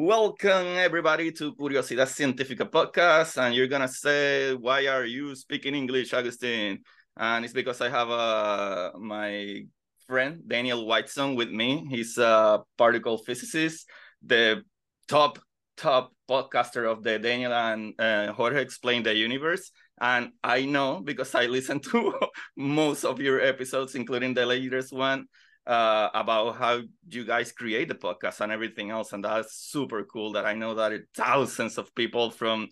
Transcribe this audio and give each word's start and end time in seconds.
Welcome 0.00 0.78
everybody 0.78 1.32
to 1.32 1.56
Curiosidad 1.56 2.06
Científica 2.06 2.70
podcast, 2.70 3.36
and 3.36 3.52
you're 3.52 3.66
gonna 3.66 3.88
say, 3.88 4.54
"Why 4.54 4.86
are 4.86 5.04
you 5.04 5.34
speaking 5.34 5.74
English, 5.74 6.14
Agustin?" 6.14 6.84
And 7.16 7.44
it's 7.44 7.52
because 7.52 7.80
I 7.80 7.88
have 7.88 8.08
uh, 8.08 8.92
my 8.96 9.66
friend 10.06 10.40
Daniel 10.46 10.86
Whiteson 10.86 11.34
with 11.34 11.50
me. 11.50 11.84
He's 11.90 12.16
a 12.16 12.62
particle 12.76 13.18
physicist, 13.18 13.90
the 14.22 14.62
top 15.08 15.40
top 15.76 16.14
podcaster 16.30 16.86
of 16.86 17.02
the 17.02 17.18
Daniel 17.18 17.52
and 17.52 17.92
uh, 17.98 18.32
Jorge 18.34 18.62
Explain 18.62 19.02
the 19.02 19.16
Universe. 19.16 19.72
And 20.00 20.30
I 20.44 20.64
know 20.64 21.02
because 21.02 21.34
I 21.34 21.46
listen 21.46 21.80
to 21.90 22.14
most 22.56 23.02
of 23.02 23.18
your 23.18 23.40
episodes, 23.40 23.96
including 23.96 24.34
the 24.34 24.46
latest 24.46 24.92
one 24.92 25.26
uh, 25.68 26.08
about 26.14 26.56
how 26.56 26.80
you 27.10 27.24
guys 27.24 27.52
create 27.52 27.88
the 27.88 27.94
podcast 27.94 28.40
and 28.40 28.50
everything 28.50 28.90
else. 28.90 29.12
And 29.12 29.22
that's 29.22 29.54
super 29.54 30.02
cool 30.04 30.32
that 30.32 30.46
I 30.46 30.54
know 30.54 30.74
that 30.74 30.92
it, 30.92 31.02
thousands 31.14 31.76
of 31.76 31.94
people 31.94 32.30
from 32.30 32.68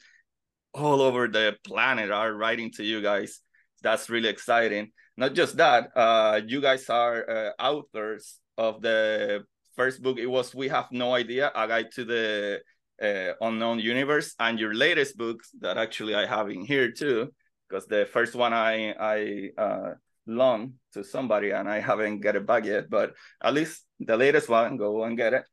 all 0.73 1.03
over 1.03 1.29
the 1.29 1.57
planet 1.65 2.11
are 2.11 2.33
writing 2.33 2.73
to 2.73 2.83
you 2.83 3.03
guys. 3.03 3.41
That's 3.83 4.09
really 4.09 4.31
exciting. 4.31 4.93
Not 5.17 5.35
just 5.35 5.57
that, 5.59 5.91
uh, 5.95 6.41
you 6.47 6.61
guys 6.61 6.89
are 6.89 7.29
uh, 7.29 7.51
authors 7.63 8.39
of 8.57 8.81
the 8.81 9.45
first 9.77 10.03
book. 10.03 10.19
It 10.19 10.27
was 10.27 10.55
We 10.55 10.69
Have 10.69 10.91
No 10.91 11.15
Idea, 11.15 11.53
A 11.55 11.69
Guide 11.69 11.91
to 11.97 12.05
the 12.05 12.61
uh, 13.03 13.33
Unknown 13.47 13.79
Universe, 13.79 14.35
and 14.39 14.59
your 14.59 14.75
latest 14.75 15.17
book 15.17 15.43
that 15.61 15.77
actually 15.77 16.15
I 16.15 16.27
have 16.27 16.51
in 16.51 16.65
here 16.65 16.93
too, 16.93 17.33
because 17.69 17.87
the 17.87 18.07
first 18.07 18.35
one 18.35 18.53
I 18.53 18.93
I 18.93 19.51
uh, 19.59 19.95
loan 20.27 20.75
to 20.93 21.05
somebody 21.05 21.51
and 21.51 21.69
I 21.69 21.81
haven't 21.81 22.21
get 22.21 22.37
it 22.37 22.47
back 22.47 22.65
yet, 22.65 22.91
but 22.91 23.15
at 23.43 23.55
least 23.55 23.85
the 24.01 24.17
latest 24.17 24.49
one, 24.49 24.77
go 24.77 25.05
and 25.05 25.17
get 25.17 25.35
it. 25.35 25.45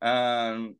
Um, 0.00 0.76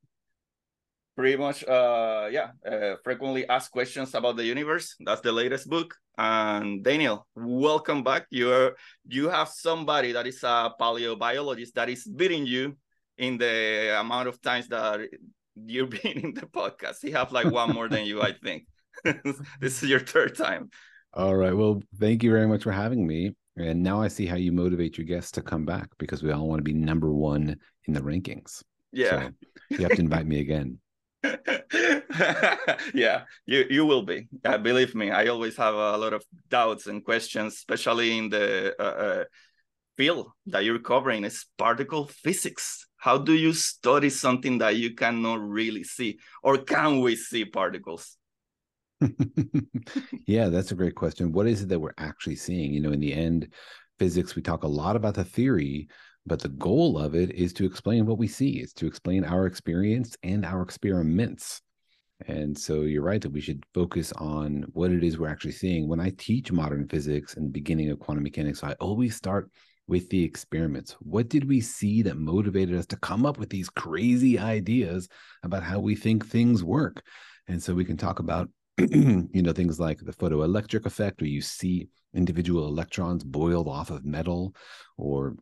pretty 1.17 1.37
much, 1.37 1.65
uh, 1.65 2.29
yeah, 2.31 2.51
uh, 2.67 2.97
frequently 3.05 3.49
asked 3.49 3.71
questions 3.71 4.15
about 4.15 4.37
the 4.37 4.45
universe. 4.45 4.97
That's 5.01 5.21
the 5.21 5.33
latest 5.33 5.69
book. 5.69 5.95
And 6.19 6.85
Daniel, 6.85 7.27
welcome 7.35 8.03
back. 8.03 8.27
You're 8.31 8.77
you 9.09 9.29
have 9.29 9.49
somebody 9.49 10.12
that 10.12 10.27
is 10.27 10.43
a 10.43 10.73
paleobiologist 10.79 11.73
that 11.75 11.89
is 11.89 12.05
beating 12.05 12.47
you 12.47 12.77
in 13.17 13.39
the 13.39 13.99
amount 13.99 14.29
of 14.29 14.41
times 14.43 14.69
that 14.69 15.01
you've 15.55 15.91
been 16.03 16.19
in 16.19 16.35
the 16.35 16.47
podcast. 16.47 16.97
He 17.01 17.12
have 17.12 17.33
like 17.33 17.51
one 17.51 17.73
more 17.73 17.89
than 17.89 18.05
you, 18.05 18.21
I 18.21 18.33
think. 18.33 18.67
this 19.61 19.83
is 19.83 19.89
your 19.89 20.01
third 20.01 20.37
time. 20.37 20.71
All 21.15 21.35
right. 21.35 21.55
Well, 21.55 21.83
thank 21.99 22.23
you 22.23 22.31
very 22.31 22.47
much 22.47 22.62
for 22.62 22.73
having 22.73 23.07
me. 23.07 23.35
And 23.57 23.83
now 23.83 24.01
I 24.01 24.09
see 24.09 24.27
how 24.27 24.37
you 24.37 24.53
motivate 24.53 24.97
your 24.97 25.07
guests 25.07 25.33
to 25.33 25.43
come 25.43 25.65
back 25.65 25.91
because 25.99 26.23
we 26.23 26.33
all 26.33 26.49
want 26.49 26.61
to 26.61 26.65
be 26.65 26.73
number 26.73 27.13
one 27.13 27.57
in 27.87 27.95
the 27.95 28.01
rankings. 28.01 28.63
Yeah. 28.93 29.29
So 29.69 29.77
you 29.77 29.79
have 29.79 29.93
to 29.93 30.01
invite 30.01 30.27
me 30.27 30.41
again. 30.41 30.79
yeah, 32.95 33.23
you 33.47 33.65
you 33.71 33.87
will 33.87 34.03
be. 34.03 34.27
Uh, 34.45 34.59
believe 34.59 34.95
me, 34.95 35.11
I 35.12 35.27
always 35.27 35.57
have 35.57 35.75
a 35.75 35.97
lot 35.97 36.12
of 36.12 36.25
doubts 36.49 36.89
and 36.89 37.05
questions, 37.05 37.55
especially 37.55 38.19
in 38.19 38.29
the 38.29 38.75
uh, 38.79 38.83
uh, 38.83 39.25
field 39.97 40.33
that 40.47 40.65
you're 40.65 40.81
covering 40.81 41.25
is 41.25 41.47
particle 41.57 42.07
physics. 42.07 42.89
How 42.97 43.19
do 43.19 43.35
you 43.35 43.53
study 43.53 44.11
something 44.11 44.59
that 44.59 44.77
you 44.77 44.95
cannot 44.95 45.41
really 45.41 45.85
see, 45.85 46.19
or 46.43 46.59
can 46.59 47.01
we 47.01 47.15
see 47.15 47.45
particles? 47.45 48.17
yeah, 50.27 50.49
that's 50.49 50.73
a 50.73 50.77
great 50.77 50.95
question. 50.95 51.33
What 51.33 51.47
is 51.47 51.63
it 51.63 51.69
that 51.69 51.81
we're 51.81 51.95
actually 51.99 52.37
seeing? 52.37 52.73
You 52.73 52.81
know, 52.81 52.93
in 52.93 53.01
the 53.01 53.13
end, 53.13 53.53
physics, 53.99 54.35
we 54.35 54.43
talk 54.43 54.65
a 54.65 54.69
lot 54.69 54.97
about 54.97 55.15
the 55.15 55.25
theory, 55.25 55.89
but 56.27 56.41
the 56.41 56.49
goal 56.49 56.99
of 56.99 57.15
it 57.15 57.33
is 57.33 57.53
to 57.55 57.65
explain 57.65 58.07
what 58.07 58.19
we 58.19 58.29
see, 58.29 58.61
is 58.61 58.73
to 58.75 58.87
explain 58.87 59.25
our 59.25 59.47
experience 59.47 60.17
and 60.23 60.45
our 60.45 60.62
experiments. 60.62 61.61
And 62.27 62.57
so 62.57 62.83
you're 62.83 63.03
right 63.03 63.21
that 63.21 63.33
we 63.33 63.41
should 63.41 63.65
focus 63.75 64.12
on 64.12 64.65
what 64.73 64.93
it 64.93 65.03
is 65.03 65.19
we're 65.19 65.29
actually 65.29 65.53
seeing. 65.53 65.89
When 65.89 66.01
I 66.01 66.12
teach 66.17 66.53
modern 66.53 66.87
physics 66.89 67.35
and 67.37 67.53
beginning 67.53 67.91
of 67.91 67.99
quantum 67.99 68.23
mechanics, 68.23 68.62
I 68.62 68.73
always 68.75 69.17
start 69.17 69.51
with 69.89 70.09
the 70.11 70.23
experiments. 70.23 70.97
What 71.01 71.29
did 71.29 71.49
we 71.49 71.61
see 71.61 72.03
that 72.03 72.17
motivated 72.17 72.77
us 72.77 72.87
to 72.87 72.97
come 72.97 73.27
up 73.27 73.39
with 73.39 73.51
these 73.51 73.69
crazy 73.69 74.39
ideas 74.39 75.09
about 75.43 75.65
how 75.65 75.81
we 75.81 75.97
think 75.97 76.27
things 76.27 76.62
work? 76.62 77.03
And 77.49 77.61
so 77.61 77.75
we 77.75 77.85
can 77.85 77.97
talk 77.97 78.21
about 78.21 78.49
you 79.32 79.43
know 79.43 79.53
things 79.53 79.78
like 79.78 79.98
the 79.98 80.12
photoelectric 80.12 80.87
effect 80.87 81.20
where 81.20 81.31
you 81.31 81.41
see 81.41 81.88
individual 82.15 82.66
electrons 82.66 83.25
boiled 83.25 83.69
off 83.69 83.91
of 83.91 84.04
metal 84.04 84.54
or 84.97 85.34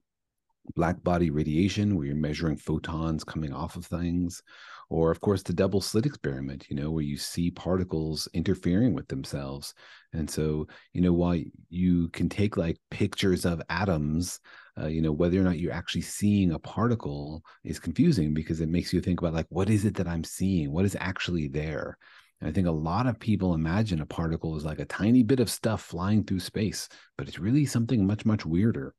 black 0.77 1.03
body 1.03 1.31
radiation 1.31 1.97
where 1.97 2.07
you're 2.07 2.15
measuring 2.15 2.57
photons 2.57 3.25
coming 3.25 3.53
off 3.53 3.77
of 3.77 3.87
things. 3.87 4.43
Or 4.89 5.11
of 5.11 5.21
course 5.21 5.43
the 5.43 5.53
double 5.53 5.81
slit 5.81 6.05
experiment 6.05 6.67
you 6.69 6.77
know 6.77 6.91
where 6.91 7.03
you 7.05 7.17
see 7.17 7.51
particles 7.51 8.29
interfering 8.35 8.93
with 8.93 9.09
themselves. 9.09 9.75
And 10.13 10.29
so 10.29 10.67
you 10.93 11.01
know 11.01 11.13
while 11.13 11.41
you 11.69 12.09
can 12.09 12.29
take 12.29 12.57
like 12.57 12.79
pictures 12.91 13.45
of 13.45 13.63
atoms 13.71 14.41
uh, 14.81 14.87
you 14.87 15.01
know 15.03 15.13
whether 15.13 15.41
or 15.41 15.45
not 15.45 15.59
you're 15.59 15.73
actually 15.73 16.03
seeing 16.03 16.53
a 16.53 16.59
particle 16.59 17.43
is 17.65 17.79
confusing 17.79 18.35
because 18.35 18.61
it 18.61 18.69
makes 18.69 18.93
you 18.93 19.01
think 19.01 19.21
about 19.21 19.35
like 19.35 19.47
what 19.49 19.71
is 19.71 19.85
it 19.85 19.95
that 19.95 20.09
i'm 20.09 20.25
seeing? 20.25 20.73
What 20.73 20.85
is 20.85 20.97
actually 21.01 21.49
there 21.49 21.97
and 22.41 22.49
I 22.49 22.53
think 22.53 22.67
a 22.67 22.73
lot 22.73 23.07
of 23.07 23.19
people 23.19 23.55
imagine 23.55 24.01
a 24.01 24.07
particle 24.07 24.57
is 24.57 24.65
like 24.65 24.79
a 24.79 24.87
tiny 24.87 25.23
bit 25.23 25.41
of 25.41 25.51
stuff 25.51 25.83
flying 25.83 26.25
through 26.25 26.41
space, 26.41 26.89
but 27.19 27.29
it's 27.29 27.39
really 27.39 27.67
something 27.67 28.07
much, 28.07 28.25
much 28.25 28.47
weirder. 28.47 28.95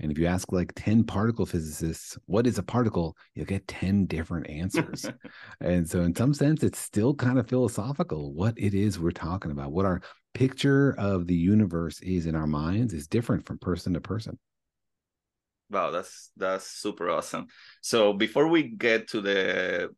And 0.00 0.12
if 0.12 0.18
you 0.18 0.26
ask 0.26 0.52
like 0.52 0.72
10 0.76 1.04
particle 1.04 1.44
physicists, 1.44 2.16
what 2.26 2.46
is 2.46 2.56
a 2.56 2.62
particle? 2.62 3.16
You'll 3.34 3.46
get 3.46 3.66
10 3.66 4.06
different 4.06 4.48
answers. 4.48 5.10
and 5.60 5.88
so, 5.88 6.02
in 6.02 6.14
some 6.14 6.32
sense, 6.32 6.62
it's 6.62 6.78
still 6.78 7.14
kind 7.14 7.38
of 7.38 7.48
philosophical 7.48 8.32
what 8.32 8.54
it 8.56 8.74
is 8.74 8.98
we're 8.98 9.10
talking 9.10 9.50
about. 9.50 9.72
What 9.72 9.86
our 9.86 10.00
picture 10.34 10.94
of 10.98 11.26
the 11.26 11.34
universe 11.34 12.00
is 12.00 12.26
in 12.26 12.36
our 12.36 12.46
minds 12.46 12.94
is 12.94 13.08
different 13.08 13.44
from 13.44 13.58
person 13.58 13.94
to 13.94 14.00
person. 14.00 14.38
Wow, 15.68 15.90
that's 15.90 16.30
that's 16.36 16.66
super 16.66 17.10
awesome. 17.10 17.48
So 17.82 18.12
before 18.12 18.46
we 18.46 18.62
get 18.62 19.08
to 19.08 19.20
the 19.20 19.90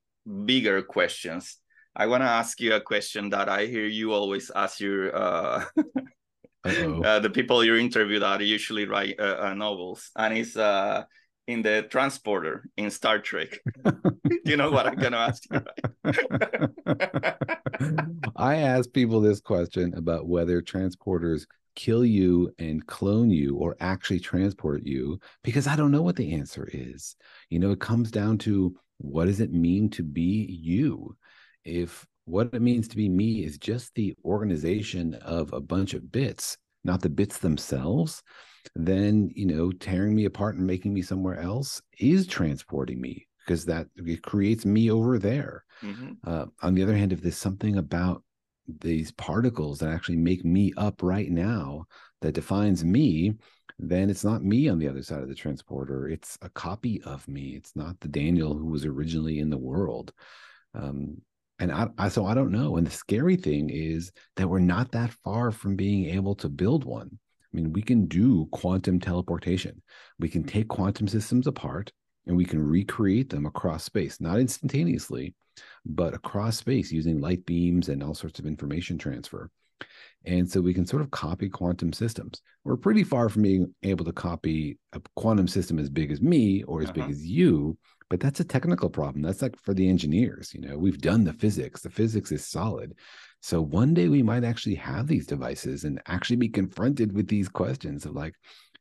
bigger 0.44 0.82
questions, 0.82 1.59
I 1.96 2.06
want 2.06 2.22
to 2.22 2.28
ask 2.28 2.60
you 2.60 2.74
a 2.74 2.80
question 2.80 3.30
that 3.30 3.48
I 3.48 3.66
hear 3.66 3.86
you 3.86 4.12
always 4.12 4.50
ask 4.54 4.80
your 4.80 5.14
uh, 5.14 5.64
uh, 6.64 7.18
the 7.20 7.30
people 7.32 7.64
you 7.64 7.76
interview 7.76 8.20
that 8.20 8.40
usually 8.40 8.86
write 8.86 9.18
uh, 9.18 9.38
uh, 9.40 9.54
novels, 9.54 10.10
and 10.16 10.36
it's 10.36 10.56
uh, 10.56 11.04
in 11.46 11.62
the 11.62 11.82
transporter 11.90 12.68
in 12.76 12.90
Star 12.90 13.18
Trek? 13.18 13.58
you 14.44 14.56
know 14.56 14.70
what 14.70 14.86
I'm 14.86 14.96
gonna 14.96 15.16
ask 15.16 15.42
you, 15.50 15.60
right? 16.04 17.36
I 18.36 18.56
ask 18.56 18.92
people 18.92 19.20
this 19.20 19.40
question 19.40 19.94
about 19.94 20.28
whether 20.28 20.62
transporters 20.62 21.46
kill 21.74 22.04
you 22.04 22.52
and 22.58 22.86
clone 22.86 23.30
you 23.30 23.56
or 23.56 23.76
actually 23.80 24.20
transport 24.20 24.82
you 24.84 25.18
because 25.42 25.66
I 25.66 25.76
don't 25.76 25.92
know 25.92 26.02
what 26.02 26.16
the 26.16 26.34
answer 26.34 26.68
is. 26.72 27.16
You 27.48 27.58
know, 27.58 27.70
it 27.70 27.80
comes 27.80 28.10
down 28.10 28.38
to 28.38 28.76
what 28.98 29.26
does 29.26 29.40
it 29.40 29.52
mean 29.52 29.88
to 29.90 30.02
be 30.02 30.46
you? 30.62 31.16
If 31.64 32.06
what 32.24 32.50
it 32.52 32.62
means 32.62 32.88
to 32.88 32.96
be 32.96 33.08
me 33.08 33.44
is 33.44 33.58
just 33.58 33.94
the 33.94 34.14
organization 34.24 35.14
of 35.14 35.52
a 35.52 35.60
bunch 35.60 35.94
of 35.94 36.12
bits, 36.12 36.56
not 36.84 37.02
the 37.02 37.10
bits 37.10 37.38
themselves, 37.38 38.22
then, 38.74 39.30
you 39.34 39.46
know, 39.46 39.72
tearing 39.72 40.14
me 40.14 40.26
apart 40.26 40.56
and 40.56 40.66
making 40.66 40.94
me 40.94 41.02
somewhere 41.02 41.40
else 41.40 41.80
is 41.98 42.26
transporting 42.26 43.00
me 43.00 43.26
because 43.44 43.64
that 43.64 43.86
it 43.96 44.22
creates 44.22 44.64
me 44.64 44.90
over 44.90 45.18
there. 45.18 45.64
Mm-hmm. 45.82 46.12
Uh, 46.24 46.46
on 46.62 46.74
the 46.74 46.82
other 46.82 46.96
hand, 46.96 47.12
if 47.12 47.22
there's 47.22 47.36
something 47.36 47.78
about 47.78 48.22
these 48.80 49.10
particles 49.12 49.78
that 49.78 49.90
actually 49.90 50.18
make 50.18 50.44
me 50.44 50.72
up 50.76 51.02
right 51.02 51.30
now 51.30 51.86
that 52.20 52.34
defines 52.34 52.84
me, 52.84 53.34
then 53.78 54.10
it's 54.10 54.24
not 54.24 54.44
me 54.44 54.68
on 54.68 54.78
the 54.78 54.88
other 54.88 55.02
side 55.02 55.22
of 55.22 55.28
the 55.28 55.34
transporter. 55.34 56.08
It's 56.08 56.38
a 56.42 56.50
copy 56.50 57.00
of 57.02 57.26
me. 57.26 57.56
It's 57.56 57.74
not 57.74 57.98
the 58.00 58.08
Daniel 58.08 58.54
who 58.54 58.66
was 58.66 58.84
originally 58.84 59.38
in 59.38 59.50
the 59.50 59.58
world. 59.58 60.12
Um, 60.74 61.22
and 61.60 61.70
I, 61.70 61.88
I, 61.98 62.08
so 62.08 62.24
I 62.24 62.34
don't 62.34 62.50
know. 62.50 62.76
And 62.76 62.86
the 62.86 62.90
scary 62.90 63.36
thing 63.36 63.70
is 63.70 64.10
that 64.36 64.48
we're 64.48 64.58
not 64.58 64.90
that 64.92 65.12
far 65.22 65.50
from 65.50 65.76
being 65.76 66.06
able 66.06 66.34
to 66.36 66.48
build 66.48 66.84
one. 66.84 67.10
I 67.12 67.56
mean, 67.56 67.72
we 67.72 67.82
can 67.82 68.06
do 68.06 68.48
quantum 68.50 68.98
teleportation. 68.98 69.82
We 70.18 70.28
can 70.28 70.42
take 70.42 70.68
quantum 70.68 71.06
systems 71.06 71.46
apart 71.46 71.92
and 72.26 72.36
we 72.36 72.44
can 72.44 72.66
recreate 72.66 73.28
them 73.28 73.44
across 73.44 73.84
space, 73.84 74.20
not 74.20 74.40
instantaneously, 74.40 75.34
but 75.84 76.14
across 76.14 76.56
space 76.56 76.90
using 76.90 77.20
light 77.20 77.44
beams 77.44 77.88
and 77.88 78.02
all 78.02 78.14
sorts 78.14 78.38
of 78.38 78.46
information 78.46 78.96
transfer. 78.96 79.50
And 80.24 80.50
so 80.50 80.60
we 80.60 80.74
can 80.74 80.86
sort 80.86 81.02
of 81.02 81.10
copy 81.10 81.48
quantum 81.48 81.92
systems. 81.92 82.42
We're 82.64 82.76
pretty 82.76 83.04
far 83.04 83.28
from 83.28 83.42
being 83.42 83.74
able 83.82 84.04
to 84.04 84.12
copy 84.12 84.78
a 84.92 85.00
quantum 85.16 85.48
system 85.48 85.78
as 85.78 85.90
big 85.90 86.12
as 86.12 86.20
me 86.20 86.62
or 86.64 86.82
as 86.82 86.90
uh-huh. 86.90 87.06
big 87.06 87.10
as 87.10 87.26
you, 87.26 87.76
but 88.10 88.18
that's 88.18 88.40
a 88.40 88.44
technical 88.44 88.90
problem. 88.90 89.22
That's 89.22 89.40
like 89.40 89.56
for 89.56 89.72
the 89.72 89.88
engineers, 89.88 90.52
you 90.52 90.60
know, 90.60 90.76
we've 90.76 91.00
done 91.00 91.24
the 91.24 91.32
physics. 91.32 91.80
The 91.80 91.90
physics 91.90 92.32
is 92.32 92.44
solid. 92.44 92.94
So 93.40 93.62
one 93.62 93.94
day 93.94 94.08
we 94.08 94.22
might 94.22 94.44
actually 94.44 94.74
have 94.74 95.06
these 95.06 95.26
devices 95.26 95.84
and 95.84 96.02
actually 96.06 96.36
be 96.36 96.48
confronted 96.48 97.14
with 97.14 97.28
these 97.28 97.48
questions 97.48 98.04
of 98.04 98.14
like, 98.14 98.34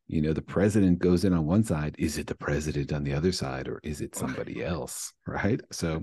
you 0.08 0.20
know, 0.20 0.32
the 0.32 0.42
president 0.42 0.98
goes 0.98 1.24
in 1.24 1.32
on 1.32 1.46
one 1.46 1.62
side, 1.62 1.94
is 1.96 2.18
it 2.18 2.26
the 2.26 2.34
president 2.34 2.92
on 2.92 3.04
the 3.04 3.14
other 3.14 3.30
side 3.30 3.68
or 3.68 3.80
is 3.84 4.00
it 4.00 4.16
somebody 4.16 4.64
else, 4.64 5.12
right? 5.26 5.60
So 5.70 6.02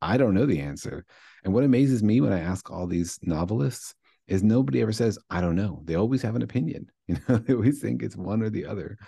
I 0.00 0.16
don't 0.16 0.34
know 0.34 0.46
the 0.46 0.60
answer. 0.60 1.04
And 1.42 1.52
what 1.52 1.64
amazes 1.64 2.04
me 2.04 2.20
when 2.20 2.32
I 2.32 2.38
ask 2.38 2.70
all 2.70 2.86
these 2.86 3.18
novelists 3.22 3.94
is 4.28 4.44
nobody 4.44 4.80
ever 4.82 4.92
says, 4.92 5.18
I 5.28 5.40
don't 5.40 5.56
know. 5.56 5.82
They 5.84 5.96
always 5.96 6.22
have 6.22 6.36
an 6.36 6.42
opinion. 6.42 6.90
You 7.08 7.16
know, 7.26 7.38
they 7.38 7.54
always 7.54 7.80
think 7.80 8.02
it's 8.02 8.16
one 8.16 8.42
or 8.42 8.50
the 8.50 8.66
other. 8.66 8.98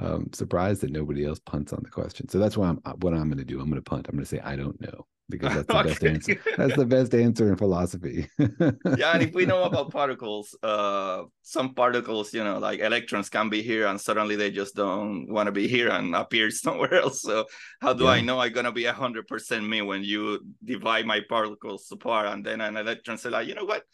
Um, 0.00 0.30
surprised 0.32 0.82
that 0.82 0.92
nobody 0.92 1.26
else 1.26 1.40
punts 1.40 1.72
on 1.72 1.80
the 1.82 1.90
question. 1.90 2.28
So 2.28 2.38
that's 2.38 2.56
what 2.56 2.68
I'm 2.68 2.76
what 3.00 3.14
I'm 3.14 3.28
going 3.28 3.38
to 3.38 3.44
do. 3.44 3.60
I'm 3.60 3.68
going 3.68 3.82
to 3.82 3.90
punt. 3.90 4.06
I'm 4.08 4.14
going 4.14 4.24
to 4.24 4.28
say 4.28 4.40
I 4.40 4.54
don't 4.54 4.80
know 4.80 5.06
because 5.28 5.54
that's 5.54 5.66
the 5.66 5.76
okay. 5.78 5.88
best 5.88 6.04
answer. 6.04 6.40
That's 6.56 6.76
the 6.76 6.86
best 6.86 7.14
answer 7.14 7.48
in 7.48 7.56
philosophy. 7.56 8.28
yeah, 8.38 9.12
and 9.12 9.22
if 9.22 9.34
we 9.34 9.46
know 9.46 9.62
about 9.70 9.90
particles, 9.90 10.56
uh, 10.62 11.24
some 11.42 11.74
particles, 11.74 12.32
you 12.32 12.42
know, 12.42 12.58
like 12.58 12.80
electrons 12.80 13.28
can 13.28 13.48
be 13.48 13.62
here 13.62 13.86
and 13.86 14.00
suddenly 14.00 14.36
they 14.36 14.50
just 14.50 14.74
don't 14.74 15.30
want 15.30 15.46
to 15.46 15.52
be 15.52 15.68
here 15.68 15.88
and 15.90 16.14
appear 16.14 16.50
somewhere 16.64 16.94
else. 16.94 17.22
So 17.22 17.46
how 17.80 17.92
do 17.92 18.04
yeah. 18.04 18.10
I 18.10 18.20
know 18.20 18.40
I'm 18.40 18.52
gonna 18.52 18.72
be 18.72 18.84
hundred 18.84 19.26
percent 19.26 19.68
me 19.68 19.82
when 19.82 20.02
you 20.02 20.40
divide 20.64 21.06
my 21.06 21.20
particles 21.28 21.86
apart 21.92 22.26
and 22.26 22.44
then 22.44 22.60
an 22.60 22.76
electron 22.76 23.18
say 23.18 23.30
like, 23.30 23.48
you 23.48 23.54
know 23.54 23.64
what? 23.64 23.84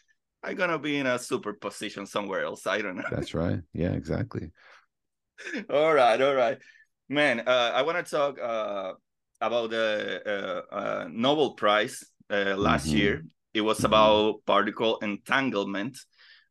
I'm 0.43 0.57
gonna 0.57 0.79
be 0.79 0.99
in 0.99 1.07
a 1.07 1.19
superposition 1.19 2.07
somewhere 2.07 2.45
else. 2.45 2.67
I 2.67 2.83
don't 2.83 2.97
know. 2.97 3.05
That's 3.11 3.35
right. 3.35 3.61
Yeah, 3.73 3.93
exactly. 3.93 4.51
all 5.71 5.95
right, 5.95 6.21
all 6.21 6.35
right, 6.35 6.59
man. 7.09 7.41
Uh, 7.41 7.73
I 7.75 7.83
want 7.83 8.05
to 8.05 8.11
talk 8.11 8.39
uh, 8.41 8.93
about 9.41 9.71
the 9.71 10.23
uh, 10.27 10.75
uh, 10.75 11.09
Nobel 11.11 11.55
Prize 11.55 12.05
uh, 12.31 12.55
last 12.57 12.89
mm-hmm. 12.89 12.97
year. 12.97 13.25
It 13.53 13.61
was 13.61 13.79
mm-hmm. 13.79 13.87
about 13.87 14.45
particle 14.47 14.99
entanglement, 14.99 15.99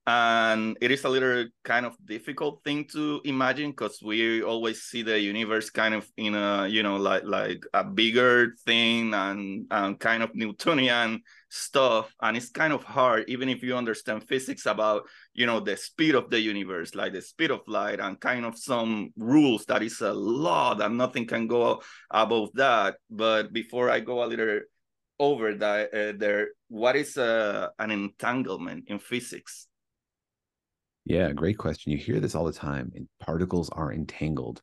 and 0.06 0.78
it 0.82 0.92
is 0.92 1.06
a 1.06 1.10
little 1.10 1.46
kind 1.64 1.86
of 1.86 1.96
difficult 2.06 2.62
thing 2.66 2.86
to 2.92 3.22
imagine 3.24 3.72
because 3.72 4.00
we 4.04 4.44
always 4.44 4.84
see 4.84 5.02
the 5.02 5.18
universe 5.18 5.70
kind 5.70 5.94
of 5.94 6.06
in 6.18 6.36
a 6.36 6.68
you 6.68 6.84
know 6.84 6.98
like 6.98 7.24
like 7.24 7.64
a 7.74 7.86
bigger 7.86 8.54
thing 8.66 9.14
and, 9.14 9.66
and 9.72 10.00
kind 10.00 10.22
of 10.22 10.36
Newtonian 10.36 11.22
stuff. 11.48 12.14
And 12.22 12.36
it's 12.36 12.50
kind 12.50 12.74
of 12.74 12.84
hard 12.84 13.30
even 13.30 13.48
if 13.48 13.64
you 13.64 13.78
understand 13.78 14.28
physics 14.28 14.66
about 14.66 15.04
you 15.34 15.46
know 15.46 15.62
the 15.62 15.78
speed 15.78 16.16
of 16.16 16.30
the 16.30 16.40
universe 16.40 16.96
like 16.96 17.14
the 17.14 17.22
speed 17.22 17.52
of 17.52 17.62
light 17.68 18.02
and 18.02 18.20
kind 18.20 18.46
of 18.46 18.58
some 18.58 19.14
rules 19.16 19.64
that 19.66 19.84
is 19.84 20.02
a 20.02 20.12
law 20.12 20.74
that 20.76 20.92
nothing 20.92 21.26
can 21.26 21.48
go 21.48 21.82
above 22.12 22.50
that. 22.56 22.96
But 23.10 23.54
before 23.54 23.90
i 23.90 24.02
go 24.02 24.24
a 24.24 24.28
little 24.28 24.60
over 25.20 25.54
that 25.56 25.94
uh, 25.94 26.14
there 26.18 26.50
what 26.68 26.98
is 26.98 27.18
uh, 27.18 27.70
an 27.80 27.92
entanglement 27.92 28.90
in 28.90 29.00
physics 29.00 29.68
yeah 31.06 31.32
great 31.32 31.58
question 31.58 31.92
you 31.92 31.98
hear 31.98 32.20
this 32.20 32.36
all 32.36 32.46
the 32.46 32.54
time 32.54 32.92
particles 33.20 33.70
are 33.70 33.92
entangled 33.92 34.62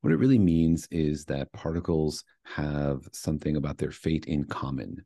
what 0.00 0.12
it 0.12 0.18
really 0.18 0.38
means 0.38 0.88
is 0.90 1.24
that 1.26 1.52
particles 1.52 2.24
have 2.44 3.08
something 3.12 3.56
about 3.56 3.78
their 3.78 3.92
fate 3.92 4.24
in 4.26 4.44
common 4.44 5.04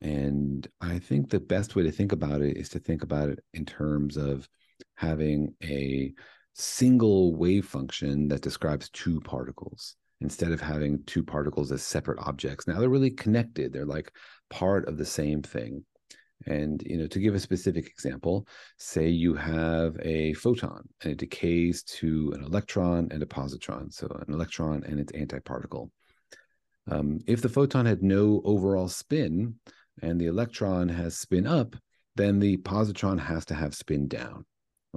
and 0.00 0.66
I 0.80 0.98
think 0.98 1.30
the 1.30 1.40
best 1.40 1.74
way 1.74 1.82
to 1.82 1.90
think 1.90 2.12
about 2.12 2.40
it 2.40 2.56
is 2.56 2.68
to 2.70 2.78
think 2.78 3.02
about 3.02 3.30
it 3.30 3.40
in 3.52 3.64
terms 3.64 4.16
of 4.16 4.48
having 4.94 5.54
a 5.62 6.12
single 6.54 7.34
wave 7.34 7.66
function 7.66 8.28
that 8.28 8.42
describes 8.42 8.90
two 8.90 9.20
particles 9.20 9.96
instead 10.20 10.52
of 10.52 10.60
having 10.60 11.02
two 11.04 11.22
particles 11.22 11.72
as 11.72 11.82
separate 11.82 12.18
objects. 12.20 12.66
Now 12.66 12.78
they're 12.78 12.88
really 12.88 13.10
connected, 13.10 13.72
they're 13.72 13.86
like 13.86 14.12
part 14.50 14.88
of 14.88 14.98
the 14.98 15.06
same 15.06 15.42
thing. 15.42 15.84
And 16.46 16.82
you 16.86 16.96
know, 16.96 17.06
to 17.08 17.18
give 17.18 17.34
a 17.34 17.40
specific 17.40 17.86
example, 17.88 18.46
say 18.78 19.08
you 19.08 19.34
have 19.34 19.96
a 20.02 20.32
photon 20.34 20.88
and 21.02 21.12
it 21.12 21.18
decays 21.18 21.82
to 21.84 22.32
an 22.34 22.44
electron 22.44 23.08
and 23.10 23.22
a 23.22 23.26
positron, 23.26 23.92
so 23.92 24.06
an 24.26 24.32
electron 24.32 24.84
and 24.84 25.00
its 25.00 25.12
antiparticle. 25.12 25.90
Um, 26.90 27.18
if 27.26 27.42
the 27.42 27.48
photon 27.48 27.86
had 27.86 28.02
no 28.02 28.40
overall 28.44 28.88
spin, 28.88 29.56
and 30.02 30.20
the 30.20 30.26
electron 30.26 30.88
has 30.88 31.18
spin 31.18 31.46
up, 31.46 31.76
then 32.16 32.38
the 32.38 32.56
positron 32.58 33.18
has 33.18 33.44
to 33.46 33.54
have 33.54 33.74
spin 33.74 34.08
down. 34.08 34.44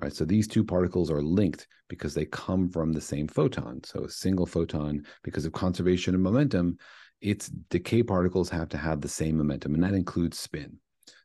Right. 0.02 0.14
So 0.14 0.24
these 0.24 0.48
two 0.48 0.64
particles 0.64 1.12
are 1.12 1.22
linked 1.22 1.68
because 1.90 2.14
they 2.14 2.26
come 2.26 2.70
from 2.70 2.94
the 2.94 3.02
same 3.02 3.28
photon. 3.28 3.82
So 3.84 4.06
a 4.06 4.10
single 4.10 4.46
photon, 4.46 5.06
because 5.22 5.46
of 5.46 5.52
conservation 5.52 6.16
of 6.16 6.22
momentum, 6.22 6.78
its 7.20 7.50
decay 7.70 8.02
particles 8.02 8.50
have 8.50 8.70
to 8.70 8.78
have 8.78 9.02
the 9.02 9.10
same 9.10 9.38
momentum, 9.38 9.76
and 9.76 9.84
that 9.84 9.94
includes 9.94 10.40
spin. 10.40 10.78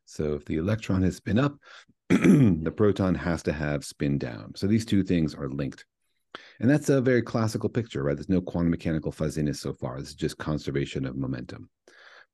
So 0.07 0.35
if 0.35 0.45
the 0.45 0.57
electron 0.57 1.03
has 1.03 1.17
spin 1.17 1.39
up, 1.39 1.57
the 2.09 2.73
proton 2.75 3.15
has 3.15 3.43
to 3.43 3.53
have 3.53 3.85
spin 3.85 4.19
down. 4.19 4.53
So 4.55 4.67
these 4.67 4.87
two 4.87 5.03
things 5.03 5.35
are 5.35 5.49
linked. 5.49 5.85
And 6.61 6.71
that's 6.71 6.89
a 6.89 7.01
very 7.01 7.23
classical 7.23 7.69
picture, 7.69 8.03
right? 8.03 8.17
There's 8.17 8.29
no 8.29 8.41
quantum 8.41 8.71
mechanical 8.71 9.13
fuzziness 9.13 9.61
so 9.61 9.73
far. 9.73 9.99
This 9.99 10.11
is 10.11 10.15
just 10.15 10.39
conservation 10.39 11.05
of 11.05 11.17
momentum. 11.17 11.69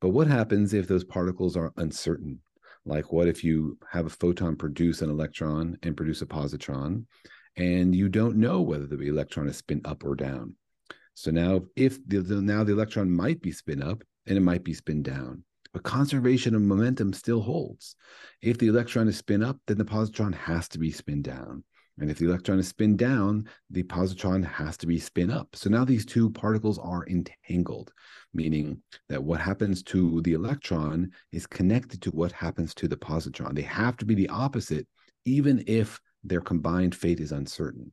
But 0.00 0.10
what 0.10 0.26
happens 0.26 0.74
if 0.74 0.86
those 0.86 1.04
particles 1.04 1.56
are 1.56 1.72
uncertain? 1.76 2.40
Like, 2.84 3.12
what 3.12 3.28
if 3.28 3.44
you 3.44 3.78
have 3.90 4.06
a 4.06 4.10
photon 4.10 4.56
produce 4.56 5.02
an 5.02 5.10
electron 5.10 5.78
and 5.82 5.96
produce 5.96 6.22
a 6.22 6.26
positron, 6.26 7.04
and 7.56 7.94
you 7.94 8.08
don't 8.08 8.36
know 8.36 8.60
whether 8.60 8.86
the 8.86 8.98
electron 9.06 9.48
is 9.48 9.56
spin 9.56 9.80
up 9.84 10.04
or 10.04 10.16
down? 10.16 10.56
So 11.14 11.30
now, 11.30 11.62
if 11.76 11.98
the, 12.06 12.22
now 12.42 12.64
the 12.64 12.72
electron 12.72 13.10
might 13.10 13.40
be 13.40 13.52
spin 13.52 13.82
up 13.82 14.02
and 14.26 14.36
it 14.36 14.40
might 14.40 14.64
be 14.64 14.74
spin 14.74 15.02
down, 15.02 15.44
but 15.72 15.82
conservation 15.82 16.54
of 16.54 16.62
momentum 16.62 17.12
still 17.12 17.40
holds. 17.40 17.96
If 18.40 18.58
the 18.58 18.68
electron 18.68 19.08
is 19.08 19.16
spin 19.16 19.42
up, 19.42 19.58
then 19.66 19.78
the 19.78 19.84
positron 19.84 20.34
has 20.34 20.68
to 20.68 20.78
be 20.78 20.90
spin 20.90 21.22
down. 21.22 21.64
And 21.98 22.10
if 22.10 22.18
the 22.18 22.26
electron 22.26 22.58
is 22.58 22.68
spin 22.68 22.96
down, 22.96 23.48
the 23.70 23.82
positron 23.82 24.44
has 24.44 24.76
to 24.78 24.86
be 24.86 24.98
spin 24.98 25.30
up. 25.30 25.54
So 25.54 25.68
now 25.68 25.84
these 25.84 26.06
two 26.06 26.30
particles 26.30 26.78
are 26.78 27.06
entangled, 27.06 27.92
meaning 28.32 28.82
that 29.08 29.22
what 29.22 29.40
happens 29.40 29.82
to 29.84 30.22
the 30.22 30.32
electron 30.32 31.10
is 31.32 31.46
connected 31.46 32.00
to 32.02 32.10
what 32.10 32.32
happens 32.32 32.74
to 32.76 32.88
the 32.88 32.96
positron. 32.96 33.54
They 33.54 33.62
have 33.62 33.96
to 33.98 34.06
be 34.06 34.14
the 34.14 34.30
opposite, 34.30 34.86
even 35.26 35.62
if 35.66 36.00
their 36.24 36.40
combined 36.40 36.94
fate 36.94 37.20
is 37.20 37.32
uncertain. 37.32 37.92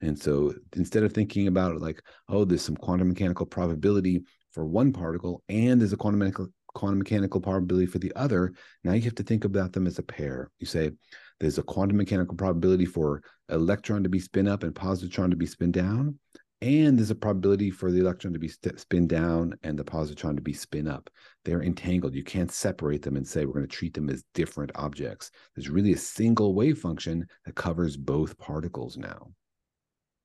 And 0.00 0.18
so 0.18 0.52
instead 0.74 1.04
of 1.04 1.12
thinking 1.12 1.46
about 1.46 1.74
it 1.74 1.80
like, 1.80 2.02
oh, 2.28 2.44
there's 2.44 2.62
some 2.62 2.76
quantum 2.76 3.08
mechanical 3.08 3.46
probability 3.46 4.24
for 4.52 4.66
one 4.66 4.92
particle 4.92 5.42
and 5.48 5.80
there's 5.80 5.92
a 5.92 5.96
quantum 5.96 6.18
mechanical 6.18 6.48
quantum 6.76 6.98
mechanical 6.98 7.40
probability 7.40 7.86
for 7.86 7.98
the 7.98 8.12
other, 8.14 8.52
now 8.84 8.92
you 8.92 9.02
have 9.02 9.14
to 9.16 9.22
think 9.22 9.44
about 9.44 9.72
them 9.72 9.86
as 9.86 9.98
a 9.98 10.02
pair. 10.02 10.50
You 10.60 10.66
say, 10.66 10.92
there's 11.40 11.58
a 11.58 11.62
quantum 11.62 11.96
mechanical 11.96 12.36
probability 12.36 12.84
for 12.84 13.22
electron 13.48 14.02
to 14.02 14.08
be 14.08 14.20
spin 14.20 14.46
up 14.46 14.62
and 14.62 14.74
positron 14.74 15.30
to 15.30 15.36
be 15.36 15.46
spin 15.46 15.72
down. 15.72 16.18
and 16.62 16.96
there's 16.96 17.10
a 17.10 17.14
probability 17.14 17.70
for 17.70 17.90
the 17.90 18.00
electron 18.00 18.32
to 18.32 18.38
be 18.38 18.48
spin 18.48 19.06
down 19.06 19.54
and 19.62 19.78
the 19.78 19.84
positron 19.84 20.36
to 20.36 20.42
be 20.42 20.54
spin 20.54 20.88
up. 20.88 21.10
They're 21.44 21.62
entangled. 21.62 22.14
You 22.14 22.24
can't 22.24 22.50
separate 22.50 23.02
them 23.02 23.16
and 23.16 23.26
say 23.26 23.44
we're 23.44 23.52
going 23.52 23.68
to 23.68 23.76
treat 23.76 23.94
them 23.94 24.08
as 24.08 24.24
different 24.34 24.72
objects. 24.74 25.30
There's 25.54 25.68
really 25.68 25.92
a 25.92 25.98
single 25.98 26.54
wave 26.54 26.78
function 26.78 27.26
that 27.44 27.54
covers 27.54 27.96
both 27.96 28.38
particles 28.38 28.96
now. 28.96 29.32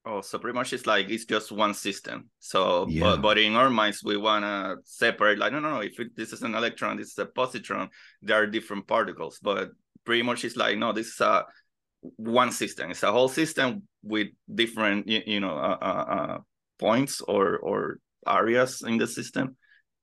Oh, 0.03 0.21
so 0.21 0.39
pretty 0.39 0.55
much 0.55 0.73
it's 0.73 0.87
like 0.87 1.09
it's 1.09 1.25
just 1.25 1.51
one 1.51 1.73
system. 1.73 2.29
So, 2.39 2.87
Yeah. 2.89 3.03
but, 3.03 3.21
but 3.21 3.37
in 3.37 3.53
our 3.55 3.69
minds, 3.69 4.03
we 4.03 4.17
want 4.17 4.43
to 4.43 4.77
separate, 4.83 5.37
like, 5.37 5.51
no, 5.51 5.59
no, 5.59 5.69
no, 5.69 5.81
if 5.81 5.99
it, 5.99 6.15
this 6.15 6.33
is 6.33 6.41
an 6.41 6.55
electron, 6.55 6.97
this 6.97 7.11
is 7.11 7.19
a 7.19 7.25
positron, 7.27 7.89
there 8.21 8.41
are 8.41 8.47
different 8.47 8.87
particles. 8.87 9.39
But 9.41 9.69
pretty 10.03 10.23
much 10.23 10.43
it's 10.43 10.55
like, 10.55 10.77
no, 10.77 10.91
this 10.91 11.07
is 11.07 11.21
a 11.21 11.45
one 12.01 12.51
system. 12.51 12.89
It's 12.89 13.03
a 13.03 13.11
whole 13.11 13.29
system 13.29 13.83
with 14.01 14.29
different, 14.53 15.07
you, 15.07 15.21
you 15.25 15.39
know, 15.39 15.55
uh, 15.55 15.77
uh, 15.79 16.05
uh, 16.15 16.37
points 16.79 17.21
or 17.21 17.59
or 17.59 17.99
areas 18.27 18.81
in 18.81 18.97
the 18.97 19.05
system. 19.05 19.55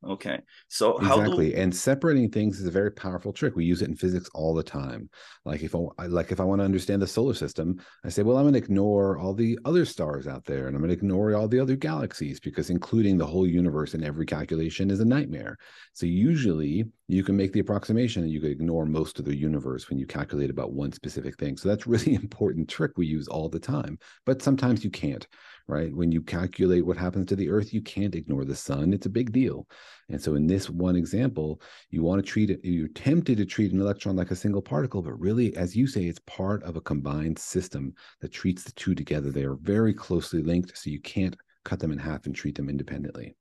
Okay. 0.06 0.40
So 0.68 0.96
how 0.98 1.16
do 1.16 1.22
exactly 1.22 1.54
and 1.56 1.74
separating 1.74 2.30
things 2.30 2.60
is 2.60 2.66
a 2.66 2.70
very 2.70 2.92
powerful 2.92 3.32
trick. 3.32 3.56
We 3.56 3.64
use 3.64 3.82
it 3.82 3.88
in 3.88 3.96
physics 3.96 4.30
all 4.32 4.54
the 4.54 4.62
time. 4.62 5.10
Like 5.44 5.62
if 5.62 5.74
i 5.74 6.06
like 6.06 6.30
if 6.30 6.40
i 6.40 6.44
want 6.44 6.60
to 6.60 6.64
understand 6.64 7.02
the 7.02 7.06
solar 7.06 7.34
system 7.34 7.80
i 8.04 8.08
say 8.08 8.22
well 8.22 8.36
i'm 8.36 8.44
going 8.44 8.52
to 8.52 8.58
ignore 8.58 9.18
all 9.18 9.34
the 9.34 9.58
other 9.64 9.84
stars 9.84 10.28
out 10.28 10.44
there 10.44 10.66
and 10.66 10.76
i'm 10.76 10.82
going 10.82 10.90
to 10.90 10.96
ignore 10.96 11.34
all 11.34 11.48
the 11.48 11.58
other 11.58 11.74
galaxies 11.74 12.38
because 12.38 12.70
including 12.70 13.16
the 13.16 13.26
whole 13.26 13.46
universe 13.46 13.94
in 13.94 14.04
every 14.04 14.26
calculation 14.26 14.90
is 14.90 15.00
a 15.00 15.04
nightmare. 15.04 15.56
So 15.94 16.06
usually 16.06 16.84
you 17.08 17.24
can 17.24 17.36
make 17.36 17.52
the 17.52 17.60
approximation 17.60 18.22
and 18.22 18.30
you 18.30 18.40
can 18.40 18.50
ignore 18.50 18.86
most 18.86 19.18
of 19.18 19.24
the 19.24 19.36
universe 19.36 19.88
when 19.88 19.98
you 19.98 20.06
calculate 20.06 20.50
about 20.50 20.72
one 20.72 20.92
specific 20.92 21.36
thing. 21.38 21.56
So 21.56 21.68
that's 21.68 21.86
really 21.86 22.14
important 22.22 22.68
trick 22.68 22.92
we 22.96 23.06
use 23.06 23.26
all 23.26 23.48
the 23.48 23.58
time 23.58 23.98
but 24.24 24.42
sometimes 24.42 24.84
you 24.84 24.90
can't 24.90 25.26
right 25.68 25.94
when 25.94 26.10
you 26.10 26.20
calculate 26.20 26.84
what 26.84 26.96
happens 26.96 27.26
to 27.26 27.36
the 27.36 27.48
earth 27.48 27.72
you 27.72 27.82
can't 27.82 28.14
ignore 28.14 28.44
the 28.44 28.56
sun 28.56 28.92
it's 28.92 29.06
a 29.06 29.10
big 29.10 29.32
deal 29.32 29.66
and 30.10 30.22
so 30.22 30.34
in 30.34 30.46
this 30.46 30.70
one 30.70 30.96
example, 30.96 31.60
you 31.90 32.02
want 32.02 32.24
to 32.24 32.28
treat 32.28 32.50
it, 32.50 32.60
you're 32.64 32.88
tempted 32.88 33.36
to 33.36 33.44
treat 33.44 33.72
an 33.72 33.80
electron 33.80 34.16
like 34.16 34.30
a 34.30 34.36
single 34.36 34.62
particle, 34.62 35.02
but 35.02 35.20
really, 35.20 35.54
as 35.56 35.76
you 35.76 35.86
say, 35.86 36.04
it's 36.04 36.20
part 36.20 36.62
of 36.62 36.76
a 36.76 36.80
combined 36.80 37.38
system 37.38 37.92
that 38.20 38.32
treats 38.32 38.62
the 38.62 38.72
two 38.72 38.94
together. 38.94 39.30
They 39.30 39.44
are 39.44 39.56
very 39.56 39.92
closely 39.92 40.42
linked, 40.42 40.76
so 40.78 40.88
you 40.88 41.00
can't 41.00 41.36
cut 41.64 41.78
them 41.78 41.92
in 41.92 41.98
half 41.98 42.24
and 42.24 42.34
treat 42.34 42.54
them 42.54 42.70
independently. 42.70 43.36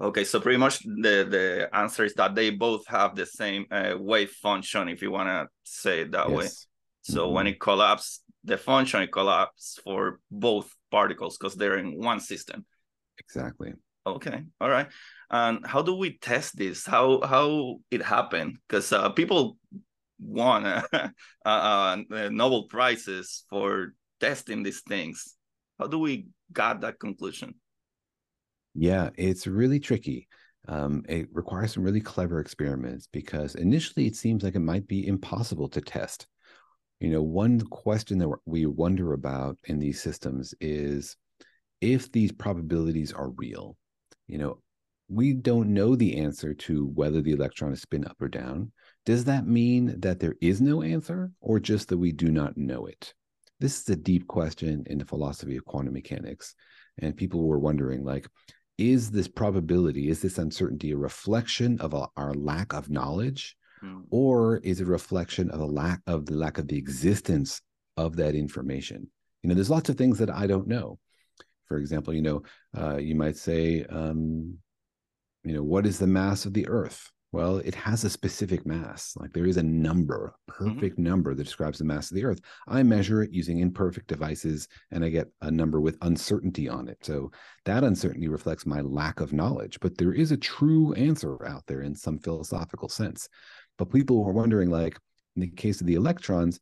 Okay, 0.00 0.24
so 0.24 0.40
pretty 0.40 0.58
much 0.58 0.80
the 0.80 1.26
the 1.28 1.68
answer 1.72 2.04
is 2.04 2.14
that 2.14 2.34
they 2.34 2.50
both 2.50 2.86
have 2.86 3.14
the 3.14 3.26
same 3.26 3.66
uh, 3.70 3.94
wave 3.98 4.30
function, 4.30 4.88
if 4.88 5.02
you 5.02 5.10
want 5.10 5.28
to 5.28 5.48
say 5.64 6.00
it 6.00 6.12
that 6.12 6.30
way. 6.30 6.48
So 7.06 7.28
when 7.28 7.46
it 7.46 7.60
collapses, 7.60 8.20
the 8.42 8.58
function 8.58 9.02
it 9.02 9.12
collapses 9.12 9.78
for 9.84 10.18
both 10.30 10.68
particles 10.90 11.38
because 11.38 11.54
they're 11.54 11.78
in 11.78 11.96
one 12.02 12.18
system. 12.18 12.66
Exactly. 13.18 13.74
Okay, 14.04 14.42
all 14.60 14.68
right. 14.68 14.88
And 15.30 15.64
how 15.64 15.82
do 15.82 15.94
we 15.94 16.18
test 16.18 16.56
this? 16.56 16.84
How 16.84 17.20
how 17.22 17.78
it 17.90 18.02
happened? 18.02 18.58
Because 18.68 18.92
uh, 18.92 19.10
people 19.10 19.56
won 20.18 20.66
uh, 20.92 21.08
uh, 21.44 21.96
Nobel 22.08 22.64
prizes 22.64 23.44
for 23.50 23.94
testing 24.18 24.62
these 24.62 24.82
things. 24.88 25.36
How 25.78 25.86
do 25.86 25.98
we 25.98 26.26
got 26.52 26.80
that 26.80 26.98
conclusion? 26.98 27.54
Yeah, 28.74 29.10
it's 29.16 29.46
really 29.46 29.80
tricky. 29.80 30.28
Um, 30.68 31.04
it 31.08 31.28
requires 31.32 31.72
some 31.74 31.84
really 31.84 32.00
clever 32.00 32.40
experiments 32.40 33.08
because 33.12 33.54
initially 33.54 34.06
it 34.06 34.16
seems 34.16 34.42
like 34.42 34.56
it 34.56 34.60
might 34.60 34.88
be 34.88 35.06
impossible 35.06 35.68
to 35.68 35.80
test. 35.80 36.26
You 37.00 37.10
know, 37.10 37.22
one 37.22 37.60
question 37.60 38.18
that 38.18 38.30
we 38.46 38.66
wonder 38.66 39.12
about 39.12 39.58
in 39.64 39.78
these 39.78 40.00
systems 40.00 40.54
is 40.60 41.16
if 41.80 42.10
these 42.10 42.32
probabilities 42.32 43.12
are 43.12 43.30
real. 43.30 43.76
You 44.26 44.38
know, 44.38 44.62
we 45.08 45.34
don't 45.34 45.72
know 45.72 45.94
the 45.94 46.18
answer 46.18 46.54
to 46.54 46.86
whether 46.86 47.20
the 47.20 47.32
electron 47.32 47.72
is 47.72 47.82
spin 47.82 48.04
up 48.04 48.20
or 48.20 48.28
down. 48.28 48.72
Does 49.04 49.24
that 49.24 49.46
mean 49.46 50.00
that 50.00 50.18
there 50.18 50.34
is 50.40 50.60
no 50.60 50.82
answer 50.82 51.30
or 51.40 51.60
just 51.60 51.88
that 51.88 51.98
we 51.98 52.12
do 52.12 52.30
not 52.30 52.56
know 52.56 52.86
it? 52.86 53.14
This 53.60 53.80
is 53.80 53.88
a 53.88 53.96
deep 53.96 54.26
question 54.26 54.84
in 54.86 54.98
the 54.98 55.04
philosophy 55.04 55.56
of 55.56 55.64
quantum 55.64 55.94
mechanics. 55.94 56.54
And 56.98 57.16
people 57.16 57.46
were 57.46 57.58
wondering, 57.58 58.04
like, 58.04 58.26
is 58.78 59.10
this 59.10 59.28
probability, 59.28 60.08
is 60.08 60.20
this 60.22 60.38
uncertainty 60.38 60.92
a 60.92 60.96
reflection 60.96 61.80
of 61.80 61.94
our 61.94 62.34
lack 62.34 62.74
of 62.74 62.90
knowledge? 62.90 63.56
Mm. 63.84 64.04
or 64.10 64.56
is 64.58 64.80
it 64.80 64.84
a 64.84 64.90
reflection 64.90 65.50
of 65.50 65.60
a 65.60 65.66
lack 65.66 66.00
of 66.06 66.24
the 66.24 66.34
lack 66.34 66.56
of 66.56 66.66
the 66.66 66.78
existence 66.78 67.60
of 67.96 68.16
that 68.16 68.34
information? 68.34 69.10
You 69.42 69.48
know 69.48 69.54
there's 69.54 69.70
lots 69.70 69.88
of 69.90 69.96
things 69.96 70.18
that 70.18 70.30
i 70.30 70.46
don't 70.46 70.66
know. 70.68 70.98
For 71.66 71.78
example 71.78 72.14
you 72.14 72.22
know 72.22 72.42
uh, 72.76 72.96
you 72.96 73.14
might 73.14 73.36
say 73.36 73.84
um, 73.84 74.58
you 75.44 75.52
know 75.54 75.62
what 75.62 75.86
is 75.86 75.98
the 75.98 76.06
mass 76.06 76.46
of 76.46 76.54
the 76.54 76.66
earth? 76.68 77.10
Well 77.32 77.58
it 77.58 77.74
has 77.74 78.02
a 78.04 78.10
specific 78.10 78.64
mass. 78.64 79.14
Like 79.16 79.32
there 79.32 79.46
is 79.46 79.58
a 79.58 79.62
number 79.62 80.34
a 80.48 80.52
perfect 80.52 80.98
number 80.98 81.34
that 81.34 81.44
describes 81.44 81.78
the 81.78 81.84
mass 81.84 82.10
of 82.10 82.14
the 82.14 82.24
earth. 82.24 82.40
I 82.66 82.82
measure 82.82 83.22
it 83.22 83.30
using 83.32 83.58
imperfect 83.58 84.06
devices 84.06 84.68
and 84.90 85.04
i 85.04 85.10
get 85.10 85.28
a 85.42 85.50
number 85.50 85.80
with 85.80 85.98
uncertainty 86.00 86.68
on 86.68 86.88
it. 86.88 86.98
So 87.04 87.30
that 87.66 87.84
uncertainty 87.84 88.28
reflects 88.28 88.64
my 88.64 88.80
lack 88.80 89.20
of 89.20 89.34
knowledge 89.34 89.78
but 89.80 89.98
there 89.98 90.14
is 90.14 90.32
a 90.32 90.36
true 90.36 90.94
answer 90.94 91.44
out 91.46 91.64
there 91.66 91.82
in 91.82 91.94
some 91.94 92.18
philosophical 92.18 92.88
sense 92.88 93.28
but 93.78 93.92
people 93.92 94.24
were 94.24 94.32
wondering, 94.32 94.70
like 94.70 94.98
in 95.34 95.42
the 95.42 95.48
case 95.48 95.80
of 95.80 95.86
the 95.86 95.94
electrons, 95.94 96.60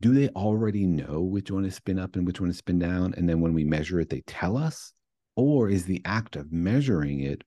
do 0.00 0.12
they 0.12 0.28
already 0.30 0.86
know 0.86 1.22
which 1.22 1.50
one 1.50 1.64
is 1.64 1.74
spin 1.74 1.98
up 1.98 2.16
and 2.16 2.26
which 2.26 2.40
one 2.40 2.50
is 2.50 2.58
spin 2.58 2.78
down? 2.78 3.14
And 3.16 3.28
then 3.28 3.40
when 3.40 3.54
we 3.54 3.64
measure 3.64 4.00
it, 4.00 4.10
they 4.10 4.22
tell 4.26 4.56
us? 4.56 4.92
Or 5.36 5.68
is 5.68 5.84
the 5.84 6.02
act 6.04 6.36
of 6.36 6.52
measuring 6.52 7.20
it 7.20 7.42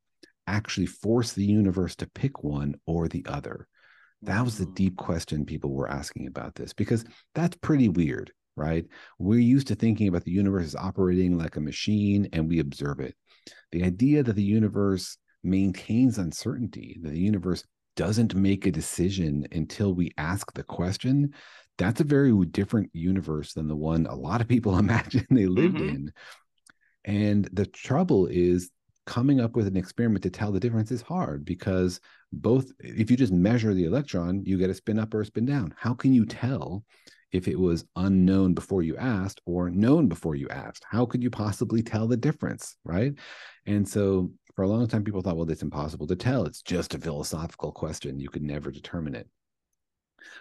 actually 0.48 0.88
force 0.88 1.34
the 1.34 1.46
universe 1.46 1.96
to 1.98 2.08
pick 2.08 2.44
one 2.44 2.76
or 2.86 3.08
the 3.08 3.26
other? 3.28 3.68
That 4.24 4.44
was 4.44 4.58
the 4.58 4.66
Mm. 4.66 4.76
deep 4.76 4.98
question 4.98 5.46
people 5.46 5.74
were 5.74 5.90
asking 5.90 6.28
about 6.28 6.56
this 6.56 6.74
because 6.74 7.06
that's 7.36 7.56
pretty 7.58 7.88
weird, 7.88 8.32
right? 8.56 8.86
We're 9.18 9.40
used 9.40 9.68
to 9.68 9.76
thinking 9.76 10.08
about 10.08 10.24
the 10.24 10.32
universe 10.32 10.66
as 10.66 10.76
operating 10.76 11.38
like 11.38 11.56
a 11.56 11.62
machine 11.62 12.28
and 12.34 12.50
we 12.50 12.60
observe 12.60 13.00
it. 13.00 13.16
The 13.72 13.84
idea 13.84 14.24
that 14.24 14.36
the 14.36 14.44
universe 14.44 15.18
maintains 15.44 16.18
uncertainty, 16.18 17.00
that 17.02 17.12
the 17.12 17.20
universe 17.20 17.64
doesn't 18.00 18.34
make 18.34 18.66
a 18.66 18.72
decision 18.72 19.46
until 19.52 19.94
we 19.94 20.12
ask 20.18 20.54
the 20.54 20.64
question, 20.64 21.34
that's 21.78 22.00
a 22.00 22.06
very 22.06 22.32
different 22.46 22.90
universe 22.94 23.52
than 23.54 23.68
the 23.68 23.76
one 23.76 24.06
a 24.06 24.16
lot 24.16 24.40
of 24.40 24.48
people 24.48 24.78
imagine 24.86 25.26
they 25.30 25.48
lived 25.48 25.80
Mhm. 25.80 25.90
in. 25.90 26.14
And 27.04 27.50
the 27.52 27.66
trouble 27.66 28.28
is 28.28 28.72
coming 29.06 29.42
up 29.42 29.56
with 29.58 29.68
an 29.68 29.76
experiment 29.76 30.24
to 30.24 30.30
tell 30.30 30.52
the 30.54 30.60
difference 30.62 30.92
is 30.92 31.02
hard 31.02 31.44
because 31.44 32.00
both, 32.32 32.72
if 32.80 33.12
you 33.12 33.18
just 33.18 33.34
measure 33.34 33.74
the 33.74 33.86
electron, 33.86 34.44
you 34.46 34.58
get 34.58 34.70
a 34.70 34.74
spin 34.74 35.00
up 35.00 35.14
or 35.14 35.22
a 35.22 35.26
spin 35.26 35.46
down. 35.46 35.74
How 35.78 35.94
can 35.94 36.14
you 36.14 36.26
tell 36.26 36.86
if 37.32 37.48
it 37.48 37.60
was 37.60 37.86
unknown 37.96 38.54
before 38.54 38.82
you 38.82 38.96
asked 38.98 39.42
or 39.46 39.70
known 39.70 40.08
before 40.08 40.36
you 40.36 40.48
asked? 40.50 40.86
How 40.90 41.06
could 41.06 41.24
you 41.24 41.30
possibly 41.30 41.82
tell 41.82 42.08
the 42.08 42.18
difference? 42.18 42.78
Right. 42.86 43.14
And 43.66 43.88
so 43.88 44.32
for 44.60 44.64
a 44.64 44.68
long 44.68 44.86
time, 44.90 45.06
people 45.06 45.22
thought, 45.22 45.38
well, 45.38 45.50
it's 45.50 45.62
impossible 45.62 46.06
to 46.06 46.18
tell. 46.18 46.44
It's 46.44 46.62
just 46.62 46.94
a 46.94 47.00
philosophical 47.00 47.72
question. 47.72 48.20
You 48.20 48.28
could 48.28 48.44
never 48.44 48.72
determine 48.72 49.16
it. 49.16 49.26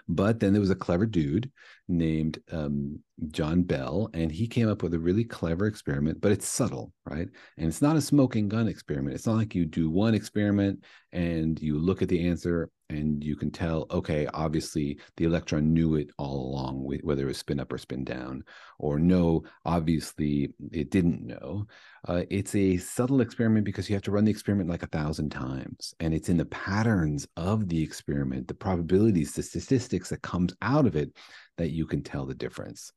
But 0.08 0.40
then 0.40 0.52
there 0.52 0.60
was 0.60 0.70
a 0.70 0.74
clever 0.74 1.06
dude 1.06 1.52
named 1.86 2.40
um, 2.50 2.98
John 3.30 3.62
Bell, 3.62 4.10
and 4.14 4.32
he 4.32 4.48
came 4.48 4.68
up 4.68 4.82
with 4.82 4.92
a 4.94 4.98
really 4.98 5.22
clever 5.22 5.66
experiment, 5.66 6.20
but 6.20 6.32
it's 6.32 6.48
subtle, 6.48 6.92
right? 7.06 7.28
And 7.58 7.68
it's 7.68 7.80
not 7.80 7.94
a 7.94 8.00
smoking 8.00 8.48
gun 8.48 8.66
experiment. 8.66 9.14
It's 9.14 9.24
not 9.28 9.36
like 9.36 9.54
you 9.54 9.64
do 9.64 9.88
one 9.88 10.16
experiment 10.16 10.82
and 11.12 11.62
you 11.62 11.78
look 11.78 12.02
at 12.02 12.08
the 12.08 12.26
answer 12.26 12.70
and 12.90 13.22
you 13.22 13.36
can 13.36 13.50
tell, 13.50 13.86
okay, 13.90 14.26
obviously 14.32 14.98
the 15.16 15.24
electron 15.24 15.74
knew 15.74 15.96
it 15.96 16.10
all 16.16 16.48
along, 16.48 16.98
whether 17.02 17.24
it 17.24 17.26
was 17.26 17.38
spin 17.38 17.60
up 17.60 17.72
or 17.72 17.78
spin 17.78 18.02
down, 18.02 18.42
or 18.78 18.98
no, 18.98 19.42
obviously 19.64 20.54
it 20.72 20.90
didn't 20.90 21.26
know. 21.26 21.66
Uh, 22.06 22.22
it's 22.30 22.54
a 22.54 22.78
subtle 22.78 23.20
experiment 23.20 23.66
because 23.66 23.88
you 23.90 23.94
have 23.94 24.02
to 24.02 24.10
run 24.10 24.24
the 24.24 24.30
experiment 24.30 24.70
like 24.70 24.82
a 24.82 24.88
thousand 24.88 25.30
times, 25.30 25.94
and 26.00 26.14
it's 26.14 26.30
in 26.30 26.38
the 26.38 26.46
patterns 26.46 27.28
of 27.36 27.68
the 27.68 27.82
experiment, 27.82 28.48
the 28.48 28.54
probabilities, 28.54 29.32
the 29.32 29.42
statistics 29.42 30.08
that 30.08 30.22
comes 30.22 30.54
out 30.62 30.86
of 30.86 30.96
it, 30.96 31.10
that 31.58 31.70
you 31.70 31.86
can 31.86 32.02
tell 32.02 32.24
the 32.24 32.34
difference. 32.34 32.92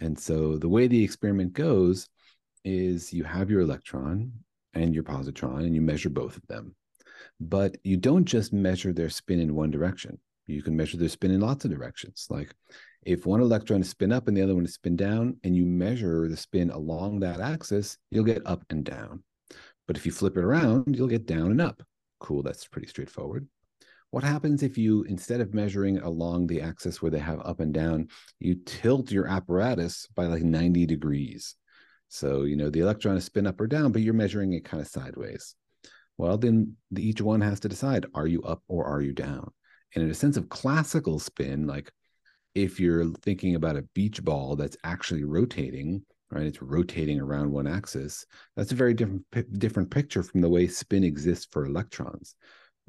And 0.00 0.18
so 0.18 0.58
the 0.58 0.68
way 0.68 0.86
the 0.86 1.02
experiment 1.02 1.52
goes 1.54 2.08
is 2.64 3.12
you 3.12 3.24
have 3.24 3.50
your 3.50 3.60
electron 3.60 4.32
and 4.74 4.94
your 4.94 5.04
positron, 5.04 5.60
and 5.60 5.74
you 5.74 5.80
measure 5.80 6.10
both 6.10 6.36
of 6.36 6.46
them. 6.48 6.74
But 7.40 7.76
you 7.84 7.96
don't 7.96 8.24
just 8.24 8.52
measure 8.52 8.92
their 8.92 9.10
spin 9.10 9.40
in 9.40 9.54
one 9.54 9.70
direction. 9.70 10.18
You 10.46 10.62
can 10.62 10.76
measure 10.76 10.96
their 10.96 11.08
spin 11.08 11.30
in 11.30 11.40
lots 11.40 11.64
of 11.64 11.70
directions. 11.70 12.26
Like 12.30 12.54
if 13.04 13.26
one 13.26 13.40
electron 13.40 13.80
is 13.80 13.88
spin 13.88 14.12
up 14.12 14.28
and 14.28 14.36
the 14.36 14.42
other 14.42 14.54
one 14.54 14.64
is 14.64 14.74
spin 14.74 14.96
down, 14.96 15.36
and 15.44 15.56
you 15.56 15.64
measure 15.64 16.28
the 16.28 16.36
spin 16.36 16.70
along 16.70 17.20
that 17.20 17.40
axis, 17.40 17.98
you'll 18.10 18.24
get 18.24 18.46
up 18.46 18.64
and 18.70 18.84
down. 18.84 19.22
But 19.86 19.96
if 19.96 20.06
you 20.06 20.12
flip 20.12 20.36
it 20.36 20.44
around, 20.44 20.96
you'll 20.96 21.08
get 21.08 21.26
down 21.26 21.50
and 21.50 21.60
up. 21.60 21.82
Cool, 22.20 22.42
that's 22.42 22.66
pretty 22.66 22.88
straightforward. 22.88 23.46
What 24.10 24.24
happens 24.24 24.62
if 24.62 24.78
you, 24.78 25.02
instead 25.02 25.40
of 25.40 25.54
measuring 25.54 25.98
along 25.98 26.46
the 26.46 26.60
axis 26.60 27.02
where 27.02 27.10
they 27.10 27.18
have 27.18 27.40
up 27.40 27.60
and 27.60 27.74
down, 27.74 28.08
you 28.38 28.54
tilt 28.64 29.10
your 29.10 29.26
apparatus 29.26 30.06
by 30.14 30.26
like 30.26 30.42
90 30.42 30.86
degrees? 30.86 31.56
So, 32.08 32.42
you 32.42 32.56
know, 32.56 32.70
the 32.70 32.80
electron 32.80 33.16
is 33.16 33.24
spin 33.24 33.46
up 33.46 33.60
or 33.60 33.66
down, 33.66 33.90
but 33.90 34.02
you're 34.02 34.14
measuring 34.14 34.52
it 34.52 34.64
kind 34.64 34.80
of 34.80 34.86
sideways. 34.86 35.56
Well, 36.18 36.38
then 36.38 36.76
the, 36.90 37.06
each 37.06 37.20
one 37.20 37.40
has 37.40 37.60
to 37.60 37.68
decide 37.68 38.06
are 38.14 38.26
you 38.26 38.42
up 38.42 38.62
or 38.68 38.84
are 38.84 39.00
you 39.00 39.12
down? 39.12 39.50
And 39.94 40.04
in 40.04 40.10
a 40.10 40.14
sense 40.14 40.36
of 40.36 40.48
classical 40.48 41.18
spin, 41.18 41.66
like 41.66 41.90
if 42.54 42.78
you're 42.78 43.06
thinking 43.22 43.54
about 43.54 43.76
a 43.76 43.88
beach 43.94 44.22
ball 44.22 44.56
that's 44.56 44.76
actually 44.84 45.24
rotating, 45.24 46.04
right? 46.30 46.46
It's 46.46 46.62
rotating 46.62 47.20
around 47.20 47.50
one 47.50 47.66
axis. 47.66 48.24
That's 48.56 48.72
a 48.72 48.76
very 48.76 48.94
different 48.94 49.24
different 49.58 49.90
picture 49.90 50.22
from 50.22 50.40
the 50.40 50.48
way 50.48 50.66
spin 50.68 51.04
exists 51.04 51.48
for 51.50 51.66
electrons. 51.66 52.34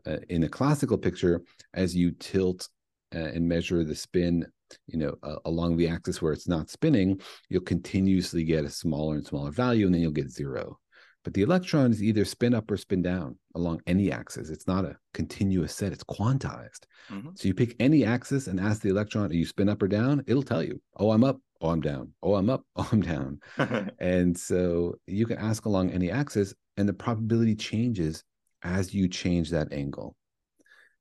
Uh, 0.06 0.18
in 0.30 0.44
a 0.44 0.50
classical 0.50 0.98
picture, 0.98 1.42
as 1.74 1.96
you 1.96 2.12
tilt 2.12 2.70
uh, 3.16 3.20
and 3.20 3.48
measure 3.48 3.84
the 3.84 3.96
spin 3.96 4.46
you 4.88 4.98
know 4.98 5.16
uh, 5.24 5.36
along 5.46 5.78
the 5.78 5.88
axis 5.88 6.22
where 6.22 6.34
it's 6.34 6.48
not 6.48 6.70
spinning 6.70 7.20
you'll 7.50 7.62
continuously 7.62 8.44
get 8.44 8.66
a 8.66 8.70
smaller 8.70 9.16
and 9.16 9.26
smaller 9.26 9.52
value 9.52 9.86
and 9.86 9.94
then 9.94 10.02
you'll 10.02 10.12
get 10.12 10.30
zero 10.30 10.80
but 11.26 11.34
the 11.34 11.42
electron 11.42 11.92
is 11.92 12.02
either 12.02 12.24
spin 12.24 12.54
up 12.54 12.72
or 12.72 12.78
spin 12.78 13.02
down 13.02 13.36
along 13.56 13.82
any 13.88 14.12
axis 14.12 14.50
it's 14.50 14.68
not 14.68 14.86
a 14.86 14.96
continuous 15.14 15.76
set 15.76 15.92
it's 15.92 16.04
quantized 16.04 16.86
mm-hmm. 17.10 17.30
so 17.34 17.48
you 17.48 17.54
pick 17.54 17.76
any 17.82 18.06
axis 18.06 18.48
and 18.48 18.60
ask 18.60 18.82
the 18.82 18.90
electron 18.90 19.30
are 19.30 19.34
you 19.34 19.46
spin 19.46 19.68
up 19.68 19.82
or 19.82 19.88
down 19.90 20.24
it'll 20.28 20.44
tell 20.44 20.64
you 20.64 20.80
oh 20.98 21.12
i'm 21.12 21.26
up 21.26 21.38
oh 21.60 21.70
i'm 21.70 21.82
down 21.82 22.10
oh 22.24 22.36
i'm 22.36 22.50
up 22.50 22.64
oh 22.78 22.88
i'm 22.94 23.02
down 23.02 23.40
and 24.00 24.38
so 24.38 24.96
you 25.08 25.26
can 25.26 25.38
ask 25.38 25.66
along 25.66 25.90
any 25.90 26.10
axis 26.10 26.54
and 26.78 26.88
the 26.88 26.94
probability 26.94 27.56
changes 27.56 28.24
as 28.64 28.94
you 28.94 29.10
change 29.10 29.50
that 29.50 29.74
angle 29.74 30.16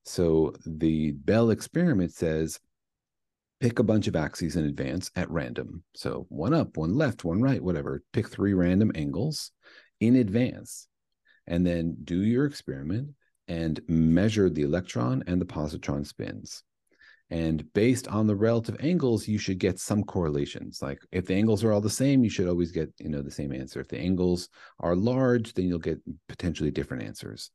so 0.04 0.52
the 0.66 1.12
bell 1.12 1.50
experiment 1.50 2.12
says 2.12 2.58
pick 3.60 3.78
a 3.78 3.82
bunch 3.82 4.06
of 4.08 4.16
axes 4.16 4.56
in 4.56 4.66
advance 4.66 5.10
at 5.16 5.30
random. 5.30 5.82
So 5.94 6.26
one 6.28 6.52
up, 6.52 6.76
one 6.76 6.94
left, 6.94 7.24
one 7.24 7.40
right, 7.40 7.62
whatever. 7.62 8.02
Pick 8.12 8.28
three 8.28 8.52
random 8.52 8.92
angles 8.94 9.52
in 10.06 10.16
advance 10.16 10.88
and 11.46 11.66
then 11.66 11.96
do 12.04 12.22
your 12.22 12.46
experiment 12.46 13.10
and 13.48 13.80
measure 13.88 14.48
the 14.48 14.62
electron 14.62 15.22
and 15.26 15.40
the 15.40 15.46
positron 15.46 16.06
spins. 16.06 16.62
And 17.30 17.64
based 17.72 18.06
on 18.08 18.26
the 18.26 18.36
relative 18.36 18.76
angles, 18.80 19.26
you 19.26 19.38
should 19.38 19.58
get 19.58 19.78
some 19.78 20.04
correlations. 20.04 20.80
Like 20.82 21.00
if 21.10 21.26
the 21.26 21.34
angles 21.34 21.64
are 21.64 21.72
all 21.72 21.80
the 21.80 21.90
same, 21.90 22.22
you 22.22 22.30
should 22.30 22.48
always 22.48 22.70
get, 22.70 22.92
you 22.98 23.08
know, 23.08 23.22
the 23.22 23.30
same 23.30 23.52
answer. 23.52 23.80
If 23.80 23.88
the 23.88 23.98
angles 23.98 24.48
are 24.80 24.94
large, 24.94 25.54
then 25.54 25.66
you'll 25.66 25.78
get 25.78 26.00
potentially 26.28 26.70
different 26.70 27.02
answers. 27.02 27.50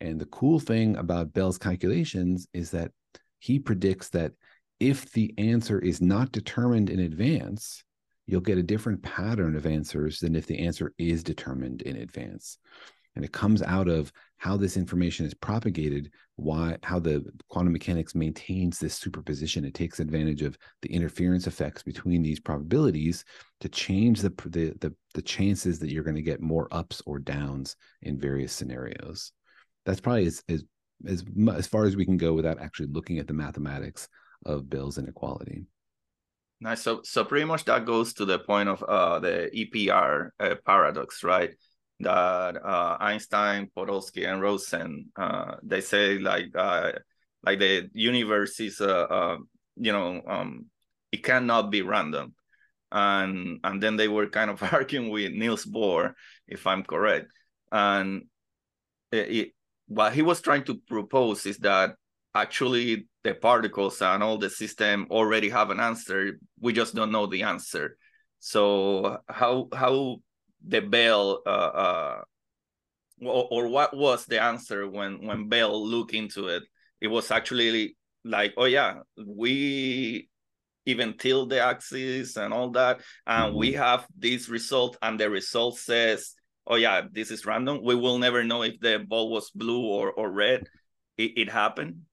And 0.00 0.18
the 0.18 0.26
cool 0.26 0.58
thing 0.58 0.96
about 0.96 1.32
Bell's 1.32 1.58
calculations 1.58 2.48
is 2.54 2.70
that 2.70 2.92
he 3.38 3.58
predicts 3.58 4.08
that 4.10 4.32
if 4.78 5.12
the 5.12 5.34
answer 5.36 5.78
is 5.78 6.00
not 6.00 6.32
determined 6.32 6.88
in 6.88 7.00
advance, 7.00 7.84
you'll 8.30 8.40
get 8.40 8.58
a 8.58 8.62
different 8.62 9.02
pattern 9.02 9.56
of 9.56 9.66
answers 9.66 10.20
than 10.20 10.36
if 10.36 10.46
the 10.46 10.58
answer 10.58 10.92
is 10.98 11.22
determined 11.22 11.82
in 11.82 11.96
advance. 11.96 12.58
And 13.16 13.24
it 13.24 13.32
comes 13.32 13.60
out 13.60 13.88
of 13.88 14.12
how 14.36 14.56
this 14.56 14.76
information 14.76 15.26
is 15.26 15.34
propagated, 15.34 16.12
why 16.36 16.76
how 16.84 17.00
the 17.00 17.24
quantum 17.48 17.72
mechanics 17.72 18.14
maintains 18.14 18.78
this 18.78 18.94
superposition. 18.94 19.64
It 19.64 19.74
takes 19.74 19.98
advantage 19.98 20.42
of 20.42 20.56
the 20.82 20.92
interference 20.92 21.48
effects 21.48 21.82
between 21.82 22.22
these 22.22 22.38
probabilities 22.38 23.24
to 23.60 23.68
change 23.68 24.20
the 24.20 24.30
the 24.46 24.74
the, 24.80 24.94
the 25.14 25.22
chances 25.22 25.80
that 25.80 25.90
you're 25.90 26.04
going 26.04 26.14
to 26.16 26.22
get 26.22 26.40
more 26.40 26.68
ups 26.70 27.02
or 27.04 27.18
downs 27.18 27.74
in 28.02 28.18
various 28.18 28.52
scenarios. 28.52 29.32
That's 29.84 30.00
probably 30.00 30.26
as 30.26 30.42
as 30.48 30.64
as, 31.06 31.24
as 31.52 31.66
far 31.66 31.84
as 31.84 31.96
we 31.96 32.04
can 32.04 32.16
go 32.16 32.32
without 32.32 32.60
actually 32.60 32.88
looking 32.92 33.18
at 33.18 33.26
the 33.26 33.34
mathematics 33.34 34.08
of 34.46 34.70
Bell's 34.70 34.98
inequality. 34.98 35.64
Nice. 36.60 36.82
So, 36.82 37.00
so 37.04 37.24
pretty 37.24 37.46
much 37.46 37.64
that 37.64 37.86
goes 37.86 38.12
to 38.14 38.24
the 38.26 38.38
point 38.38 38.68
of 38.68 38.82
uh, 38.82 39.18
the 39.18 39.50
EPR 39.54 40.30
uh, 40.38 40.56
paradox, 40.66 41.24
right? 41.24 41.54
That 42.00 42.56
uh, 42.62 42.96
Einstein, 43.00 43.70
Podolsky, 43.74 44.26
and 44.30 44.40
Rosen 44.42 45.10
uh, 45.16 45.56
they 45.62 45.80
say 45.80 46.18
like 46.18 46.54
uh, 46.54 46.92
like 47.44 47.58
the 47.58 47.88
universe 47.94 48.60
is 48.60 48.80
uh, 48.80 49.06
uh, 49.10 49.36
you 49.76 49.92
know 49.92 50.22
um, 50.26 50.66
it 51.12 51.22
cannot 51.24 51.70
be 51.70 51.82
random, 51.82 52.34
and 52.92 53.60
and 53.64 53.82
then 53.82 53.96
they 53.96 54.08
were 54.08 54.28
kind 54.28 54.50
of 54.50 54.62
arguing 54.72 55.10
with 55.10 55.32
Niels 55.32 55.64
Bohr, 55.66 56.14
if 56.46 56.66
I'm 56.66 56.84
correct, 56.84 57.30
and 57.72 58.24
it, 59.12 59.30
it, 59.30 59.52
what 59.88 60.14
he 60.14 60.22
was 60.22 60.40
trying 60.40 60.64
to 60.64 60.76
propose 60.88 61.46
is 61.46 61.58
that 61.58 61.96
actually 62.34 63.08
the 63.22 63.34
particles 63.34 64.00
and 64.00 64.22
all 64.22 64.38
the 64.38 64.50
system 64.50 65.06
already 65.10 65.50
have 65.50 65.70
an 65.70 65.80
answer. 65.80 66.38
We 66.60 66.72
just 66.72 66.94
don't 66.94 67.12
know 67.12 67.26
the 67.26 67.42
answer. 67.42 67.96
So 68.38 69.18
how 69.28 69.68
how 69.74 70.16
the 70.66 70.80
bell 70.80 71.42
uh, 71.46 71.50
uh 71.50 72.22
or, 73.20 73.48
or 73.50 73.68
what 73.68 73.94
was 73.94 74.24
the 74.24 74.42
answer 74.42 74.88
when 74.88 75.26
when 75.26 75.48
bell 75.48 75.86
looked 75.86 76.14
into 76.14 76.48
it? 76.48 76.62
It 77.00 77.08
was 77.08 77.30
actually 77.30 77.96
like 78.24 78.54
oh 78.56 78.64
yeah 78.64 79.00
we 79.26 80.28
even 80.86 81.16
tilt 81.16 81.50
the 81.50 81.60
axis 81.60 82.36
and 82.36 82.52
all 82.52 82.70
that 82.70 83.00
and 83.26 83.50
mm-hmm. 83.50 83.58
we 83.58 83.72
have 83.72 84.06
this 84.18 84.48
result 84.48 84.96
and 85.00 85.20
the 85.20 85.28
result 85.28 85.78
says 85.78 86.34
oh 86.66 86.76
yeah 86.76 87.02
this 87.12 87.30
is 87.30 87.44
random. 87.44 87.80
We 87.82 87.94
will 87.94 88.18
never 88.18 88.44
know 88.44 88.62
if 88.62 88.80
the 88.80 89.04
ball 89.06 89.30
was 89.30 89.50
blue 89.50 89.84
or, 89.84 90.10
or 90.10 90.30
red. 90.30 90.64
It, 91.18 91.32
it 91.36 91.50
happened 91.50 92.06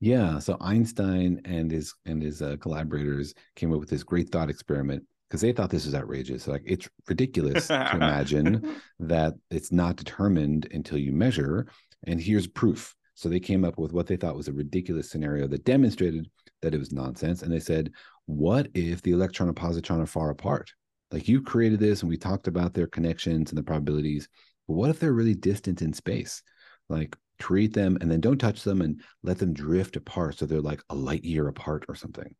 yeah, 0.00 0.38
so 0.38 0.56
Einstein 0.60 1.42
and 1.44 1.70
his 1.70 1.94
and 2.06 2.22
his 2.22 2.40
uh, 2.40 2.56
collaborators 2.60 3.34
came 3.54 3.72
up 3.72 3.80
with 3.80 3.90
this 3.90 4.02
great 4.02 4.30
thought 4.30 4.48
experiment 4.48 5.04
because 5.28 5.42
they 5.42 5.52
thought 5.52 5.70
this 5.70 5.84
was 5.84 5.94
outrageous. 5.94 6.48
Like 6.48 6.62
it's 6.64 6.88
ridiculous 7.06 7.68
to 7.68 7.90
imagine 7.92 8.76
that 8.98 9.34
it's 9.50 9.70
not 9.70 9.96
determined 9.96 10.66
until 10.72 10.98
you 10.98 11.12
measure. 11.12 11.66
And 12.06 12.20
here's 12.20 12.46
proof. 12.46 12.96
So 13.14 13.28
they 13.28 13.38
came 13.38 13.64
up 13.64 13.78
with 13.78 13.92
what 13.92 14.06
they 14.06 14.16
thought 14.16 14.34
was 14.34 14.48
a 14.48 14.52
ridiculous 14.52 15.10
scenario 15.10 15.46
that 15.48 15.64
demonstrated 15.64 16.28
that 16.62 16.74
it 16.74 16.78
was 16.78 16.92
nonsense. 16.92 17.42
And 17.42 17.52
they 17.52 17.60
said, 17.60 17.92
what 18.24 18.68
if 18.74 19.02
the 19.02 19.12
electron 19.12 19.48
and 19.48 19.56
positron 19.56 20.00
are 20.00 20.06
far 20.06 20.30
apart? 20.30 20.72
Like 21.10 21.28
you 21.28 21.42
created 21.42 21.78
this 21.78 22.00
and 22.00 22.08
we 22.08 22.16
talked 22.16 22.48
about 22.48 22.72
their 22.72 22.86
connections 22.86 23.50
and 23.50 23.58
the 23.58 23.62
probabilities, 23.62 24.28
but 24.66 24.74
what 24.74 24.90
if 24.90 24.98
they're 24.98 25.12
really 25.12 25.34
distant 25.34 25.82
in 25.82 25.92
space? 25.92 26.42
Like 26.88 27.16
create 27.40 27.74
them 27.74 27.98
and 28.00 28.10
then 28.10 28.20
don't 28.20 28.38
touch 28.38 28.62
them 28.62 28.80
and 28.80 29.00
let 29.22 29.38
them 29.38 29.52
drift 29.52 29.96
apart 29.96 30.38
so 30.38 30.46
they're 30.46 30.60
like 30.60 30.82
a 30.90 30.94
light 30.94 31.24
year 31.24 31.48
apart 31.48 31.84
or 31.88 31.94
something. 31.94 32.34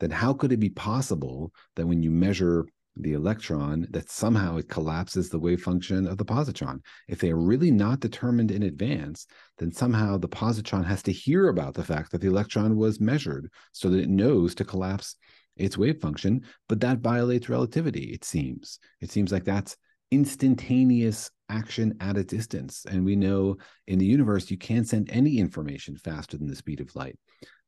Then 0.00 0.10
how 0.10 0.32
could 0.32 0.52
it 0.52 0.60
be 0.60 0.70
possible 0.70 1.52
that 1.74 1.86
when 1.86 2.02
you 2.02 2.10
measure 2.10 2.66
the 2.98 3.12
electron 3.12 3.86
that 3.90 4.10
somehow 4.10 4.56
it 4.56 4.68
collapses 4.68 5.28
the 5.28 5.38
wave 5.38 5.62
function 5.62 6.06
of 6.06 6.18
the 6.18 6.24
positron? 6.24 6.80
If 7.08 7.18
they 7.20 7.30
are 7.30 7.38
really 7.38 7.70
not 7.70 8.00
determined 8.00 8.50
in 8.50 8.62
advance 8.62 9.26
then 9.58 9.72
somehow 9.72 10.18
the 10.18 10.28
positron 10.28 10.84
has 10.84 11.02
to 11.04 11.12
hear 11.12 11.48
about 11.48 11.74
the 11.74 11.84
fact 11.84 12.12
that 12.12 12.20
the 12.20 12.28
electron 12.28 12.76
was 12.76 13.00
measured 13.00 13.50
so 13.72 13.90
that 13.90 14.00
it 14.00 14.08
knows 14.08 14.54
to 14.54 14.64
collapse 14.64 15.16
its 15.56 15.78
wave 15.78 15.98
function 16.00 16.42
but 16.68 16.80
that 16.80 16.98
violates 16.98 17.48
relativity 17.48 18.12
it 18.12 18.24
seems. 18.24 18.78
It 19.00 19.10
seems 19.10 19.32
like 19.32 19.44
that's 19.44 19.76
instantaneous 20.10 21.30
action 21.48 21.96
at 22.00 22.16
a 22.16 22.24
distance. 22.24 22.84
And 22.88 23.04
we 23.04 23.16
know 23.16 23.56
in 23.86 23.98
the 23.98 24.06
universe, 24.06 24.50
you 24.50 24.58
can't 24.58 24.86
send 24.86 25.10
any 25.10 25.38
information 25.38 25.96
faster 25.96 26.36
than 26.36 26.48
the 26.48 26.56
speed 26.56 26.80
of 26.80 26.94
light. 26.94 27.18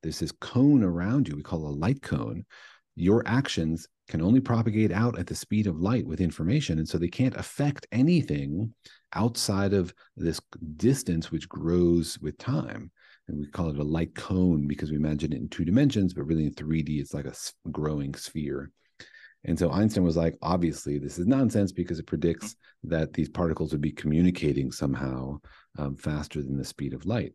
There's 0.02 0.18
this 0.18 0.32
cone 0.32 0.82
around 0.82 1.28
you, 1.28 1.36
we 1.36 1.42
call 1.42 1.66
a 1.66 1.70
light 1.70 2.02
cone. 2.02 2.44
Your 2.94 3.22
actions 3.26 3.86
can 4.08 4.22
only 4.22 4.40
propagate 4.40 4.90
out 4.90 5.18
at 5.18 5.26
the 5.26 5.34
speed 5.34 5.66
of 5.66 5.80
light 5.80 6.06
with 6.06 6.20
information. 6.20 6.78
And 6.78 6.88
so 6.88 6.98
they 6.98 7.08
can't 7.08 7.36
affect 7.36 7.86
anything 7.92 8.74
outside 9.14 9.72
of 9.72 9.92
this 10.16 10.40
distance, 10.76 11.30
which 11.30 11.48
grows 11.48 12.18
with 12.18 12.38
time. 12.38 12.90
And 13.28 13.40
we 13.40 13.46
call 13.46 13.68
it 13.68 13.78
a 13.78 13.84
light 13.84 14.14
cone 14.14 14.66
because 14.66 14.90
we 14.90 14.96
imagine 14.96 15.32
it 15.32 15.38
in 15.38 15.48
two 15.48 15.64
dimensions, 15.64 16.14
but 16.14 16.24
really 16.24 16.46
in 16.46 16.54
3D, 16.54 17.00
it's 17.00 17.12
like 17.12 17.26
a 17.26 17.34
growing 17.70 18.14
sphere. 18.14 18.70
And 19.44 19.58
so 19.58 19.70
Einstein 19.70 20.04
was 20.04 20.16
like, 20.16 20.36
obviously, 20.42 20.98
this 20.98 21.18
is 21.18 21.26
nonsense 21.26 21.72
because 21.72 21.98
it 21.98 22.06
predicts 22.06 22.56
that 22.84 23.12
these 23.12 23.28
particles 23.28 23.72
would 23.72 23.80
be 23.80 23.92
communicating 23.92 24.72
somehow 24.72 25.38
um, 25.78 25.96
faster 25.96 26.42
than 26.42 26.56
the 26.56 26.64
speed 26.64 26.92
of 26.92 27.06
light. 27.06 27.32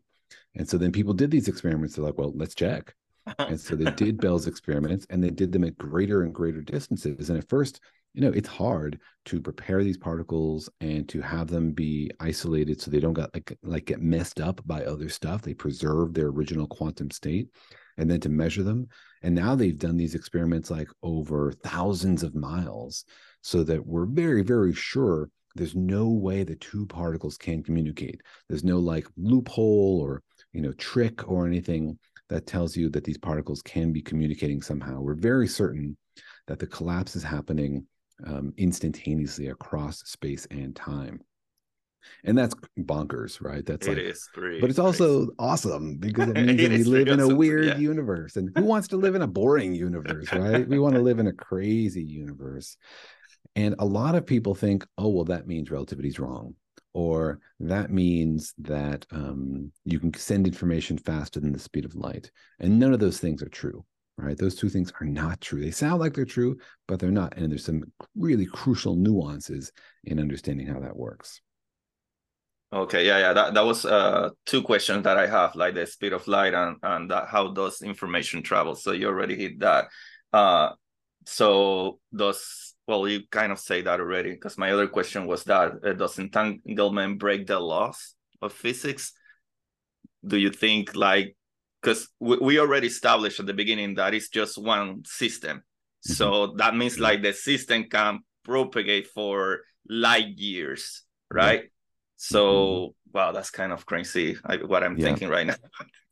And 0.56 0.68
so 0.68 0.78
then 0.78 0.92
people 0.92 1.14
did 1.14 1.32
these 1.32 1.48
experiments. 1.48 1.96
They're 1.96 2.06
like, 2.06 2.18
well, 2.18 2.34
let's 2.36 2.56
check. 2.56 2.94
and 3.40 3.60
so 3.60 3.76
they 3.76 3.90
did 3.92 4.20
Bell's 4.20 4.48
experiments 4.48 5.08
and 5.10 5.24
they 5.24 5.30
did 5.30 5.52
them 5.52 5.64
at 5.64 5.78
greater 5.78 6.24
and 6.24 6.34
greater 6.34 6.62
distances. 6.62 7.30
And 7.30 7.40
at 7.40 7.48
first, 7.48 7.80
you 8.14 8.22
know, 8.22 8.32
it's 8.32 8.50
hard 8.50 9.00
to 9.26 9.42
prepare 9.42 9.84
these 9.84 9.98
particles 9.98 10.70
and 10.82 11.08
to 11.10 11.22
have 11.22 11.48
them 11.48 11.72
be 11.72 12.12
isolated 12.20 12.80
so 12.80 12.92
they 12.92 13.00
don't 13.00 13.14
get 13.14 13.34
like 13.34 13.58
like 13.64 13.86
get 13.86 14.02
messed 14.02 14.40
up 14.40 14.62
by 14.68 14.84
other 14.84 15.10
stuff. 15.10 15.42
They 15.42 15.54
preserve 15.54 16.14
their 16.14 16.28
original 16.28 16.68
quantum 16.68 17.10
state 17.10 17.50
and 17.98 18.10
then 18.10 18.20
to 18.22 18.30
measure 18.30 18.64
them. 18.64 18.88
And 19.22 19.36
now 19.36 19.56
they've 19.56 19.78
done 19.78 19.98
these 19.98 20.16
experiments 20.16 20.70
like 20.70 20.90
over 21.02 21.52
thousands 21.64 22.24
of 22.24 22.36
miles 22.36 23.06
so 23.42 23.64
that 23.64 23.86
we're 23.86 24.06
very, 24.06 24.44
very 24.44 24.74
sure 24.74 25.30
there's 25.56 25.76
no 25.76 26.10
way 26.10 26.44
the 26.44 26.56
two 26.56 26.86
particles 26.88 27.38
can 27.38 27.64
communicate. 27.64 28.22
There's 28.50 28.64
no 28.64 28.80
like 28.80 29.08
loophole 29.18 30.02
or, 30.02 30.24
you 30.52 30.62
know, 30.62 30.72
trick 30.74 31.30
or 31.30 31.46
anything 31.46 32.00
that 32.30 32.48
tells 32.48 32.76
you 32.76 32.90
that 32.90 33.04
these 33.04 33.18
particles 33.18 33.62
can 33.62 33.92
be 33.92 34.02
communicating 34.02 34.62
somehow. 34.62 35.02
We're 35.02 35.14
very 35.14 35.48
certain 35.48 35.96
that 36.48 36.60
the 36.60 36.68
collapse 36.68 37.16
is 37.16 37.24
happening 37.24 37.86
um, 38.26 38.54
instantaneously 38.58 39.48
across 39.48 40.00
space 40.00 40.48
and 40.50 40.76
time 40.76 41.20
and 42.24 42.38
that's 42.38 42.56
bonkers, 42.80 43.42
right? 43.42 43.66
That's 43.66 43.88
it 43.88 43.98
like, 43.98 43.98
is 44.00 44.28
great, 44.34 44.62
but 44.62 44.70
it's 44.70 44.80
also 44.80 45.30
awesome 45.40 45.98
because 45.98 46.30
it 46.36 46.36
means 46.36 46.62
It 46.62 46.70
that 46.70 46.78
we 46.78 46.84
live 46.84 47.08
in 47.08 47.20
a 47.20 47.26
awesome, 47.26 47.38
weird 47.38 47.66
yeah. 47.66 47.78
universe. 47.78 48.36
And 48.36 48.52
who 48.56 48.64
wants 48.64 48.88
to 48.90 48.98
live 48.98 49.16
in 49.16 49.22
a 49.22 49.28
boring 49.28 49.74
universe, 49.74 50.32
right? 50.32 50.68
we 50.68 50.80
want 50.80 50.96
to 50.96 51.02
live 51.02 51.20
in 51.20 51.28
a 51.28 51.34
crazy 51.48 52.04
universe. 52.04 52.78
And 53.56 53.76
a 53.80 53.86
lot 53.86 54.16
of 54.16 54.26
people 54.26 54.56
think, 54.56 54.86
oh, 54.98 55.10
well, 55.10 55.26
that 55.26 55.48
means 55.48 55.70
relativity 55.70 56.10
is 56.10 56.20
wrong, 56.20 56.56
or 56.94 57.40
that 57.60 57.92
means 57.92 58.54
that 58.60 59.06
um, 59.12 59.72
you 59.86 60.00
can 60.00 60.14
send 60.14 60.48
information 60.48 60.98
faster 60.98 61.40
than 61.40 61.54
the 61.54 61.60
speed 61.60 61.86
of 61.86 61.96
light. 61.96 62.32
And 62.60 62.80
none 62.80 62.94
of 62.94 63.00
those 63.00 63.20
things 63.20 63.44
are 63.44 63.50
true, 63.50 63.86
right? 64.18 64.38
Those 64.38 64.56
two 64.56 64.70
things 64.70 64.92
are 65.00 65.06
not 65.06 65.42
true. 65.42 65.62
They 65.62 65.72
sound 65.72 66.00
like 66.00 66.14
they're 66.14 66.26
true, 66.26 66.58
but 66.88 67.00
they're 67.00 67.12
not. 67.12 67.38
And 67.38 67.52
there's 67.52 67.66
some 67.66 67.84
really 68.16 68.46
crucial 68.46 68.96
nuances 68.96 69.72
in 70.06 70.20
understanding 70.20 70.68
how 70.68 70.80
that 70.80 70.96
works. 70.96 71.42
Okay, 72.74 73.06
yeah, 73.06 73.20
yeah. 73.20 73.34
That 73.34 73.54
that 73.54 73.66
was 73.66 73.86
uh 73.86 74.30
two 74.48 74.64
questions 74.64 75.04
that 75.04 75.18
I 75.18 75.28
have, 75.28 75.54
like 75.56 75.76
the 75.76 75.86
speed 75.86 76.12
of 76.14 76.28
light 76.28 76.56
and 76.56 76.78
and 76.82 77.12
that, 77.12 77.28
how 77.28 77.50
does 77.52 77.84
information 77.84 78.42
travel. 78.42 78.74
So 78.74 78.94
you 78.94 79.08
already 79.08 79.36
hit 79.36 79.60
that. 79.60 79.90
Uh, 80.32 80.72
so 81.26 82.00
does 82.16 82.74
well, 82.88 83.08
you 83.08 83.22
kind 83.30 83.52
of 83.52 83.60
say 83.60 83.84
that 83.84 84.00
already 84.00 84.32
because 84.32 84.58
my 84.58 84.72
other 84.72 84.88
question 84.88 85.28
was 85.28 85.44
that 85.44 85.74
uh, 85.86 85.94
does 85.94 86.18
entanglement 86.18 87.20
break 87.20 87.46
the 87.46 87.60
laws 87.60 88.16
of 88.42 88.52
physics? 88.54 89.14
Do 90.26 90.38
you 90.38 90.50
think 90.50 90.96
like 90.96 91.36
because 91.80 92.10
we, 92.20 92.38
we 92.38 92.60
already 92.60 92.88
established 92.88 93.40
at 93.40 93.46
the 93.46 93.54
beginning 93.54 93.96
that 93.96 94.16
it's 94.16 94.30
just 94.30 94.58
one 94.58 95.04
system, 95.06 95.62
Mhm. 96.08 96.16
so 96.16 96.54
that 96.58 96.76
means 96.76 97.00
like 97.00 97.22
the 97.22 97.34
system 97.34 97.84
can 97.84 98.22
propagate 98.44 99.08
for 99.14 99.62
light 99.88 100.40
years, 100.40 101.04
right? 101.30 101.70
So, 102.24 102.40
mm-hmm. 102.46 103.18
wow, 103.18 103.32
that's 103.34 103.50
kind 103.52 103.72
of 103.72 103.86
crazy. 103.86 104.38
I, 104.46 104.58
what 104.58 104.84
I'm 104.84 104.98
Yeah. 104.98 105.06
thinking 105.06 105.30
right 105.30 105.46
now. 105.46 105.56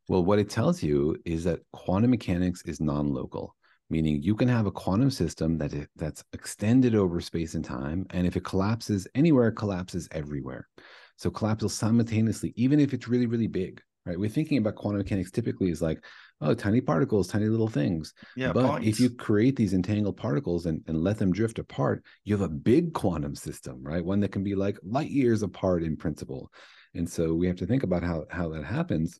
Well, 0.09 0.25
what 0.25 0.39
it 0.39 0.49
tells 0.49 0.83
you 0.83 1.15
is 1.23 1.45
that 1.45 1.61
quantum 1.71 2.11
mechanics 2.11 2.61
is 2.63 2.81
non-local, 2.81 3.55
meaning 3.89 4.21
you 4.21 4.35
can 4.35 4.49
have 4.49 4.65
a 4.65 4.71
quantum 4.71 5.09
system 5.09 5.57
that 5.59 5.73
i- 5.73 5.87
that's 5.95 6.23
extended 6.33 6.95
over 6.95 7.21
space 7.21 7.55
and 7.55 7.63
time, 7.63 8.05
and 8.09 8.27
if 8.27 8.35
it 8.35 8.43
collapses 8.43 9.07
anywhere, 9.15 9.47
it 9.47 9.55
collapses 9.55 10.09
everywhere. 10.11 10.67
So 11.15 11.31
collapses 11.31 11.73
simultaneously, 11.73 12.51
even 12.57 12.79
if 12.79 12.93
it's 12.93 13.07
really, 13.07 13.27
really 13.27 13.47
big. 13.47 13.81
Right? 14.05 14.19
We're 14.19 14.29
thinking 14.29 14.57
about 14.57 14.75
quantum 14.75 14.97
mechanics 14.97 15.31
typically 15.31 15.69
is 15.69 15.81
like, 15.81 16.03
oh, 16.41 16.53
tiny 16.53 16.81
particles, 16.81 17.27
tiny 17.27 17.45
little 17.45 17.67
things. 17.67 18.13
Yeah, 18.35 18.51
but 18.51 18.67
points. 18.67 18.87
if 18.87 18.99
you 18.99 19.09
create 19.09 19.55
these 19.55 19.73
entangled 19.73 20.17
particles 20.17 20.65
and, 20.65 20.81
and 20.87 21.03
let 21.03 21.17
them 21.17 21.31
drift 21.31 21.59
apart, 21.59 22.03
you 22.23 22.35
have 22.35 22.45
a 22.45 22.49
big 22.49 22.93
quantum 22.93 23.35
system, 23.35 23.81
right? 23.83 24.03
One 24.03 24.19
that 24.21 24.31
can 24.31 24.43
be 24.43 24.55
like 24.55 24.77
light 24.83 25.09
years 25.09 25.43
apart 25.43 25.83
in 25.83 25.95
principle. 25.95 26.51
And 26.93 27.09
so 27.09 27.33
we 27.33 27.47
have 27.47 27.57
to 27.57 27.65
think 27.65 27.83
about 27.83 28.03
how 28.03 28.25
how 28.29 28.49
that 28.49 28.65
happens. 28.65 29.19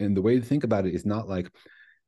And 0.00 0.16
the 0.16 0.22
way 0.22 0.38
to 0.38 0.44
think 0.44 0.64
about 0.64 0.86
it 0.86 0.94
is 0.94 1.06
not 1.06 1.28
like 1.28 1.50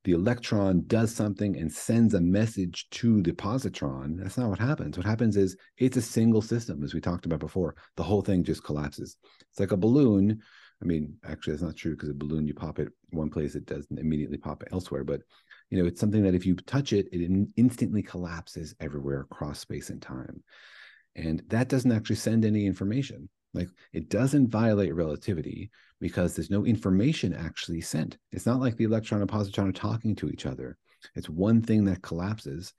the 0.05 0.13
electron 0.13 0.85
does 0.87 1.15
something 1.15 1.57
and 1.57 1.73
sends 1.73 2.13
a 2.13 2.21
message 2.21 2.87
to 2.91 3.23
the 3.23 3.33
positron. 3.33 4.19
That's 4.19 4.37
not 4.37 4.51
what 4.51 4.59
happens. 4.59 4.99
What 4.99 5.07
happens 5.07 5.37
is 5.37 5.57
it's 5.79 5.97
a 5.97 6.03
single 6.03 6.43
system, 6.43 6.85
as 6.85 6.93
we 6.93 7.01
talked 7.01 7.25
about 7.25 7.41
before. 7.41 7.75
The 7.97 8.03
whole 8.03 8.21
thing 8.21 8.45
just 8.45 8.65
collapses. 8.65 9.17
It's 9.51 9.61
like 9.61 9.73
a 9.73 9.79
balloon. 9.79 10.43
I 10.85 10.87
mean, 10.87 11.17
actually, 11.25 11.55
that's 11.55 11.63
not 11.63 11.77
true 11.77 11.93
because 11.93 12.11
a 12.11 12.15
balloon, 12.15 12.47
you 12.47 12.55
pop 12.55 12.79
it 12.79 12.89
one 13.11 13.31
place, 13.31 13.55
it 13.55 13.67
doesn't 13.67 13.99
immediately 13.99 14.37
pop 14.37 14.63
elsewhere. 14.71 15.05
But 15.05 15.23
you 15.71 15.79
know, 15.79 15.89
it's 15.89 16.01
something 16.01 16.23
that 16.23 16.35
if 16.35 16.45
you 16.45 16.55
touch 16.57 16.93
it, 16.93 17.09
it 17.13 17.23
in- 17.23 17.53
instantly 17.57 18.03
collapses 18.03 18.75
everywhere 18.81 19.21
across 19.21 19.59
space 19.61 19.91
and 19.91 20.01
time. 20.01 20.43
And 21.17 21.43
that 21.49 21.69
doesn't 21.69 21.93
actually 21.93 22.17
send 22.17 22.45
any 22.45 22.67
information. 22.67 23.29
Like 23.55 23.69
it 23.93 24.11
doesn't 24.11 24.51
violate 24.51 24.95
relativity 24.95 25.71
because 26.01 26.35
there's 26.35 26.51
no 26.51 26.67
information 26.67 27.33
actually 27.33 27.81
sent. 27.81 28.19
It's 28.33 28.47
not 28.47 28.61
like 28.61 28.77
the 28.77 28.85
electron 28.85 29.21
and 29.21 29.31
positron 29.31 29.69
are 29.69 29.73
talking 29.73 30.15
to 30.17 30.29
each 30.29 30.45
other. 30.45 30.77
It's 31.15 31.31
one 31.31 31.63
thing 31.63 31.85
that 31.85 32.03
collapses. 32.03 32.75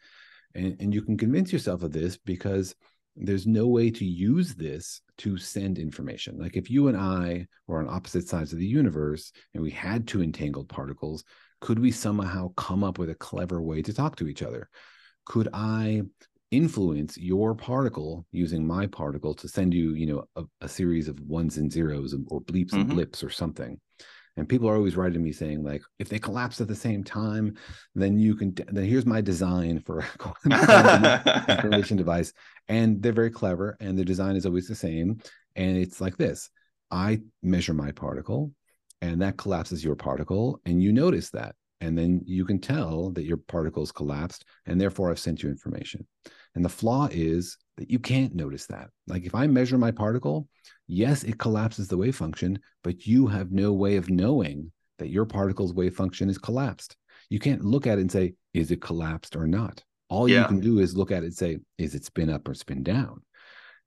And, 0.53 0.75
and 0.79 0.93
you 0.93 1.01
can 1.01 1.17
convince 1.17 1.51
yourself 1.51 1.81
of 1.81 1.91
this 1.91 2.17
because 2.17 2.75
there's 3.15 3.47
no 3.47 3.67
way 3.67 3.89
to 3.91 4.05
use 4.05 4.55
this 4.55 5.01
to 5.19 5.37
send 5.37 5.79
information. 5.79 6.37
Like 6.37 6.57
if 6.57 6.69
you 6.69 6.87
and 6.87 6.97
I 6.97 7.47
were 7.67 7.79
on 7.79 7.87
opposite 7.89 8.27
sides 8.27 8.51
of 8.51 8.59
the 8.59 8.65
universe 8.65 9.31
and 9.53 9.63
we 9.63 9.71
had 9.71 10.07
two 10.07 10.21
entangled 10.21 10.69
particles, 10.69 11.23
could 11.61 11.79
we 11.79 11.91
somehow 11.91 12.49
come 12.55 12.83
up 12.83 12.99
with 12.99 13.09
a 13.09 13.15
clever 13.15 13.61
way 13.61 13.81
to 13.81 13.93
talk 13.93 14.15
to 14.17 14.27
each 14.27 14.43
other? 14.43 14.69
Could 15.25 15.47
I 15.53 16.03
influence 16.51 17.17
your 17.17 17.55
particle 17.55 18.25
using 18.31 18.65
my 18.65 18.85
particle 18.87 19.33
to 19.35 19.47
send 19.47 19.73
you, 19.73 19.93
you 19.93 20.05
know, 20.05 20.25
a, 20.35 20.43
a 20.61 20.69
series 20.69 21.07
of 21.07 21.19
ones 21.21 21.57
and 21.57 21.71
zeros 21.71 22.13
or 22.27 22.41
bleeps 22.41 22.73
and 22.73 22.87
Mhm. 22.87 22.91
blips 22.91 23.23
or 23.23 23.29
something? 23.29 23.79
And 24.37 24.49
people 24.49 24.67
are 24.69 24.75
always 24.75 24.97
writing 24.97 25.23
me 25.23 25.31
saying 25.31 25.63
like, 25.63 25.81
if 25.97 26.09
they 26.09 26.19
collapse 26.19 26.59
at 26.59 26.67
the 26.67 26.75
same 26.75 27.03
time, 27.03 27.55
then 27.93 28.19
you 28.19 28.35
can. 28.35 28.53
Then 28.67 28.83
here's 28.83 29.05
my 29.05 29.21
design 29.21 29.79
for 29.79 29.99
a 29.99 31.45
information 31.51 31.97
device, 32.03 32.33
and 32.67 33.01
they're 33.01 33.13
very 33.13 33.29
clever, 33.29 33.77
and 33.79 33.97
the 33.97 34.05
design 34.05 34.35
is 34.35 34.45
always 34.45 34.67
the 34.67 34.75
same. 34.75 35.19
And 35.55 35.77
it's 35.77 36.01
like 36.01 36.17
this: 36.17 36.49
I 36.91 37.21
measure 37.41 37.73
my 37.73 37.91
particle, 37.91 38.51
and 39.01 39.21
that 39.21 39.37
collapses 39.37 39.83
your 39.83 39.95
particle, 39.95 40.59
and 40.65 40.83
you 40.83 40.91
notice 40.91 41.29
that, 41.29 41.55
and 41.79 41.97
then 41.97 42.21
you 42.25 42.45
can 42.45 42.59
tell 42.59 43.11
that 43.11 43.25
your 43.25 43.37
particle's 43.37 43.91
collapsed, 43.91 44.45
and 44.65 44.79
therefore 44.79 45.11
I've 45.11 45.19
sent 45.19 45.43
you 45.43 45.49
information. 45.49 46.05
And 46.55 46.63
the 46.63 46.69
flaw 46.69 47.07
is 47.11 47.57
that 47.77 47.91
you 47.91 47.99
can't 47.99 48.35
notice 48.35 48.65
that. 48.67 48.89
Like 49.07 49.25
if 49.25 49.35
I 49.35 49.47
measure 49.47 49.77
my 49.77 49.91
particle, 49.91 50.47
yes, 50.87 51.23
it 51.23 51.37
collapses 51.37 51.87
the 51.87 51.97
wave 51.97 52.15
function, 52.15 52.59
but 52.83 53.05
you 53.05 53.27
have 53.27 53.51
no 53.51 53.73
way 53.73 53.95
of 53.95 54.09
knowing 54.09 54.71
that 54.99 55.09
your 55.09 55.25
particle's 55.25 55.73
wave 55.73 55.95
function 55.95 56.29
is 56.29 56.37
collapsed. 56.37 56.95
You 57.29 57.39
can't 57.39 57.65
look 57.65 57.87
at 57.87 57.97
it 57.97 58.01
and 58.01 58.11
say, 58.11 58.35
is 58.53 58.71
it 58.71 58.81
collapsed 58.81 59.35
or 59.35 59.47
not? 59.47 59.83
All 60.09 60.29
you 60.29 60.43
can 60.45 60.59
do 60.59 60.79
is 60.79 60.95
look 60.95 61.11
at 61.11 61.23
it 61.23 61.27
and 61.27 61.33
say, 61.33 61.57
is 61.77 61.95
it 61.95 62.05
spin 62.05 62.29
up 62.29 62.47
or 62.47 62.53
spin 62.53 62.83
down? 62.83 63.21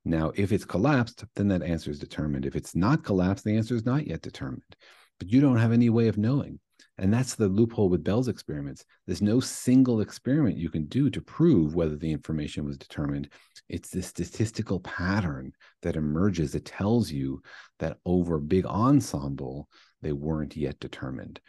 Now, 0.04 0.32
if 0.34 0.52
it's 0.52 0.64
collapsed, 0.64 1.24
then 1.34 1.48
that 1.48 1.62
answer 1.62 1.90
is 1.90 1.98
determined. 1.98 2.46
If 2.46 2.56
it's 2.56 2.74
not 2.74 3.04
collapsed, 3.04 3.44
the 3.44 3.56
answer 3.56 3.74
is 3.74 3.86
not 3.86 4.06
yet 4.06 4.22
determined. 4.22 4.76
But 5.18 5.30
you 5.30 5.40
don't 5.40 5.58
have 5.58 5.72
any 5.72 5.90
way 5.90 6.08
of 6.08 6.18
knowing. 6.18 6.60
And 6.98 7.12
that's 7.14 7.36
the 7.36 7.48
loophole 7.48 7.88
with 7.88 8.02
Bell's 8.02 8.28
experiments. 8.28 8.84
There's 9.06 9.22
no 9.22 9.38
single 9.38 10.00
experiment 10.00 10.56
you 10.56 10.68
can 10.68 10.86
do 10.86 11.10
to 11.10 11.20
prove 11.20 11.74
whether 11.74 11.96
the 11.96 12.10
information 12.10 12.64
was 12.64 12.76
determined. 12.76 13.28
It's 13.68 13.90
this 13.90 14.08
statistical 14.08 14.80
pattern 14.80 15.52
that 15.82 15.96
emerges 15.96 16.52
that 16.52 16.64
tells 16.64 17.10
you 17.10 17.40
that 17.78 17.98
over 18.04 18.36
a 18.36 18.40
big 18.40 18.66
ensemble, 18.66 19.68
they 20.02 20.12
weren't 20.12 20.56
yet 20.56 20.80
determined. 20.80 21.40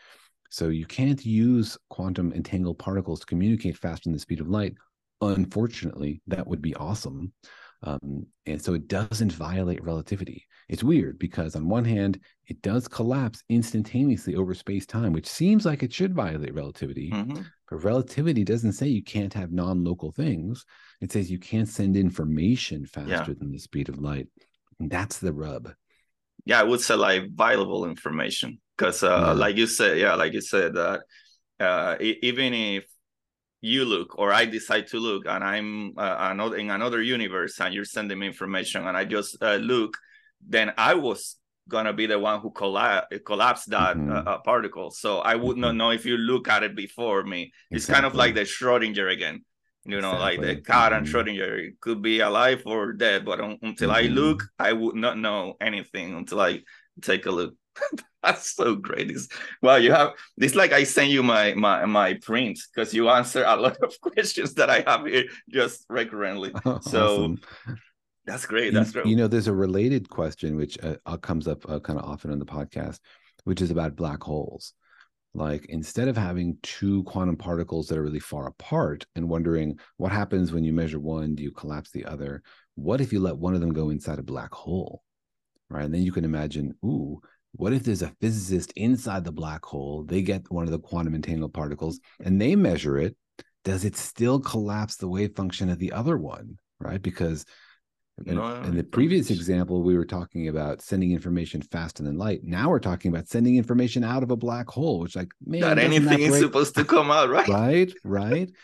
So 0.52 0.70
you 0.70 0.86
can't 0.86 1.26
use 1.26 1.78
quantum 1.90 2.34
entangled 2.34 2.78
particles 2.78 3.20
to 3.22 3.26
communicate 3.26 3.78
faster 3.78 4.04
than 4.06 4.14
the 4.14 4.20
speed 4.20 4.42
of 4.42 4.50
light. 4.50 4.76
Unfortunately, 5.22 6.22
that 6.28 6.46
would 6.46 6.62
be 6.62 6.76
awesome. 6.76 7.34
Um, 7.84 8.26
and 8.46 8.62
so 8.62 8.74
it 8.74 8.88
doesn't 8.88 9.32
violate 9.32 9.84
relativity. 9.84 10.46
It's 10.70 10.84
weird 10.84 11.18
because, 11.18 11.56
on 11.56 11.68
one 11.68 11.84
hand, 11.84 12.20
it 12.48 12.62
does 12.62 12.88
collapse 12.88 13.44
instantaneously 13.50 14.36
over 14.36 14.54
space 14.54 14.86
time, 14.86 15.14
which 15.14 15.28
seems 15.28 15.66
like 15.66 15.82
it 15.82 15.92
should 15.92 16.14
violate 16.14 16.54
relativity. 16.54 17.10
Mhm. 17.10 17.46
But 17.70 17.84
relativity 17.84 18.44
doesn't 18.44 18.74
say 18.74 18.88
you 18.88 19.04
can't 19.04 19.34
have 19.34 19.52
non 19.52 19.84
local 19.84 20.12
things, 20.12 20.66
it 21.02 21.12
says 21.12 21.32
you 21.32 21.40
can't 21.40 21.68
send 21.68 21.98
information 21.98 22.86
faster 22.86 23.34
than 23.34 23.52
the 23.52 23.58
speed 23.58 23.90
of 23.90 24.00
light. 24.00 24.28
And 24.80 24.90
that's 24.92 25.18
the 25.18 25.34
rub. 25.34 25.74
Yeah, 26.46 26.60
I 26.60 26.64
would 26.64 26.82
say 26.82 26.96
like 26.96 27.34
viable 27.34 27.86
information 27.86 28.60
because, 28.78 29.04
uh, 29.04 29.08
Yeah. 29.08 29.32
like 29.34 29.58
you 29.58 29.68
said, 29.68 29.98
yeah, 29.98 30.14
like 30.16 30.34
you 30.34 30.42
said 30.42 30.76
that 30.76 31.02
uh, 31.60 31.98
e- 32.00 32.20
even 32.22 32.54
if 32.54 32.86
you 33.62 33.86
look 33.86 34.18
or 34.18 34.32
I 34.32 34.46
decide 34.46 34.88
to 34.88 35.00
look 35.00 35.26
and 35.28 35.44
I'm 35.44 35.98
uh, 35.98 36.16
another 36.32 36.56
in 36.58 36.70
another 36.70 37.02
universe 37.02 37.60
and 37.60 37.74
you're 37.74 37.84
sending 37.86 38.20
me 38.20 38.28
information 38.28 38.88
and 38.88 38.96
I 38.96 39.04
just 39.04 39.36
uh, 39.42 39.56
look, 39.58 39.98
then 40.48 40.74
I 40.78 40.94
was 40.96 41.36
gonna 41.68 41.94
be 41.94 42.08
the 42.08 42.18
one 42.18 42.40
who 42.42 42.50
colla- 42.52 43.08
collapsed 43.26 43.70
that 43.70 43.96
Mhm. 43.98 44.10
uh, 44.10 44.24
uh, 44.32 44.38
particle. 44.40 44.90
So 44.92 45.20
I 45.20 45.36
would 45.36 45.58
not 45.58 45.74
Mhm. 45.74 45.78
know 45.78 45.92
if 45.92 46.06
you 46.06 46.18
look 46.18 46.48
at 46.48 46.64
it 46.64 46.76
before 46.76 47.24
me. 47.24 47.54
It's 47.70 47.86
kind 47.86 48.06
of 48.06 48.16
like 48.16 48.34
the 48.36 48.42
Schrodinger 48.46 49.12
again. 49.12 49.46
You 49.86 50.02
know, 50.02 50.18
like 50.18 50.42
the 50.42 50.58
Exactly. 50.58 50.64
cat 50.74 50.94
and 50.94 51.06
Mhm. 51.06 51.12
Schrodinger 51.12 51.68
it 51.68 51.80
could 51.80 52.02
be 52.02 52.20
alive 52.20 52.64
or 52.66 52.94
dead, 52.94 53.26
but 53.26 53.40
un- 53.40 53.60
until 53.62 53.92
I 53.92 54.04
Mhm. 54.04 54.16
look, 54.16 54.44
I 54.60 54.74
would 54.74 54.96
not 54.96 55.18
know 55.18 55.56
anything 55.62 56.16
until 56.16 56.42
I 56.42 56.64
take 57.02 57.26
a 57.26 57.32
look. 57.32 57.56
That's 58.24 58.52
so 58.56 58.76
great. 58.76 59.10
It's, 59.10 59.30
wow, 59.62 59.78
you 59.78 59.92
have 59.94 60.12
this 60.38 60.54
like 60.56 60.74
I 60.74 60.84
send 60.84 61.12
you 61.12 61.24
my 61.24 61.54
my 61.54 61.86
my 61.86 62.16
print 62.16 62.60
because 62.74 62.94
you 62.94 63.10
answer 63.10 63.44
a 63.46 63.56
lot 63.56 63.78
of 63.82 63.94
questions 64.02 64.54
that 64.56 64.70
I 64.70 64.84
have 64.86 65.06
here 65.06 65.26
just 65.50 65.86
recurrently. 65.90 66.52
So 66.82 67.32
Awesome. 67.32 67.40
That's 68.26 68.46
great. 68.46 68.74
That's 68.74 68.92
great. 68.92 69.06
You 69.06 69.16
know, 69.16 69.28
there's 69.28 69.48
a 69.48 69.54
related 69.54 70.10
question 70.10 70.56
which 70.56 70.78
uh, 70.84 70.96
uh, 71.06 71.18
comes 71.18 71.48
up 71.48 71.68
uh, 71.70 71.80
kind 71.80 72.00
of 72.00 72.06
often 72.06 72.32
on 72.32 72.40
the 72.40 72.46
podcast, 72.46 73.00
which 73.44 73.62
is 73.62 73.72
about 73.72 73.96
black 73.96 74.22
holes. 74.24 74.74
like 75.34 75.66
instead 75.70 76.08
of 76.10 76.18
having 76.18 76.58
two 76.64 77.04
quantum 77.04 77.38
particles 77.38 77.88
that 77.88 77.98
are 77.98 78.04
really 78.04 78.20
far 78.20 78.48
apart 78.48 79.06
and 79.16 79.30
wondering 79.30 79.80
what 79.98 80.12
happens 80.12 80.52
when 80.52 80.64
you 80.66 80.74
measure 80.74 81.00
one 81.00 81.36
do 81.36 81.44
you 81.44 81.52
collapse 81.52 81.92
the 81.92 82.06
other 82.06 82.42
what 82.76 83.02
if 83.02 83.14
you 83.14 83.20
let 83.22 83.38
one 83.38 83.56
of 83.56 83.62
them 83.62 83.74
go 83.74 83.92
inside 83.92 84.20
a 84.20 84.24
black 84.24 84.54
hole 84.54 85.04
right 85.70 85.86
and 85.86 85.94
then 85.94 86.02
you 86.04 86.12
can 86.12 86.26
imagine 86.26 86.74
ooh 86.84 87.20
what 87.54 87.74
if 87.74 87.84
there's 87.84 88.02
a 88.02 88.14
physicist 88.22 88.74
inside 88.76 89.24
the 89.24 89.32
black 89.32 89.64
hole 89.66 90.04
they 90.04 90.22
get 90.22 90.50
one 90.52 90.66
of 90.66 90.72
the 90.72 90.80
quantum 90.80 91.16
entangled 91.16 91.54
particles 91.54 92.00
and 92.26 92.42
they 92.42 92.56
measure 92.56 92.98
it 92.98 93.16
does 93.64 93.86
it 93.86 93.96
still 93.98 94.40
collapse 94.40 94.96
the 94.98 95.08
wave 95.08 95.36
function 95.36 95.70
of 95.70 95.80
the 95.80 95.92
other 95.92 96.18
one 96.18 96.58
right 96.80 97.02
because 97.04 97.46
in, 98.26 98.36
no, 98.36 98.62
in 98.62 98.76
the 98.76 98.84
previous 98.84 99.30
example, 99.30 99.84
we 99.84 99.96
were 99.96 100.06
talking 100.06 100.48
about 100.48 100.82
sending 100.82 101.12
information 101.12 101.62
faster 101.62 102.04
than 102.04 102.18
light. 102.18 102.44
Now 102.44 102.70
we're 102.70 102.80
talking 102.80 103.12
about 103.12 103.28
sending 103.28 103.58
information 103.58 104.04
out 104.04 104.24
of 104.24 104.32
a 104.32 104.36
black 104.36 104.68
hole, 104.68 105.00
which 105.00 105.16
like 105.16 105.30
man, 105.46 105.62
not 105.62 105.80
anything 105.80 106.22
is 106.22 106.40
supposed 106.40 106.76
to 106.76 106.86
come 106.86 107.12
out, 107.12 107.30
right? 107.30 107.48
right, 107.48 107.94
right. 108.04 108.50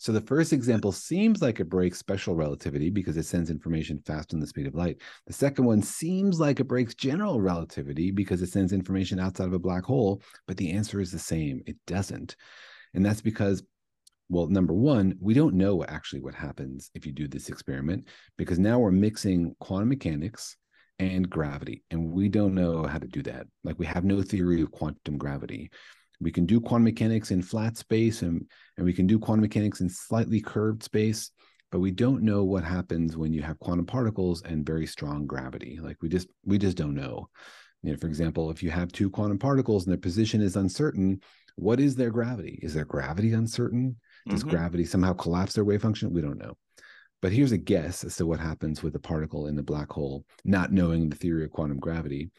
So 0.00 0.12
the 0.12 0.22
first 0.22 0.54
example 0.54 0.92
seems 0.92 1.42
like 1.42 1.60
it 1.60 1.68
breaks 1.68 1.98
special 1.98 2.34
relativity 2.34 2.88
because 2.88 3.18
it 3.18 3.26
sends 3.26 3.50
information 3.50 4.00
faster 4.06 4.34
than 4.34 4.40
the 4.40 4.46
speed 4.46 4.66
of 4.66 4.74
light. 4.74 4.96
The 5.26 5.34
second 5.34 5.66
one 5.66 5.82
seems 5.82 6.40
like 6.40 6.58
it 6.58 6.68
breaks 6.68 6.94
general 6.94 7.38
relativity 7.38 8.10
because 8.10 8.40
it 8.40 8.48
sends 8.48 8.72
information 8.72 9.20
outside 9.20 9.48
of 9.48 9.52
a 9.52 9.58
black 9.58 9.84
hole, 9.84 10.22
but 10.46 10.56
the 10.56 10.70
answer 10.72 11.02
is 11.02 11.12
the 11.12 11.18
same. 11.18 11.60
It 11.66 11.76
doesn't. 11.86 12.34
And 12.94 13.04
that's 13.04 13.20
because 13.20 13.62
well, 14.30 14.46
number 14.46 14.72
one, 14.72 15.16
we 15.20 15.34
don't 15.34 15.56
know 15.56 15.84
actually 15.84 16.20
what 16.20 16.34
happens 16.34 16.90
if 16.94 17.04
you 17.04 17.12
do 17.12 17.26
this 17.26 17.48
experiment 17.48 18.06
because 18.38 18.60
now 18.60 18.78
we're 18.78 18.92
mixing 18.92 19.56
quantum 19.58 19.88
mechanics 19.88 20.56
and 21.00 21.28
gravity, 21.28 21.82
and 21.90 22.12
we 22.12 22.28
don't 22.28 22.54
know 22.54 22.84
how 22.84 22.98
to 22.98 23.08
do 23.08 23.22
that. 23.24 23.46
Like 23.64 23.78
we 23.78 23.86
have 23.86 24.04
no 24.04 24.22
theory 24.22 24.62
of 24.62 24.70
quantum 24.70 25.18
gravity. 25.18 25.70
We 26.20 26.30
can 26.30 26.46
do 26.46 26.60
quantum 26.60 26.84
mechanics 26.84 27.32
in 27.32 27.42
flat 27.42 27.76
space 27.76 28.22
and, 28.22 28.46
and 28.76 28.86
we 28.86 28.92
can 28.92 29.06
do 29.06 29.18
quantum 29.18 29.40
mechanics 29.40 29.80
in 29.80 29.88
slightly 29.88 30.40
curved 30.40 30.84
space, 30.84 31.32
but 31.72 31.80
we 31.80 31.90
don't 31.90 32.22
know 32.22 32.44
what 32.44 32.62
happens 32.62 33.16
when 33.16 33.32
you 33.32 33.42
have 33.42 33.58
quantum 33.58 33.86
particles 33.86 34.42
and 34.42 34.64
very 34.64 34.86
strong 34.86 35.26
gravity. 35.26 35.80
Like 35.82 35.96
we 36.02 36.08
just 36.08 36.28
we 36.44 36.56
just 36.56 36.76
don't 36.76 36.94
know. 36.94 37.28
You 37.82 37.92
know, 37.92 37.98
for 37.98 38.06
example, 38.06 38.50
if 38.50 38.62
you 38.62 38.70
have 38.70 38.92
two 38.92 39.10
quantum 39.10 39.38
particles 39.38 39.86
and 39.86 39.92
their 39.92 39.98
position 39.98 40.40
is 40.40 40.54
uncertain, 40.54 41.20
what 41.56 41.80
is 41.80 41.96
their 41.96 42.10
gravity? 42.10 42.58
Is 42.62 42.74
their 42.74 42.84
gravity 42.84 43.32
uncertain? 43.32 43.96
Does 44.28 44.40
mm-hmm. 44.40 44.50
gravity 44.50 44.84
somehow 44.84 45.12
collapse 45.14 45.54
their 45.54 45.64
wave 45.64 45.82
function? 45.82 46.12
We 46.12 46.20
don't 46.20 46.38
know. 46.38 46.56
But 47.22 47.32
here's 47.32 47.52
a 47.52 47.58
guess 47.58 48.02
as 48.04 48.16
to 48.16 48.26
what 48.26 48.40
happens 48.40 48.82
with 48.82 48.94
a 48.96 49.00
particle 49.00 49.46
in 49.46 49.56
the 49.56 49.62
black 49.62 49.90
hole, 49.90 50.24
not 50.44 50.72
knowing 50.72 51.08
the 51.08 51.16
theory 51.16 51.44
of 51.44 51.50
quantum 51.50 51.78
gravity, 51.78 52.30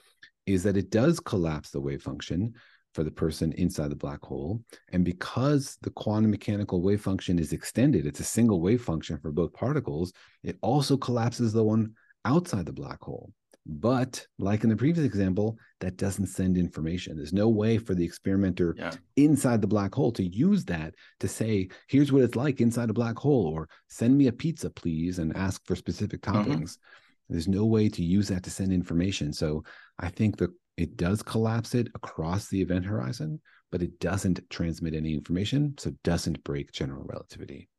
is 0.46 0.64
that 0.64 0.78
it 0.78 0.90
does 0.90 1.20
collapse 1.20 1.70
the 1.70 1.80
wave 1.80 2.02
function 2.02 2.54
for 2.94 3.04
the 3.04 3.12
person 3.12 3.54
inside 3.54 3.90
the 3.90 3.96
black 3.96 4.22
hole. 4.24 4.62
And 4.92 5.06
because 5.06 5.78
the 5.82 5.92
quantum 5.92 6.32
mechanical 6.32 6.82
wave 6.82 7.02
function 7.02 7.40
is 7.40 7.54
extended, 7.54 8.06
it's 8.06 8.20
a 8.20 8.26
single 8.26 8.60
wave 8.60 8.82
function 8.82 9.18
for 9.20 9.32
both 9.32 9.54
particles, 9.54 10.12
it 10.44 10.58
also 10.62 10.98
collapses 10.98 11.54
the 11.54 11.64
one 11.64 11.94
outside 12.26 12.66
the 12.66 12.74
black 12.74 13.02
hole. 13.02 13.32
But 13.66 14.26
like 14.40 14.64
in 14.64 14.70
the 14.70 14.76
previous 14.76 15.06
example, 15.06 15.58
that 15.82 15.98
doesn't 15.98 16.28
send 16.28 16.58
information. 16.58 17.16
There's 17.16 17.34
no 17.34 17.50
way 17.50 17.78
for 17.78 17.94
the 17.94 18.04
experimenter 18.04 18.76
yeah. 18.78 18.92
inside 19.18 19.62
the 19.62 19.68
black 19.68 19.94
hole 19.94 20.12
to 20.14 20.24
use 20.24 20.66
that 20.66 20.96
to 21.20 21.28
say, 21.28 21.70
here's 21.88 22.12
what 22.12 22.24
it's 22.24 22.36
like 22.36 22.60
inside 22.60 22.90
a 22.90 22.94
black 22.94 23.18
hole, 23.18 23.48
or 23.48 23.70
send 23.88 24.18
me 24.18 24.28
a 24.28 24.32
pizza, 24.32 24.70
please, 24.70 25.20
and 25.20 25.36
ask 25.38 25.66
for 25.66 25.76
specific 25.76 26.22
mm-hmm. 26.22 26.38
toppings. 26.38 26.62
Mm-hmm. 26.62 27.34
There's 27.34 27.48
no 27.48 27.66
way 27.66 27.88
to 27.90 28.04
use 28.04 28.28
that 28.30 28.44
to 28.44 28.50
send 28.50 28.74
information. 28.74 29.32
So 29.32 29.64
I 30.00 30.10
think 30.10 30.38
that 30.38 30.52
it 30.78 30.98
does 30.98 31.22
collapse 31.22 31.76
it 31.76 31.88
across 31.94 32.48
the 32.48 32.62
event 32.62 32.86
horizon, 32.86 33.42
but 33.72 33.84
it 33.84 34.00
doesn't 34.00 34.40
transmit 34.50 34.96
any 34.96 35.14
information. 35.14 35.76
So 35.78 35.90
it 35.90 36.04
doesn't 36.04 36.44
break 36.44 36.72
general 36.72 37.04
relativity. 37.06 37.70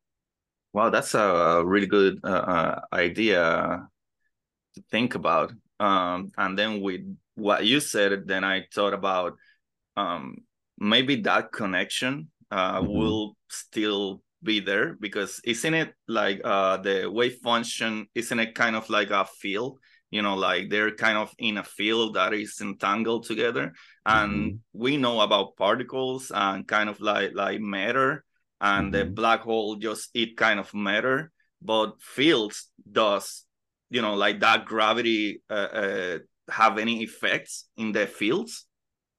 Wow, 0.71 0.89
that's 0.89 1.13
a 1.13 1.61
really 1.63 1.85
good 1.85 2.19
uh, 2.23 2.27
uh 2.27 2.81
idea 2.93 3.87
to 4.73 4.83
think 4.89 5.13
about 5.13 5.53
um, 5.79 6.31
and 6.37 6.57
then 6.57 6.81
with 6.81 7.01
what 7.35 7.65
you 7.65 7.79
said, 7.79 8.27
then 8.27 8.43
I 8.43 8.65
thought 8.73 8.93
about 8.93 9.37
um, 9.97 10.37
maybe 10.77 11.17
that 11.21 11.51
connection 11.51 12.29
uh, 12.51 12.79
mm-hmm. 12.79 12.87
will 12.87 13.37
still 13.49 14.21
be 14.41 14.59
there 14.59 14.95
because 14.99 15.39
isn't 15.45 15.73
it 15.73 15.93
like 16.07 16.41
uh, 16.43 16.77
the 16.77 17.09
wave 17.09 17.37
function? 17.43 18.07
Isn't 18.13 18.39
it 18.39 18.55
kind 18.55 18.75
of 18.75 18.89
like 18.89 19.09
a 19.09 19.25
field? 19.25 19.79
You 20.11 20.21
know, 20.21 20.35
like 20.35 20.69
they're 20.69 20.93
kind 20.93 21.17
of 21.17 21.33
in 21.39 21.57
a 21.57 21.63
field 21.63 22.15
that 22.15 22.33
is 22.33 22.59
entangled 22.61 23.25
together, 23.25 23.73
and 24.05 24.31
mm-hmm. 24.31 24.57
we 24.73 24.97
know 24.97 25.21
about 25.21 25.57
particles 25.57 26.31
and 26.33 26.67
kind 26.67 26.87
of 26.87 27.01
like 27.01 27.31
like 27.33 27.59
matter, 27.61 28.23
and 28.61 28.93
mm-hmm. 28.93 29.07
the 29.07 29.11
black 29.11 29.41
hole 29.41 29.75
just 29.77 30.11
it 30.13 30.37
kind 30.37 30.59
of 30.59 30.71
matter, 30.75 31.31
but 31.63 31.99
fields 31.99 32.69
does 32.91 33.45
you 33.93 34.01
know 34.01 34.15
like 34.15 34.39
that 34.39 34.65
gravity 34.65 35.41
uh, 35.49 35.53
uh, 35.53 36.17
have 36.49 36.77
any 36.77 37.03
effects 37.03 37.67
in 37.77 37.91
the 37.91 38.07
fields 38.07 38.65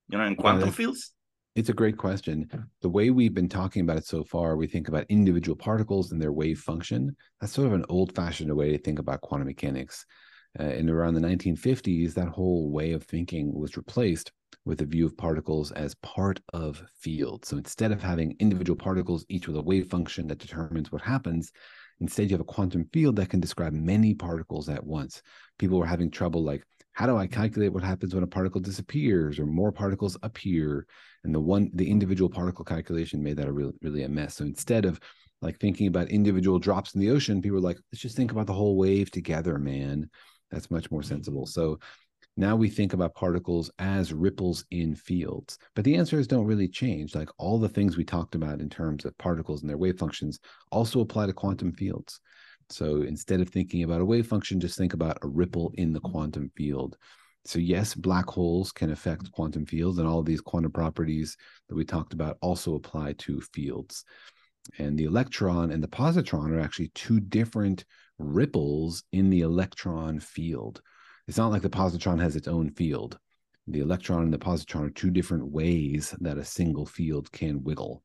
you 0.08 0.18
know 0.18 0.24
in 0.24 0.36
quantum 0.36 0.70
fields? 0.70 1.12
it's 1.56 1.68
a 1.68 1.72
great 1.72 1.96
question. 1.96 2.50
The 2.82 2.88
way 2.88 3.10
we've 3.10 3.32
been 3.32 3.48
talking 3.48 3.82
about 3.82 3.96
it 3.96 4.06
so 4.06 4.24
far 4.24 4.56
we 4.56 4.66
think 4.66 4.88
about 4.88 5.06
individual 5.08 5.56
particles 5.56 6.10
and 6.10 6.20
their 6.20 6.32
wave 6.32 6.58
function. 6.58 7.14
That's 7.40 7.52
sort 7.52 7.68
of 7.68 7.74
an 7.74 7.84
old-fashioned 7.88 8.52
way 8.52 8.72
to 8.72 8.78
think 8.78 8.98
about 8.98 9.20
quantum 9.20 9.46
mechanics. 9.46 10.04
Uh, 10.58 10.64
in 10.64 10.88
around 10.88 11.14
the 11.14 11.20
1950s 11.20 12.14
that 12.14 12.28
whole 12.28 12.70
way 12.70 12.92
of 12.92 13.02
thinking 13.02 13.52
was 13.52 13.76
replaced 13.76 14.30
with 14.64 14.80
a 14.80 14.86
view 14.86 15.04
of 15.04 15.16
particles 15.16 15.72
as 15.72 15.96
part 15.96 16.40
of 16.52 16.80
fields. 17.00 17.48
So 17.48 17.56
instead 17.56 17.90
of 17.90 18.00
having 18.00 18.36
individual 18.38 18.76
particles 18.76 19.26
each 19.28 19.48
with 19.48 19.56
a 19.56 19.62
wave 19.62 19.90
function 19.90 20.28
that 20.28 20.38
determines 20.38 20.92
what 20.92 21.02
happens 21.02 21.50
Instead, 22.00 22.30
you 22.30 22.34
have 22.34 22.40
a 22.40 22.44
quantum 22.44 22.88
field 22.92 23.16
that 23.16 23.28
can 23.28 23.40
describe 23.40 23.72
many 23.72 24.14
particles 24.14 24.68
at 24.68 24.84
once. 24.84 25.22
People 25.58 25.78
were 25.78 25.86
having 25.86 26.10
trouble 26.10 26.42
like, 26.42 26.64
how 26.92 27.06
do 27.06 27.16
I 27.16 27.26
calculate 27.26 27.72
what 27.72 27.82
happens 27.82 28.14
when 28.14 28.24
a 28.24 28.28
particle 28.28 28.60
disappears 28.60 29.38
or 29.38 29.46
more 29.46 29.72
particles 29.72 30.16
appear? 30.22 30.86
And 31.24 31.34
the 31.34 31.40
one, 31.40 31.70
the 31.74 31.90
individual 31.90 32.30
particle 32.30 32.64
calculation 32.64 33.22
made 33.22 33.36
that 33.38 33.48
a 33.48 33.52
really, 33.52 33.72
really 33.82 34.04
a 34.04 34.08
mess. 34.08 34.36
So 34.36 34.44
instead 34.44 34.84
of 34.84 35.00
like 35.42 35.58
thinking 35.58 35.88
about 35.88 36.08
individual 36.08 36.58
drops 36.58 36.94
in 36.94 37.00
the 37.00 37.10
ocean, 37.10 37.42
people 37.42 37.56
were 37.56 37.60
like, 37.60 37.78
let's 37.92 38.02
just 38.02 38.16
think 38.16 38.32
about 38.32 38.46
the 38.46 38.52
whole 38.52 38.76
wave 38.76 39.10
together, 39.10 39.58
man. 39.58 40.08
That's 40.50 40.70
much 40.70 40.90
more 40.90 41.00
mm-hmm. 41.00 41.08
sensible. 41.08 41.46
So 41.46 41.80
now 42.36 42.56
we 42.56 42.68
think 42.68 42.92
about 42.92 43.14
particles 43.14 43.70
as 43.78 44.12
ripples 44.12 44.64
in 44.70 44.94
fields, 44.94 45.58
but 45.74 45.84
the 45.84 45.94
answers 45.94 46.26
don't 46.26 46.46
really 46.46 46.68
change. 46.68 47.14
Like 47.14 47.28
all 47.38 47.58
the 47.58 47.68
things 47.68 47.96
we 47.96 48.04
talked 48.04 48.34
about 48.34 48.60
in 48.60 48.68
terms 48.68 49.04
of 49.04 49.16
particles 49.18 49.60
and 49.60 49.70
their 49.70 49.78
wave 49.78 49.98
functions 49.98 50.40
also 50.72 51.00
apply 51.00 51.26
to 51.26 51.32
quantum 51.32 51.72
fields. 51.72 52.20
So 52.70 53.02
instead 53.02 53.40
of 53.40 53.48
thinking 53.48 53.84
about 53.84 54.00
a 54.00 54.04
wave 54.04 54.26
function, 54.26 54.58
just 54.58 54.76
think 54.76 54.94
about 54.94 55.18
a 55.22 55.28
ripple 55.28 55.72
in 55.74 55.92
the 55.92 56.00
quantum 56.00 56.50
field. 56.56 56.96
So, 57.46 57.58
yes, 57.58 57.94
black 57.94 58.26
holes 58.26 58.72
can 58.72 58.90
affect 58.90 59.30
quantum 59.32 59.66
fields, 59.66 59.98
and 59.98 60.08
all 60.08 60.22
these 60.22 60.40
quantum 60.40 60.72
properties 60.72 61.36
that 61.68 61.74
we 61.74 61.84
talked 61.84 62.14
about 62.14 62.38
also 62.40 62.74
apply 62.74 63.14
to 63.18 63.40
fields. 63.52 64.04
And 64.78 64.98
the 64.98 65.04
electron 65.04 65.70
and 65.70 65.82
the 65.82 65.88
positron 65.88 66.52
are 66.52 66.60
actually 66.60 66.90
two 66.94 67.20
different 67.20 67.84
ripples 68.18 69.04
in 69.12 69.28
the 69.28 69.42
electron 69.42 70.20
field. 70.20 70.80
It's 71.26 71.38
not 71.38 71.50
like 71.50 71.62
the 71.62 71.70
positron 71.70 72.20
has 72.20 72.36
its 72.36 72.48
own 72.48 72.70
field. 72.70 73.18
The 73.66 73.80
electron 73.80 74.24
and 74.24 74.32
the 74.32 74.38
positron 74.38 74.86
are 74.86 74.90
two 74.90 75.10
different 75.10 75.50
ways 75.50 76.14
that 76.20 76.36
a 76.36 76.44
single 76.44 76.84
field 76.84 77.32
can 77.32 77.62
wiggle. 77.62 78.02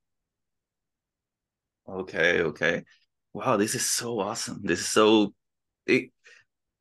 Okay, 1.88 2.42
okay. 2.42 2.84
Wow, 3.34 3.58
this 3.58 3.76
is 3.76 3.86
so 3.86 4.20
awesome. 4.20 4.62
This 4.64 4.80
is 4.80 4.88
so 4.88 5.34
it, 5.86 6.12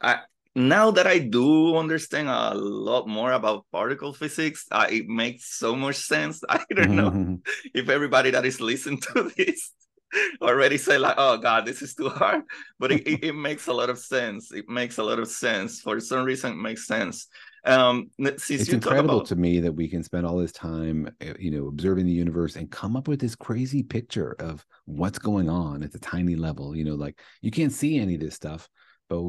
I 0.01 0.21
now 0.55 0.91
that 0.93 1.07
I 1.07 1.19
do 1.19 1.77
understand 1.77 2.29
a 2.29 2.55
lot 2.55 3.09
more 3.09 3.33
about 3.33 3.67
particle 3.73 4.13
physics, 4.13 4.67
uh, 4.71 4.87
it 4.91 5.09
makes 5.09 5.57
so 5.59 5.75
much 5.75 5.97
sense. 5.97 6.43
I 6.49 6.65
don't 6.75 6.97
know 6.97 7.39
if 7.75 7.89
everybody 7.89 8.31
that 8.31 8.45
is 8.45 8.61
listening 8.61 9.01
to 9.13 9.31
this 9.37 9.73
already 10.43 10.79
say 10.79 10.99
like 10.99 11.15
oh 11.19 11.37
god 11.37 11.67
this 11.67 11.83
is 11.83 11.95
too 11.95 12.09
hard. 12.09 12.43
But 12.79 12.93
it, 12.93 13.07
it, 13.07 13.25
it, 13.25 13.35
makes 13.35 13.67
a 13.67 13.73
lot 13.73 13.91
of 13.91 13.99
sense. 13.99 14.53
It 14.53 14.69
makes 14.69 14.99
a 14.99 15.03
lot 15.03 15.19
of 15.19 15.29
sense. 15.29 15.81
For 15.81 16.01
some 16.01 16.25
reason 16.25 16.53
it 16.53 16.57
makes 16.57 16.87
sense. 16.87 17.27
Um 17.65 18.11
it's 18.19 18.51
incredible 18.51 19.17
about... 19.17 19.27
to 19.27 19.37
me 19.37 19.61
that 19.61 19.73
we 19.73 19.89
can 19.89 20.03
spend 20.03 20.27
all 20.27 20.39
this 20.39 20.53
time 20.53 21.11
eh, 21.21 21.35
you 21.39 21.51
know 21.51 21.69
observing 21.69 22.07
the 22.07 22.13
universe 22.13 22.57
and 22.57 22.71
come 22.71 22.97
up 22.97 23.09
with 23.09 23.21
this 23.21 23.35
crazy 23.35 23.83
picture 23.83 24.37
of 24.39 24.65
what's 24.85 25.19
going 25.19 25.49
on 25.49 25.83
at 25.83 25.93
the 25.93 25.99
tiny 25.99 26.37
level 26.37 26.75
you 26.75 26.85
know 26.85 26.95
like 26.95 27.21
you 27.43 27.51
can't 27.51 27.73
see 27.73 27.99
any 27.99 28.15
of 28.15 28.21
this 28.21 28.35
stuff 28.35 28.69
but 29.09 29.23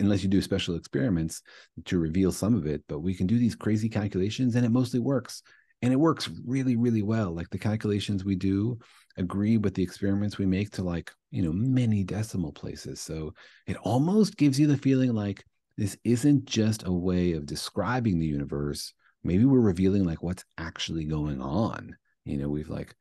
unless 0.00 0.22
you 0.22 0.28
do 0.28 0.40
special 0.40 0.76
experiments 0.76 1.42
to 1.84 1.98
reveal 1.98 2.32
some 2.32 2.54
of 2.54 2.66
it 2.66 2.82
but 2.88 3.00
we 3.00 3.14
can 3.14 3.26
do 3.26 3.38
these 3.38 3.54
crazy 3.54 3.88
calculations 3.88 4.54
and 4.54 4.64
it 4.64 4.70
mostly 4.70 5.00
works 5.00 5.42
and 5.82 5.92
it 5.92 5.96
works 5.96 6.30
really 6.44 6.76
really 6.76 7.02
well 7.02 7.32
like 7.32 7.48
the 7.50 7.58
calculations 7.58 8.24
we 8.24 8.34
do 8.34 8.78
agree 9.16 9.56
with 9.56 9.74
the 9.74 9.82
experiments 9.82 10.38
we 10.38 10.46
make 10.46 10.70
to 10.70 10.82
like 10.82 11.12
you 11.30 11.42
know 11.42 11.52
many 11.52 12.04
decimal 12.04 12.52
places 12.52 13.00
so 13.00 13.32
it 13.66 13.76
almost 13.78 14.36
gives 14.36 14.58
you 14.58 14.66
the 14.66 14.76
feeling 14.76 15.12
like 15.12 15.44
this 15.76 15.96
isn't 16.04 16.44
just 16.44 16.86
a 16.86 16.92
way 16.92 17.32
of 17.32 17.46
describing 17.46 18.18
the 18.18 18.26
universe 18.26 18.92
maybe 19.24 19.44
we're 19.44 19.60
revealing 19.60 20.04
like 20.04 20.22
what's 20.22 20.44
actually 20.56 21.04
going 21.04 21.40
on. 21.40 21.96
You 22.24 22.38
know, 22.38 22.48
we've 22.48 22.68
like 22.70 22.94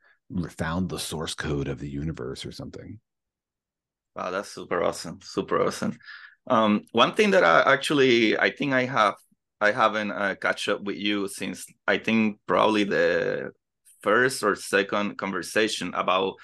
found 0.58 0.90
the 0.90 1.00
source 1.00 1.34
code 1.34 1.68
of 1.68 1.80
the 1.80 1.90
universe 1.90 2.46
or 2.46 2.52
something. 2.52 3.00
Wow, 4.16 4.32
that's 4.32 4.50
super 4.50 4.84
awesome. 4.84 5.20
Super 5.22 5.64
awesome. 5.64 5.98
Um, 6.48 6.84
one 6.92 7.14
thing 7.14 7.32
that 7.32 7.44
I 7.44 7.72
actually 7.72 8.38
I 8.38 8.52
think 8.52 8.74
I 8.74 8.86
have 8.86 9.16
I 9.60 9.72
haven't 9.72 10.12
uh, 10.12 10.36
catch 10.36 10.70
up 10.70 10.82
with 10.82 10.98
you 10.98 11.28
since 11.28 11.66
I 11.88 11.98
think 11.98 12.40
probably 12.46 12.84
the 12.84 13.52
first 14.02 14.44
or 14.44 14.56
second 14.56 15.18
conversation 15.18 15.94
about 15.94 16.36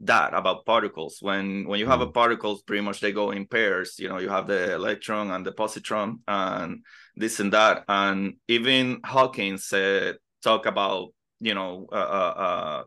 that 0.00 0.32
about 0.34 0.64
particles. 0.64 1.18
When 1.20 1.66
when 1.66 1.80
you 1.80 1.86
have 1.86 2.00
a 2.00 2.06
mm. 2.06 2.14
particles 2.14 2.62
pretty 2.62 2.82
much 2.82 3.00
they 3.00 3.12
go 3.12 3.32
in 3.32 3.46
pairs 3.46 3.96
you 3.98 4.08
know 4.08 4.18
you 4.18 4.28
have 4.28 4.46
the 4.46 4.74
electron 4.74 5.30
and 5.30 5.44
the 5.44 5.52
positron 5.52 6.18
and 6.28 6.84
this 7.16 7.40
and 7.40 7.52
that. 7.52 7.84
And 7.88 8.34
even 8.46 9.00
hawking 9.04 9.58
said 9.58 10.16
talk 10.42 10.66
about 10.66 11.08
you 11.40 11.54
know 11.54 11.88
uh, 11.90 11.94
uh, 11.94 12.82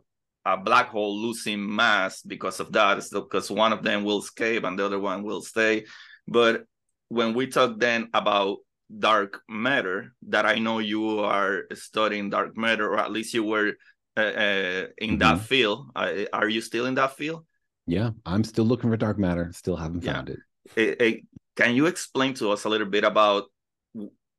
a 0.46 0.58
black 0.58 0.90
hole 0.90 1.18
losing 1.18 1.76
mass 1.76 2.22
because 2.22 2.60
of 2.62 2.72
that 2.72 3.04
because 3.12 3.52
one 3.52 3.74
of 3.74 3.84
them 3.84 4.06
will 4.06 4.20
escape 4.20 4.64
and 4.64 4.80
the 4.80 4.86
other 4.86 5.00
one 5.00 5.24
will 5.24 5.42
stay. 5.42 5.86
But 6.28 6.64
when 7.10 7.34
we 7.34 7.48
talk 7.48 7.78
then 7.78 8.10
about 8.14 8.60
dark 9.00 9.42
matter 9.48 10.14
that 10.28 10.46
i 10.46 10.56
know 10.56 10.80
you 10.80 11.20
are 11.20 11.64
studying 11.74 12.30
dark 12.30 12.58
matter 12.58 12.90
or 12.90 13.00
at 13.00 13.12
least 13.12 13.34
you 13.34 13.44
were 13.44 13.74
uh, 14.18 14.20
uh, 14.20 14.88
in 14.98 15.12
mm-hmm. 15.12 15.18
that 15.20 15.40
field. 15.40 15.90
Uh, 15.96 16.26
are 16.34 16.50
you 16.50 16.60
still 16.60 16.86
in 16.86 16.96
that 16.96 17.16
field? 17.16 17.46
Yeah, 17.88 18.10
I'm 18.26 18.44
still 18.44 18.66
looking 18.66 18.90
for 18.90 18.98
dark 18.98 19.18
matter. 19.18 19.50
Still 19.54 19.78
haven't 19.78 20.02
found 20.02 20.28
yeah. 20.28 20.36
it. 20.76 21.00
it, 21.00 21.02
it 21.02 21.24
can 21.56 21.76
you 21.76 21.86
explain 21.86 22.34
to 22.36 22.52
us 22.52 22.66
a 22.66 22.70
little 22.70 22.88
bit 22.88 23.06
about 23.06 23.46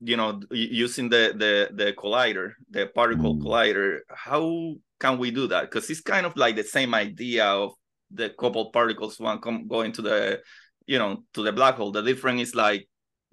you 0.00 0.16
know 0.16 0.40
using 0.50 1.08
the 1.08 1.32
the 1.36 1.70
the 1.74 1.92
collider 1.92 2.52
the 2.70 2.86
particle 2.86 3.36
mm. 3.36 3.42
collider 3.42 4.00
how 4.08 4.74
can 4.98 5.16
we 5.16 5.30
do 5.30 5.46
that 5.46 5.62
because 5.62 5.88
it's 5.88 6.00
kind 6.00 6.26
of 6.26 6.36
like 6.36 6.56
the 6.56 6.64
same 6.64 6.92
idea 6.92 7.46
of 7.46 7.72
the 8.10 8.30
couple 8.30 8.72
particles 8.72 9.20
one 9.20 9.40
come 9.40 9.68
going 9.68 9.92
to 9.92 10.02
the 10.02 10.40
you 10.86 10.98
know 10.98 11.22
to 11.32 11.42
the 11.42 11.52
black 11.52 11.76
hole 11.76 11.92
the 11.92 12.02
difference 12.02 12.42
is 12.42 12.54
like 12.54 12.88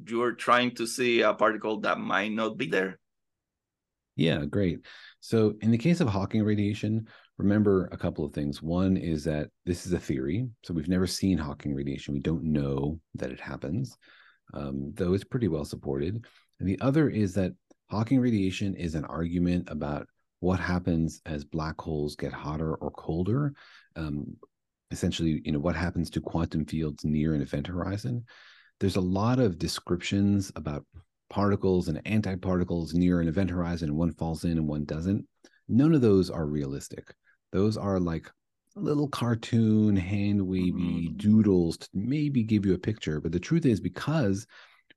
you're 0.08 0.34
trying 0.34 0.74
to 0.76 0.88
see 0.88 1.22
a 1.22 1.34
particle 1.34 1.80
that 1.82 2.00
might 2.00 2.32
not 2.32 2.58
be 2.58 2.68
there 2.68 3.00
yeah 4.16 4.46
great 4.46 4.80
so, 5.22 5.54
in 5.62 5.72
the 5.72 5.78
case 5.78 6.00
of 6.00 6.08
Hawking 6.08 6.44
radiation, 6.44 7.08
remember 7.38 7.90
a 7.92 7.98
couple 7.98 8.24
of 8.24 8.34
things. 8.34 8.62
One 8.62 8.96
is 8.96 9.24
that 9.26 9.50
this 9.66 9.86
is 9.86 9.94
a 9.94 10.00
theory. 10.00 10.48
So, 10.64 10.74
we've 10.74 10.88
never 10.88 11.08
seen 11.08 11.38
Hawking 11.38 11.76
radiation. 11.76 12.14
We 12.14 12.22
don't 12.22 12.44
know 12.44 13.00
that 13.16 13.32
it 13.32 13.40
happens, 13.40 13.98
um, 14.54 14.94
though 14.96 15.14
it's 15.14 15.26
pretty 15.26 15.50
well 15.50 15.66
supported. 15.66 16.26
And 16.60 16.68
the 16.68 16.80
other 16.80 17.10
is 17.10 17.34
that 17.34 17.52
Hawking 17.90 18.20
radiation 18.20 18.76
is 18.76 18.96
an 18.96 19.06
argument 19.06 19.68
about 19.70 20.08
what 20.40 20.60
happens 20.60 21.22
as 21.26 21.44
black 21.44 21.80
holes 21.82 22.16
get 22.16 22.32
hotter 22.32 22.76
or 22.76 22.92
colder. 22.92 23.54
Um, 23.98 24.38
essentially, 24.92 25.42
you 25.44 25.52
know, 25.52 25.60
what 25.60 25.76
happens 25.76 26.10
to 26.12 26.22
quantum 26.22 26.66
fields 26.66 27.04
near 27.04 27.34
an 27.34 27.42
event 27.42 27.68
horizon. 27.68 28.24
There's 28.80 28.96
a 28.96 29.02
lot 29.02 29.40
of 29.40 29.60
descriptions 29.60 30.52
about 30.56 30.86
particles 31.30 31.88
and 31.88 32.04
antiparticles 32.06 32.94
near 32.94 33.22
an 33.22 33.28
event 33.28 33.50
horizon 33.50 33.90
and 33.90 33.98
one 33.98 34.14
falls 34.14 34.46
in 34.46 34.52
and 34.52 34.68
one 34.68 34.86
doesn't. 34.86 35.26
None 35.68 35.94
of 35.94 36.02
those 36.02 36.30
are 36.30 36.46
realistic. 36.46 37.14
Those 37.52 37.78
are 37.78 38.00
like 38.00 38.30
little 38.76 39.08
cartoon, 39.08 39.96
hand 39.96 40.42
wavy 40.42 40.72
mm-hmm. 40.72 41.18
doodles 41.18 41.78
to 41.78 41.90
maybe 41.94 42.44
give 42.44 42.66
you 42.66 42.74
a 42.74 42.80
picture. 42.80 43.20
But 43.20 43.32
the 43.32 43.40
truth 43.40 43.66
is, 43.66 43.80
because 43.80 44.48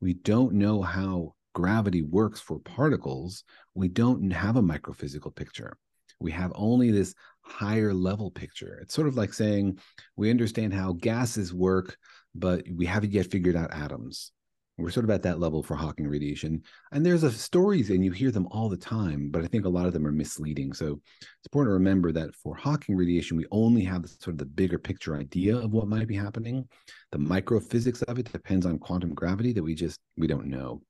we 0.00 0.14
don't 0.14 0.54
know 0.54 0.82
how 0.82 1.34
gravity 1.54 2.02
works 2.02 2.40
for 2.40 2.58
particles, 2.60 3.44
we 3.74 3.88
don't 3.88 4.30
have 4.30 4.56
a 4.56 4.62
microphysical 4.62 5.34
picture. 5.34 5.76
We 6.20 6.30
have 6.32 6.52
only 6.54 6.90
this 6.90 7.14
higher 7.42 7.92
level 7.92 8.30
picture. 8.30 8.78
It's 8.80 8.94
sort 8.94 9.08
of 9.08 9.16
like 9.16 9.34
saying 9.34 9.78
we 10.16 10.30
understand 10.30 10.72
how 10.72 10.92
gases 10.92 11.52
work, 11.52 11.96
but 12.34 12.64
we 12.74 12.86
haven't 12.86 13.12
yet 13.12 13.30
figured 13.30 13.56
out 13.56 13.74
atoms. 13.74 14.32
We're 14.78 14.90
sort 14.90 15.04
of 15.04 15.10
at 15.10 15.22
that 15.22 15.38
level 15.38 15.62
for 15.62 15.76
Hawking 15.76 16.08
radiation. 16.08 16.62
And 16.92 17.04
there's 17.04 17.24
a 17.24 17.30
stories 17.30 17.90
and 17.90 18.02
you 18.02 18.10
hear 18.10 18.30
them 18.30 18.48
all 18.50 18.70
the 18.70 18.76
time, 18.76 19.28
but 19.30 19.44
I 19.44 19.46
think 19.46 19.66
a 19.66 19.68
lot 19.68 19.86
of 19.86 19.92
them 19.92 20.06
are 20.06 20.12
misleading. 20.12 20.72
So 20.72 21.00
it's 21.20 21.46
important 21.46 21.70
to 21.70 21.74
remember 21.74 22.10
that 22.12 22.34
for 22.34 22.54
Hawking 22.54 22.96
radiation, 22.96 23.36
we 23.36 23.46
only 23.50 23.84
have 23.84 24.08
sort 24.08 24.28
of 24.28 24.38
the 24.38 24.46
bigger 24.46 24.78
picture 24.78 25.14
idea 25.14 25.56
of 25.56 25.72
what 25.72 25.88
might 25.88 26.08
be 26.08 26.16
happening. 26.16 26.66
The 27.12 27.18
microphysics 27.18 28.02
of 28.04 28.18
it 28.18 28.32
depends 28.32 28.64
on 28.64 28.78
quantum 28.78 29.14
gravity 29.14 29.52
that 29.52 29.62
we 29.62 29.74
just 29.74 30.00
we 30.16 30.26
don't 30.26 30.46
know. 30.46 30.82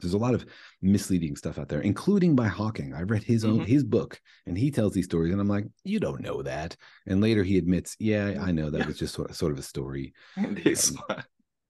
There's 0.00 0.14
a 0.14 0.18
lot 0.18 0.34
of 0.34 0.44
misleading 0.82 1.36
stuff 1.36 1.58
out 1.58 1.68
there, 1.68 1.80
including 1.80 2.36
by 2.36 2.48
Hawking. 2.48 2.92
I 2.94 3.02
read 3.02 3.22
his 3.22 3.44
own 3.44 3.60
mm-hmm. 3.60 3.64
his 3.64 3.84
book, 3.84 4.20
and 4.46 4.56
he 4.56 4.70
tells 4.70 4.92
these 4.92 5.06
stories, 5.06 5.32
and 5.32 5.40
I'm 5.40 5.48
like, 5.48 5.64
you 5.84 6.00
don't 6.00 6.20
know 6.20 6.42
that. 6.42 6.76
And 7.06 7.20
later 7.20 7.42
he 7.42 7.58
admits, 7.58 7.96
yeah, 7.98 8.38
I 8.40 8.52
know 8.52 8.70
that 8.70 8.80
yeah. 8.80 8.86
was 8.86 8.98
just 8.98 9.14
sort 9.14 9.30
of, 9.30 9.36
sort 9.36 9.52
of 9.52 9.58
a 9.58 9.62
story. 9.62 10.12
Um, 10.36 10.56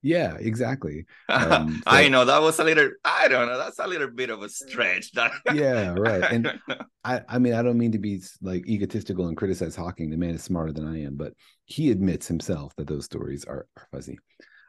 yeah, 0.07 0.37
exactly. 0.39 1.05
Um, 1.29 1.83
so, 1.85 1.91
I 1.91 2.09
know 2.09 2.25
that 2.25 2.41
was 2.41 2.61
a 2.61 2.65
little. 2.65 2.91
I 3.05 3.27
don't 3.27 3.49
know. 3.49 3.59
That's 3.59 3.81
a 3.81 3.89
little 3.89 4.09
bit 4.09 4.31
of 4.31 4.41
a 4.41 4.49
stretch. 4.49 5.11
yeah, 5.53 5.95
right. 5.99 6.23
And 6.23 6.61
I, 7.03 7.23
I 7.29 7.39
mean, 7.39 7.55
I 7.55 7.63
don't 7.63 7.79
mean 7.79 7.91
to 7.93 7.99
be 7.99 8.23
like 8.41 8.69
egotistical 8.69 9.27
and 9.27 9.37
criticize 9.37 9.75
Hawking. 9.75 10.11
The 10.11 10.17
man 10.17 10.35
is 10.35 10.45
smarter 10.45 10.73
than 10.73 10.87
I 10.87 11.03
am, 11.03 11.17
but 11.17 11.33
he 11.65 11.91
admits 11.91 12.29
himself 12.29 12.73
that 12.77 12.87
those 12.87 13.05
stories 13.05 13.45
are, 13.47 13.67
are 13.77 13.89
fuzzy. 13.91 14.19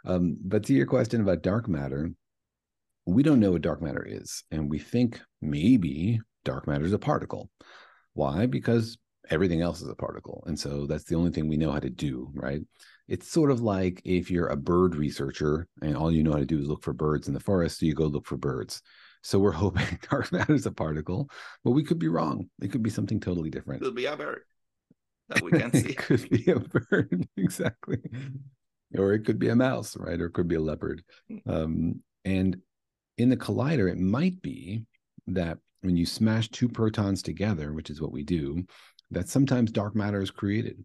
Um, 0.05 0.37
but 0.43 0.63
to 0.65 0.73
your 0.73 0.87
question 0.87 1.21
about 1.21 1.43
dark 1.43 1.67
matter, 1.67 2.09
we 3.07 3.23
don't 3.23 3.39
know 3.39 3.51
what 3.53 3.61
dark 3.61 3.81
matter 3.81 4.05
is, 4.07 4.43
and 4.51 4.69
we 4.69 4.79
think 4.79 5.19
maybe 5.41 6.19
dark 6.45 6.67
matter 6.67 6.85
is 6.85 6.93
a 6.93 6.99
particle. 6.99 7.49
Why? 8.13 8.45
Because 8.45 8.97
everything 9.29 9.61
else 9.61 9.81
is 9.81 9.89
a 9.89 9.95
particle, 9.95 10.43
and 10.47 10.59
so 10.59 10.85
that's 10.85 11.05
the 11.05 11.15
only 11.15 11.31
thing 11.31 11.47
we 11.47 11.57
know 11.57 11.71
how 11.71 11.79
to 11.79 11.89
do, 11.89 12.29
right? 12.33 12.61
it's 13.07 13.29
sort 13.29 13.51
of 13.51 13.61
like 13.61 14.01
if 14.03 14.29
you're 14.29 14.47
a 14.47 14.57
bird 14.57 14.95
researcher 14.95 15.67
and 15.81 15.95
all 15.95 16.11
you 16.11 16.23
know 16.23 16.33
how 16.33 16.39
to 16.39 16.45
do 16.45 16.59
is 16.59 16.67
look 16.67 16.83
for 16.83 16.93
birds 16.93 17.27
in 17.27 17.33
the 17.33 17.39
forest, 17.39 17.79
so 17.79 17.85
you 17.85 17.93
go 17.93 18.05
look 18.05 18.25
for 18.25 18.37
birds. 18.37 18.81
So 19.23 19.39
we're 19.39 19.51
hoping 19.63 19.99
dark 20.09 20.31
matter 20.31 20.53
is 20.53 20.65
a 20.65 20.71
particle, 20.71 21.29
but 21.63 21.71
we 21.71 21.83
could 21.83 21.99
be 21.99 22.09
wrong. 22.09 22.49
It 22.61 22.71
could 22.71 22.83
be 22.83 22.89
something 22.89 23.19
totally 23.19 23.49
different. 23.49 23.81
It 23.81 23.85
could 23.85 23.95
be 23.95 24.05
a 24.05 24.17
bird 24.17 24.41
that 25.29 25.41
we 25.41 25.51
can't 25.51 25.75
see. 25.75 25.89
it 25.89 25.97
could 25.97 26.29
be 26.29 26.51
a 26.51 26.59
bird, 26.59 27.27
exactly. 27.37 27.99
Or 28.97 29.13
it 29.13 29.25
could 29.25 29.39
be 29.39 29.49
a 29.49 29.55
mouse, 29.55 29.95
right? 29.97 30.19
Or 30.19 30.27
it 30.27 30.33
could 30.33 30.47
be 30.47 30.55
a 30.55 30.61
leopard. 30.61 31.03
Hmm. 31.29 31.49
Um, 31.49 32.03
and 32.25 32.57
in 33.17 33.29
the 33.29 33.37
collider, 33.37 33.91
it 33.91 33.97
might 33.97 34.41
be 34.41 34.83
that 35.27 35.57
when 35.81 35.97
you 35.97 36.05
smash 36.05 36.49
two 36.49 36.69
protons 36.69 37.21
together, 37.21 37.73
which 37.73 37.89
is 37.89 38.01
what 38.01 38.11
we 38.11 38.23
do, 38.23 38.65
that 39.11 39.29
sometimes 39.29 39.71
dark 39.71 39.95
matter 39.95 40.21
is 40.21 40.31
created. 40.31 40.83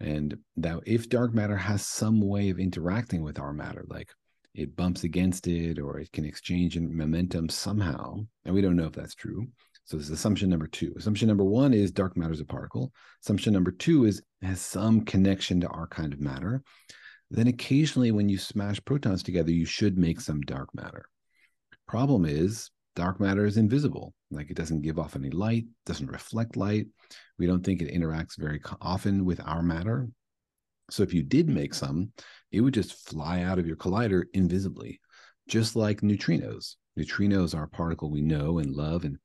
And 0.00 0.36
that 0.56 0.80
if 0.86 1.08
dark 1.08 1.32
matter 1.34 1.56
has 1.56 1.86
some 1.86 2.20
way 2.20 2.50
of 2.50 2.58
interacting 2.58 3.22
with 3.22 3.38
our 3.38 3.52
matter 3.52 3.84
like 3.88 4.10
it 4.54 4.74
bumps 4.76 5.04
against 5.04 5.46
it 5.46 5.78
or 5.78 5.98
it 5.98 6.10
can 6.12 6.24
exchange 6.24 6.78
momentum 6.78 7.48
somehow 7.48 8.16
and 8.44 8.54
we 8.54 8.60
don't 8.60 8.76
know 8.76 8.86
if 8.86 8.92
that's 8.92 9.14
true. 9.14 9.46
So 9.84 9.96
this 9.96 10.06
is 10.06 10.12
assumption 10.12 10.48
number 10.48 10.66
two. 10.66 10.92
Assumption 10.96 11.28
number 11.28 11.44
one 11.44 11.72
is 11.72 11.92
dark 11.92 12.16
matter 12.16 12.32
is 12.32 12.40
a 12.40 12.44
particle. 12.44 12.92
Assumption 13.22 13.52
number 13.52 13.70
two 13.70 14.04
is 14.06 14.22
has 14.42 14.60
some 14.60 15.04
connection 15.04 15.60
to 15.60 15.68
our 15.68 15.86
kind 15.86 16.12
of 16.12 16.20
matter. 16.20 16.62
Then 17.30 17.46
occasionally 17.46 18.10
when 18.10 18.28
you 18.28 18.38
smash 18.38 18.84
protons 18.84 19.22
together 19.22 19.52
you 19.52 19.64
should 19.64 19.98
make 19.98 20.20
some 20.20 20.40
dark 20.40 20.68
matter 20.74 21.06
problem 21.86 22.24
is 22.24 22.70
dark 22.96 23.20
matter 23.20 23.44
is 23.44 23.56
invisible. 23.56 24.14
Like 24.30 24.50
it 24.50 24.56
doesn't 24.56 24.82
give 24.82 24.98
off 24.98 25.16
any 25.16 25.30
light 25.30 25.64
doesn't 25.86 26.10
reflect 26.10 26.56
light. 26.56 26.86
We 27.38 27.46
don't 27.46 27.64
think 27.64 27.80
it 27.80 27.94
interacts 27.94 28.38
very 28.38 28.60
often 28.80 29.24
with 29.24 29.40
our 29.44 29.62
matter. 29.62 30.08
So 30.90 31.02
if 31.02 31.14
you 31.14 31.22
did 31.22 31.48
make 31.48 31.74
some 31.74 32.12
it 32.50 32.60
would 32.60 32.74
just 32.74 33.08
fly 33.08 33.42
out 33.42 33.58
of 33.58 33.66
your 33.66 33.76
collider 33.76 34.24
invisibly 34.34 35.00
just 35.48 35.74
like 35.76 36.00
neutrinos. 36.00 36.76
Neutrinos 36.98 37.54
are 37.54 37.64
a 37.64 37.68
particle 37.68 38.10
we 38.10 38.20
know 38.20 38.58
and 38.58 38.74
love 38.74 39.04
and 39.04 39.18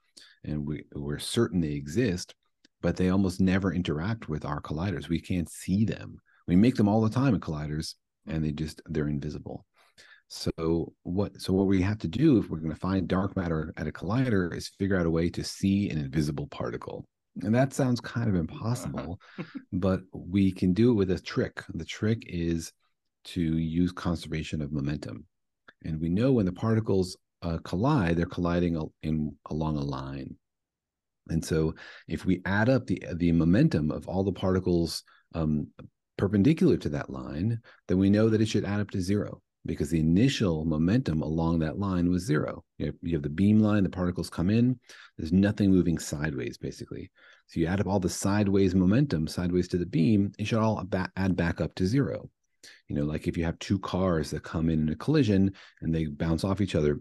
and 0.43 0.65
we, 0.65 0.83
we're 0.93 1.19
certain 1.19 1.61
they 1.61 1.73
exist 1.73 2.33
but 2.81 2.95
they 2.95 3.09
almost 3.09 3.41
never 3.41 3.73
interact 3.73 4.29
with 4.29 4.45
our 4.45 4.61
colliders. 4.61 5.09
We 5.09 5.19
can't 5.19 5.49
see 5.49 5.83
them. 5.83 6.19
We 6.47 6.55
make 6.55 6.75
them 6.75 6.87
all 6.87 7.01
the 7.01 7.09
time 7.09 7.33
in 7.33 7.41
colliders 7.41 7.95
and 8.27 8.43
they 8.43 8.51
just 8.51 8.81
they're 8.87 9.07
invisible 9.07 9.65
so 10.29 10.93
what 11.03 11.39
so 11.39 11.53
what 11.53 11.67
we 11.67 11.81
have 11.81 11.99
to 11.99 12.07
do 12.07 12.37
if 12.37 12.49
we're 12.49 12.59
going 12.59 12.73
to 12.73 12.79
find 12.79 13.07
dark 13.07 13.35
matter 13.37 13.73
at 13.77 13.87
a 13.87 13.91
collider 13.91 14.53
is 14.53 14.67
figure 14.67 14.99
out 14.99 15.05
a 15.05 15.09
way 15.09 15.29
to 15.29 15.43
see 15.43 15.89
an 15.89 15.97
invisible 15.97 16.47
particle. 16.47 17.05
And 17.43 17.53
that 17.55 17.71
sounds 17.71 18.01
kind 18.01 18.27
of 18.27 18.35
uh-huh. 18.35 18.41
impossible, 18.41 19.19
but 19.71 20.01
we 20.11 20.51
can 20.51 20.73
do 20.73 20.91
it 20.91 20.95
with 20.95 21.11
a 21.11 21.19
trick. 21.19 21.63
The 21.73 21.85
trick 21.85 22.23
is 22.27 22.73
to 23.25 23.41
use 23.41 23.91
conservation 23.91 24.61
of 24.61 24.71
momentum. 24.71 25.25
And 25.85 26.01
we 26.01 26.09
know 26.09 26.33
when 26.33 26.45
the 26.45 26.51
particles 26.51 27.15
uh, 27.43 27.59
collide, 27.63 28.17
they're 28.17 28.25
colliding 28.25 28.81
in 29.03 29.35
along 29.49 29.77
a 29.77 29.83
line. 29.83 30.35
And 31.29 31.43
so 31.43 31.75
if 32.07 32.25
we 32.25 32.41
add 32.45 32.69
up 32.69 32.87
the 32.87 33.01
the 33.15 33.31
momentum 33.31 33.91
of 33.91 34.07
all 34.07 34.23
the 34.23 34.33
particles 34.33 35.03
um, 35.35 35.67
perpendicular 36.17 36.75
to 36.77 36.89
that 36.89 37.09
line, 37.09 37.61
then 37.87 37.97
we 37.97 38.09
know 38.09 38.27
that 38.29 38.41
it 38.41 38.47
should 38.47 38.65
add 38.65 38.81
up 38.81 38.89
to 38.91 39.01
zero 39.01 39.41
because 39.67 39.89
the 39.89 39.99
initial 39.99 40.65
momentum 40.65 41.21
along 41.21 41.59
that 41.59 41.77
line 41.77 42.09
was 42.09 42.25
zero. 42.25 42.63
You 42.77 42.87
have, 42.87 42.95
you 43.01 43.13
have 43.13 43.21
the 43.21 43.29
beam 43.29 43.59
line, 43.59 43.83
the 43.83 43.89
particles 43.89 44.29
come 44.29 44.49
in, 44.49 44.79
there's 45.17 45.31
nothing 45.31 45.69
moving 45.69 45.99
sideways, 45.99 46.57
basically. 46.57 47.11
So 47.47 47.59
you 47.59 47.67
add 47.67 47.79
up 47.79 47.87
all 47.87 47.99
the 47.99 48.09
sideways 48.09 48.73
momentum, 48.73 49.27
sideways 49.27 49.67
to 49.69 49.77
the 49.77 49.85
beam, 49.85 50.31
it 50.39 50.47
should 50.47 50.59
all 50.59 50.83
add 51.15 51.35
back 51.35 51.61
up 51.61 51.75
to 51.75 51.85
zero. 51.85 52.29
You 52.87 52.95
know, 52.95 53.03
like 53.03 53.27
if 53.27 53.37
you 53.37 53.43
have 53.43 53.59
two 53.59 53.79
cars 53.79 54.31
that 54.31 54.43
come 54.43 54.69
in, 54.69 54.81
in 54.81 54.89
a 54.89 54.95
collision 54.95 55.53
and 55.81 55.93
they 55.93 56.07
bounce 56.07 56.43
off 56.43 56.61
each 56.61 56.75
other 56.75 56.99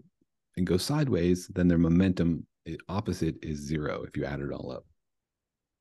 and 0.55 0.67
go 0.67 0.77
sideways, 0.77 1.47
then 1.47 1.67
their 1.67 1.77
momentum 1.77 2.45
eh, 2.67 2.75
opposite 2.89 3.35
is 3.41 3.59
zero 3.59 4.03
if 4.07 4.15
you 4.15 4.25
add 4.25 4.41
it 4.41 4.51
all 4.51 4.71
up. 4.71 4.85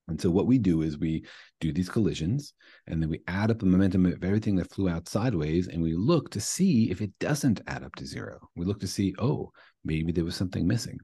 And 0.09 0.21
so 0.21 0.31
what 0.31 0.47
we 0.47 0.59
do 0.59 0.83
is 0.83 0.99
we 0.99 1.25
do 1.61 1.73
these 1.73 1.89
collisions 1.89 2.55
and 2.87 3.03
then 3.03 3.11
we 3.11 3.23
add 3.27 3.51
up 3.51 3.59
the 3.59 3.67
momentum 3.67 4.07
of 4.07 4.23
everything 4.23 4.57
that 4.57 4.71
flew 4.71 4.89
out 4.89 5.09
sideways 5.09 5.69
and 5.69 5.83
we 5.83 5.95
look 5.95 6.31
to 6.31 6.41
see 6.41 6.91
if 6.91 7.01
it 7.01 7.11
doesn't 7.19 7.61
add 7.67 7.83
up 7.83 7.95
to 7.97 8.07
zero. 8.07 8.39
We 8.55 8.65
look 8.65 8.81
to 8.81 8.87
see, 8.87 9.15
oh, 9.19 9.51
maybe 9.85 10.13
there 10.13 10.25
was 10.25 10.37
something 10.37 10.67
missing. 10.67 10.99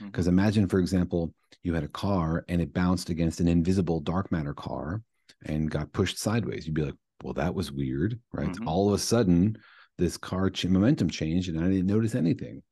Because 0.00 0.26
mm-hmm. 0.26 0.38
imagine, 0.38 0.68
for 0.68 0.78
example, 0.78 1.34
you 1.62 1.74
had 1.74 1.84
a 1.84 1.88
car 1.88 2.44
and 2.48 2.60
it 2.60 2.72
bounced 2.72 3.10
against 3.10 3.40
an 3.40 3.48
invisible 3.48 4.00
dark 4.00 4.30
matter 4.30 4.54
car 4.54 5.02
and 5.44 5.70
got 5.70 5.92
pushed 5.92 6.18
sideways. 6.18 6.66
You'd 6.66 6.74
be 6.74 6.84
like, 6.84 6.94
well, 7.24 7.34
that 7.34 7.54
was 7.54 7.72
weird, 7.72 8.20
right? 8.32 8.48
Mm-hmm. 8.48 8.68
All 8.68 8.88
of 8.88 8.94
a 8.94 8.98
sudden, 8.98 9.56
this 9.98 10.16
car 10.16 10.50
ch- 10.50 10.66
momentum 10.66 11.10
changed 11.10 11.48
and 11.48 11.58
I 11.58 11.68
didn't 11.68 11.86
notice 11.86 12.14
anything. 12.14 12.62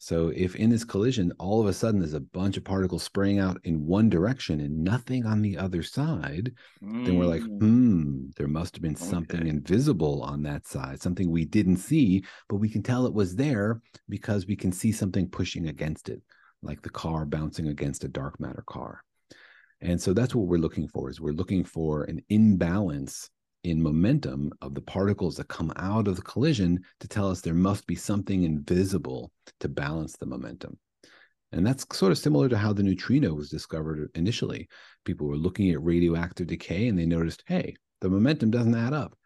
So 0.00 0.32
if 0.34 0.54
in 0.54 0.70
this 0.70 0.84
collision, 0.84 1.32
all 1.38 1.60
of 1.60 1.66
a 1.66 1.72
sudden 1.72 2.00
there's 2.00 2.14
a 2.14 2.20
bunch 2.20 2.56
of 2.56 2.62
particles 2.62 3.02
spraying 3.02 3.40
out 3.40 3.60
in 3.64 3.84
one 3.84 4.08
direction 4.08 4.60
and 4.60 4.84
nothing 4.84 5.26
on 5.26 5.42
the 5.42 5.58
other 5.58 5.82
side, 5.82 6.52
mm. 6.82 7.04
then 7.04 7.18
we're 7.18 7.26
like, 7.26 7.42
mm. 7.42 7.58
hmm, 7.58 8.26
there 8.36 8.46
must 8.46 8.76
have 8.76 8.82
been 8.82 8.94
something 8.94 9.46
invisible 9.46 10.22
on 10.22 10.42
that 10.44 10.68
side, 10.68 11.02
something 11.02 11.30
we 11.30 11.44
didn't 11.44 11.78
see, 11.78 12.24
but 12.48 12.56
we 12.56 12.68
can 12.68 12.82
tell 12.82 13.06
it 13.06 13.12
was 13.12 13.34
there 13.34 13.82
because 14.08 14.46
we 14.46 14.54
can 14.54 14.70
see 14.70 14.92
something 14.92 15.28
pushing 15.28 15.66
against 15.66 16.08
it, 16.08 16.22
like 16.62 16.80
the 16.82 16.90
car 16.90 17.26
bouncing 17.26 17.66
against 17.66 18.04
a 18.04 18.08
dark 18.08 18.38
matter 18.38 18.64
car. 18.66 19.02
And 19.80 20.00
so 20.00 20.12
that's 20.12 20.34
what 20.34 20.46
we're 20.46 20.58
looking 20.58 20.88
for 20.88 21.10
is 21.10 21.20
we're 21.20 21.32
looking 21.32 21.64
for 21.64 22.04
an 22.04 22.20
imbalance 22.28 23.30
in 23.70 23.82
momentum 23.82 24.50
of 24.62 24.74
the 24.74 24.80
particles 24.80 25.36
that 25.36 25.48
come 25.48 25.72
out 25.76 26.08
of 26.08 26.16
the 26.16 26.22
collision 26.22 26.80
to 27.00 27.08
tell 27.08 27.30
us 27.30 27.40
there 27.40 27.54
must 27.54 27.86
be 27.86 27.94
something 27.94 28.42
invisible 28.42 29.30
to 29.60 29.68
balance 29.68 30.16
the 30.16 30.26
momentum. 30.26 30.78
And 31.52 31.66
that's 31.66 31.86
sort 31.96 32.12
of 32.12 32.18
similar 32.18 32.48
to 32.48 32.58
how 32.58 32.72
the 32.72 32.82
neutrino 32.82 33.32
was 33.32 33.48
discovered 33.48 34.10
initially. 34.14 34.68
People 35.04 35.26
were 35.26 35.36
looking 35.36 35.70
at 35.70 35.82
radioactive 35.82 36.46
decay 36.46 36.88
and 36.88 36.98
they 36.98 37.06
noticed, 37.06 37.42
hey, 37.46 37.74
the 38.00 38.10
momentum 38.10 38.50
doesn't 38.50 38.74
add 38.74 38.92
up. 38.92 39.16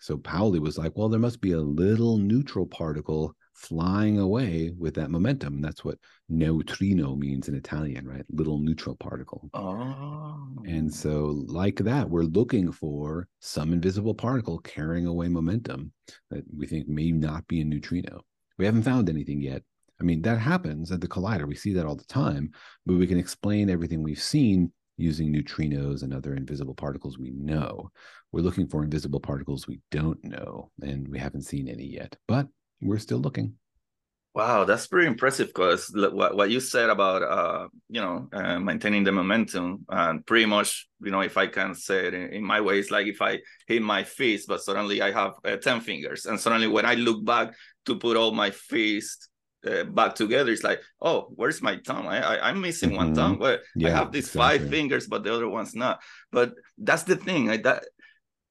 So 0.00 0.16
Pauli 0.16 0.58
was 0.58 0.76
like, 0.76 0.92
well, 0.96 1.08
there 1.08 1.20
must 1.20 1.40
be 1.40 1.52
a 1.52 1.60
little 1.60 2.18
neutral 2.18 2.66
particle 2.66 3.34
flying 3.54 4.18
away 4.18 4.72
with 4.78 4.94
that 4.94 5.10
momentum. 5.10 5.54
And 5.54 5.64
that's 5.64 5.84
what 5.84 5.98
neutrino 6.28 7.14
means 7.14 7.48
in 7.48 7.54
Italian, 7.54 8.06
right? 8.06 8.24
Little 8.30 8.58
neutral 8.58 8.96
particle. 8.96 9.48
Oh. 9.54 10.48
And 10.64 10.92
so, 10.92 11.44
like 11.46 11.76
that, 11.76 12.08
we're 12.08 12.22
looking 12.22 12.72
for 12.72 13.28
some 13.40 13.72
invisible 13.72 14.14
particle 14.14 14.58
carrying 14.58 15.06
away 15.06 15.28
momentum 15.28 15.92
that 16.30 16.44
we 16.56 16.66
think 16.66 16.88
may 16.88 17.10
not 17.10 17.46
be 17.46 17.60
a 17.60 17.64
neutrino. 17.64 18.22
We 18.58 18.64
haven't 18.64 18.82
found 18.82 19.08
anything 19.08 19.40
yet. 19.40 19.62
I 20.00 20.04
mean, 20.04 20.22
that 20.22 20.38
happens 20.38 20.90
at 20.90 21.00
the 21.00 21.08
collider. 21.08 21.46
We 21.46 21.54
see 21.54 21.72
that 21.74 21.86
all 21.86 21.94
the 21.94 22.04
time, 22.04 22.50
but 22.86 22.96
we 22.96 23.06
can 23.06 23.18
explain 23.18 23.70
everything 23.70 24.02
we've 24.02 24.20
seen 24.20 24.72
using 24.96 25.32
neutrinos 25.32 26.02
and 26.02 26.12
other 26.12 26.34
invisible 26.34 26.74
particles 26.74 27.18
we 27.18 27.30
know. 27.30 27.90
We're 28.30 28.42
looking 28.42 28.68
for 28.68 28.82
invisible 28.82 29.20
particles 29.20 29.66
we 29.66 29.80
don't 29.90 30.22
know, 30.24 30.70
and 30.82 31.06
we 31.08 31.18
haven't 31.18 31.42
seen 31.42 31.68
any 31.68 31.86
yet. 31.86 32.16
But 32.26 32.48
we're 32.82 32.98
still 32.98 33.18
looking. 33.18 33.54
Wow, 34.34 34.64
that's 34.64 34.86
pretty 34.86 35.08
impressive 35.08 35.48
because 35.48 35.92
what, 35.94 36.34
what 36.34 36.50
you 36.50 36.58
said 36.58 36.88
about 36.88 37.22
uh, 37.22 37.68
you 37.90 38.00
know 38.00 38.28
uh, 38.32 38.58
maintaining 38.58 39.04
the 39.04 39.12
momentum 39.12 39.84
and 39.90 40.24
pretty 40.24 40.46
much 40.46 40.88
you 41.02 41.10
know 41.10 41.20
if 41.20 41.36
I 41.36 41.48
can 41.48 41.74
say 41.74 42.06
it 42.06 42.14
in, 42.14 42.32
in 42.32 42.44
my 42.44 42.62
way, 42.62 42.78
it's 42.78 42.90
like 42.90 43.06
if 43.06 43.20
I 43.20 43.40
hit 43.66 43.82
my 43.82 44.04
fist, 44.04 44.48
but 44.48 44.62
suddenly 44.62 45.02
I 45.02 45.12
have 45.12 45.34
uh, 45.44 45.56
ten 45.56 45.80
fingers, 45.80 46.24
and 46.24 46.40
suddenly 46.40 46.66
when 46.66 46.86
I 46.86 46.94
look 46.94 47.22
back 47.22 47.52
to 47.84 47.96
put 47.96 48.16
all 48.16 48.32
my 48.32 48.50
fists 48.50 49.28
uh, 49.66 49.84
back 49.84 50.14
together, 50.14 50.50
it's 50.50 50.64
like 50.64 50.80
oh, 51.02 51.28
where's 51.34 51.60
my 51.60 51.78
thumb? 51.86 52.06
I, 52.06 52.38
I 52.38 52.48
am 52.48 52.62
missing 52.62 52.90
mm-hmm. 52.90 52.98
one 52.98 53.14
thumb. 53.14 53.38
But 53.38 53.60
yeah, 53.76 53.88
I 53.88 53.90
have 53.90 54.12
these 54.12 54.28
exactly. 54.28 54.60
five 54.60 54.70
fingers, 54.70 55.06
but 55.08 55.24
the 55.24 55.34
other 55.34 55.48
one's 55.48 55.74
not. 55.74 56.00
But 56.30 56.54
that's 56.78 57.02
the 57.02 57.16
thing. 57.16 57.50
I, 57.50 57.58
that 57.58 57.84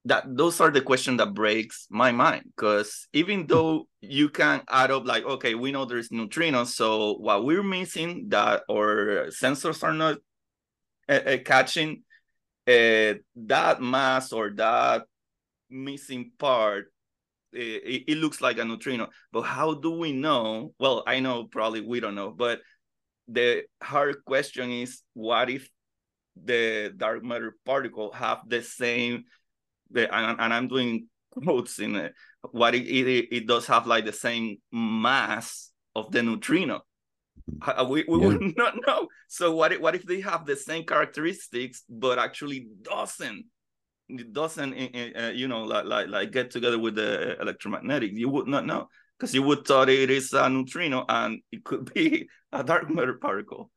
that 0.05 0.25
those 0.35 0.59
are 0.59 0.71
the 0.71 0.81
questions 0.81 1.17
that 1.19 1.33
breaks 1.33 1.85
my 1.89 2.11
mind 2.11 2.43
because 2.55 3.07
even 3.13 3.45
though 3.45 3.87
you 4.01 4.29
can 4.29 4.61
add 4.67 4.89
up 4.89 5.05
like 5.05 5.23
okay 5.23 5.53
we 5.53 5.71
know 5.71 5.85
there's 5.85 6.09
neutrinos 6.09 6.67
so 6.67 7.13
what 7.13 7.45
we're 7.45 7.63
missing 7.63 8.25
that 8.29 8.63
our 8.69 9.27
sensors 9.27 9.83
are 9.83 9.93
not 9.93 10.17
uh, 11.07 11.11
uh, 11.13 11.37
catching 11.45 12.01
uh, 12.67 13.13
that 13.35 13.81
mass 13.81 14.31
or 14.31 14.51
that 14.51 15.03
missing 15.69 16.31
part 16.39 16.91
it, 17.53 18.03
it, 18.07 18.17
looks 18.17 18.39
like 18.39 18.57
a 18.59 18.63
neutrino. 18.63 19.09
But 19.33 19.41
how 19.41 19.73
do 19.73 19.91
we 19.91 20.13
know? 20.13 20.73
Well 20.79 21.03
i 21.05 21.19
know 21.19 21.43
probably 21.45 21.81
we 21.81 21.99
don't 21.99 22.15
know 22.15 22.31
but 22.31 22.61
the 23.27 23.63
hard 23.81 24.23
question 24.25 24.71
is 24.71 25.01
what 25.13 25.49
if 25.49 25.69
the 26.41 26.93
dark 26.95 27.23
matter 27.23 27.55
particle 27.65 28.11
have 28.13 28.39
the 28.47 28.63
same 28.63 29.25
the, 29.91 30.13
and, 30.13 30.39
and 30.39 30.53
I'm 30.53 30.67
doing 30.67 31.07
quotes 31.31 31.79
in 31.79 31.95
it, 31.95 32.13
what 32.51 32.75
it, 32.75 32.87
it, 32.87 33.27
it 33.31 33.47
does 33.47 33.67
have 33.67 33.87
like 33.87 34.05
the 34.05 34.13
same 34.13 34.57
mass 34.71 35.71
of 35.95 36.11
the 36.11 36.23
neutrino. 36.23 36.81
We, 37.87 38.05
we 38.07 38.19
yeah. 38.19 38.27
would 38.27 38.53
not 38.57 38.75
know. 38.85 39.07
So 39.27 39.53
what 39.53 39.73
if, 39.73 39.81
what 39.81 39.95
if 39.95 40.03
they 40.03 40.21
have 40.21 40.45
the 40.45 40.55
same 40.55 40.85
characteristics 40.85 41.83
but 41.89 42.19
actually 42.19 42.67
doesn't? 42.81 43.45
It 44.09 44.33
doesn't, 44.33 44.73
uh, 44.73 45.31
you 45.33 45.47
know, 45.47 45.63
like, 45.63 45.85
like 45.85 46.07
like 46.09 46.31
get 46.31 46.51
together 46.51 46.77
with 46.77 46.95
the 46.95 47.39
electromagnetic. 47.39 48.11
You 48.13 48.27
would 48.29 48.47
not 48.47 48.65
know 48.65 48.89
because 49.17 49.33
you 49.33 49.41
would 49.43 49.65
thought 49.65 49.87
it 49.87 50.09
is 50.09 50.33
a 50.33 50.49
neutrino 50.49 51.05
and 51.07 51.39
it 51.51 51.63
could 51.63 51.93
be 51.93 52.27
a 52.51 52.63
dark 52.63 52.89
matter 52.89 53.13
particle. 53.13 53.71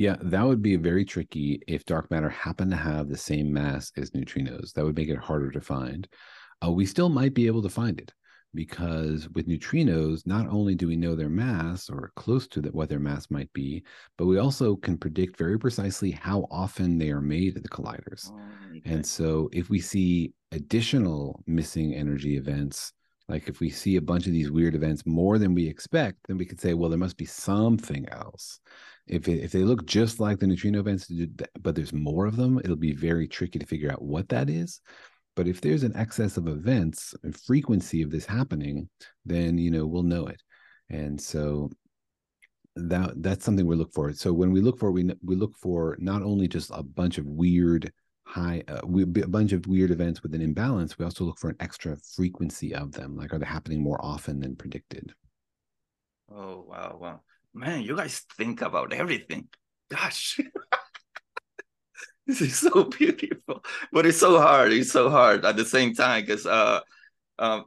Yeah, 0.00 0.16
that 0.22 0.46
would 0.46 0.62
be 0.62 0.76
very 0.76 1.04
tricky 1.04 1.60
if 1.68 1.84
dark 1.84 2.10
matter 2.10 2.30
happened 2.30 2.70
to 2.70 2.76
have 2.78 3.10
the 3.10 3.18
same 3.18 3.52
mass 3.52 3.92
as 3.98 4.12
neutrinos. 4.12 4.72
That 4.72 4.86
would 4.86 4.96
make 4.96 5.10
it 5.10 5.18
harder 5.18 5.50
to 5.50 5.60
find. 5.60 6.08
Uh, 6.64 6.70
we 6.70 6.86
still 6.86 7.10
might 7.10 7.34
be 7.34 7.46
able 7.46 7.60
to 7.60 7.68
find 7.68 8.00
it 8.00 8.10
because 8.54 9.28
with 9.34 9.46
neutrinos, 9.46 10.26
not 10.26 10.48
only 10.48 10.74
do 10.74 10.88
we 10.88 10.96
know 10.96 11.14
their 11.14 11.28
mass 11.28 11.90
or 11.90 12.12
close 12.16 12.48
to 12.48 12.62
the, 12.62 12.70
what 12.70 12.88
their 12.88 12.98
mass 12.98 13.30
might 13.30 13.52
be, 13.52 13.84
but 14.16 14.24
we 14.24 14.38
also 14.38 14.74
can 14.74 14.96
predict 14.96 15.36
very 15.36 15.58
precisely 15.58 16.12
how 16.12 16.46
often 16.50 16.96
they 16.96 17.10
are 17.10 17.20
made 17.20 17.58
at 17.58 17.62
the 17.62 17.68
colliders. 17.68 18.30
Oh, 18.32 18.40
okay. 18.70 18.80
And 18.86 19.04
so 19.04 19.50
if 19.52 19.68
we 19.68 19.80
see 19.80 20.32
additional 20.50 21.42
missing 21.46 21.92
energy 21.92 22.38
events, 22.38 22.94
like 23.30 23.48
if 23.48 23.60
we 23.60 23.70
see 23.70 23.96
a 23.96 24.02
bunch 24.02 24.26
of 24.26 24.32
these 24.32 24.50
weird 24.50 24.74
events 24.74 25.06
more 25.06 25.38
than 25.38 25.54
we 25.54 25.66
expect, 25.66 26.18
then 26.26 26.36
we 26.36 26.44
could 26.44 26.60
say, 26.60 26.74
well, 26.74 26.90
there 26.90 26.98
must 26.98 27.16
be 27.16 27.26
something 27.26 28.08
else 28.10 28.60
if 29.10 29.26
it, 29.28 29.42
if 29.42 29.50
they 29.52 29.64
look 29.64 29.84
just 29.86 30.20
like 30.20 30.38
the 30.38 30.46
neutrino 30.46 30.78
events, 30.80 31.10
but 31.60 31.74
there's 31.74 31.92
more 31.92 32.26
of 32.26 32.36
them, 32.36 32.60
it'll 32.62 32.76
be 32.76 32.94
very 32.94 33.26
tricky 33.26 33.58
to 33.58 33.66
figure 33.66 33.90
out 33.90 34.02
what 34.02 34.28
that 34.28 34.48
is. 34.48 34.80
But 35.34 35.48
if 35.48 35.60
there's 35.60 35.82
an 35.82 35.96
excess 35.96 36.36
of 36.36 36.46
events, 36.46 37.14
a 37.24 37.32
frequency 37.32 38.02
of 38.02 38.10
this 38.10 38.24
happening, 38.24 38.88
then 39.24 39.58
you 39.58 39.70
know 39.70 39.86
we'll 39.86 40.02
know 40.02 40.26
it. 40.26 40.40
And 40.90 41.20
so 41.20 41.70
that 42.76 43.20
that's 43.22 43.44
something 43.44 43.66
we 43.66 43.76
look 43.76 43.92
for. 43.92 44.12
So 44.12 44.32
when 44.32 44.52
we 44.52 44.60
look 44.60 44.78
for 44.78 44.90
we 44.92 45.10
we 45.24 45.36
look 45.36 45.56
for 45.56 45.96
not 45.98 46.22
only 46.22 46.46
just 46.46 46.70
a 46.72 46.82
bunch 46.82 47.18
of 47.18 47.26
weird 47.26 47.92
high 48.30 48.62
uh, 48.68 48.80
we, 48.84 49.02
a 49.02 49.06
bunch 49.28 49.52
of 49.52 49.66
weird 49.66 49.90
events 49.90 50.22
with 50.22 50.34
an 50.34 50.40
imbalance, 50.40 50.98
we 50.98 51.04
also 51.04 51.24
look 51.24 51.38
for 51.38 51.50
an 51.50 51.56
extra 51.60 51.96
frequency 51.96 52.74
of 52.74 52.92
them. 52.92 53.16
Like 53.16 53.32
are 53.32 53.38
they 53.38 53.46
happening 53.46 53.82
more 53.82 54.02
often 54.04 54.40
than 54.40 54.56
predicted? 54.56 55.12
Oh 56.32 56.64
wow, 56.68 56.96
wow 57.00 57.20
man, 57.54 57.82
you 57.82 57.96
guys 57.96 58.20
think 58.36 58.62
about 58.62 58.92
everything. 58.92 59.48
Gosh. 59.90 60.40
this 62.26 62.40
is 62.40 62.58
so 62.58 62.84
beautiful, 62.98 63.64
but 63.92 64.06
it's 64.06 64.18
so 64.18 64.38
hard. 64.38 64.72
It's 64.72 64.92
so 64.92 65.10
hard 65.10 65.44
at 65.44 65.56
the 65.56 65.64
same 65.64 65.94
time 65.94 66.22
because 66.22 66.46
uh, 66.46 66.80
uh, 67.38 67.62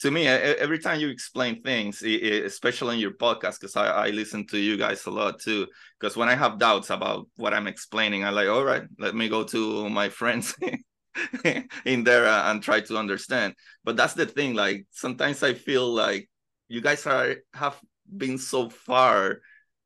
to 0.00 0.10
me, 0.10 0.26
every 0.26 0.78
time 0.78 1.00
you 1.00 1.08
explain 1.08 1.62
things, 1.62 2.02
especially 2.02 2.94
in 2.94 3.00
your 3.00 3.12
podcast, 3.12 3.60
because 3.60 3.76
I, 3.76 3.86
I 3.86 4.10
listen 4.10 4.46
to 4.48 4.58
you 4.58 4.76
guys 4.76 5.04
a 5.06 5.10
lot 5.10 5.40
too. 5.40 5.66
Because 5.98 6.16
when 6.16 6.28
I 6.28 6.34
have 6.34 6.58
doubts 6.58 6.90
about 6.90 7.28
what 7.36 7.52
I'm 7.52 7.66
explaining, 7.66 8.24
I'm 8.24 8.34
like, 8.34 8.48
all 8.48 8.64
right, 8.64 8.82
let 8.98 9.14
me 9.14 9.28
go 9.28 9.44
to 9.44 9.90
my 9.90 10.08
friends 10.08 10.54
in 11.84 12.04
there 12.04 12.26
uh, 12.26 12.50
and 12.50 12.62
try 12.62 12.80
to 12.80 12.96
understand. 12.96 13.54
But 13.84 13.96
that's 13.96 14.14
the 14.14 14.26
thing. 14.26 14.54
Like 14.54 14.86
sometimes 14.90 15.42
I 15.42 15.52
feel 15.54 15.86
like 15.92 16.30
you 16.68 16.80
guys 16.80 17.06
are 17.06 17.36
have 17.52 17.78
been 18.16 18.38
so 18.38 18.70
far 18.70 19.40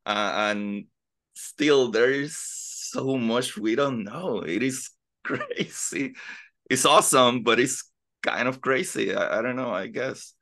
uh, 0.06 0.32
and 0.52 0.84
still 1.34 1.90
there 1.90 2.10
is 2.10 2.36
so 2.38 3.16
much 3.16 3.56
we 3.56 3.74
don't 3.74 4.04
know 4.04 4.38
it 4.40 4.62
is 4.62 4.90
crazy 5.24 6.14
it's 6.70 6.84
awesome 6.84 7.42
but 7.42 7.58
it's 7.58 7.90
kind 8.24 8.48
of 8.48 8.60
crazy 8.60 9.14
i, 9.14 9.38
I 9.38 9.42
don't 9.42 9.56
know 9.56 9.70
i 9.70 9.86
guess 9.86 10.34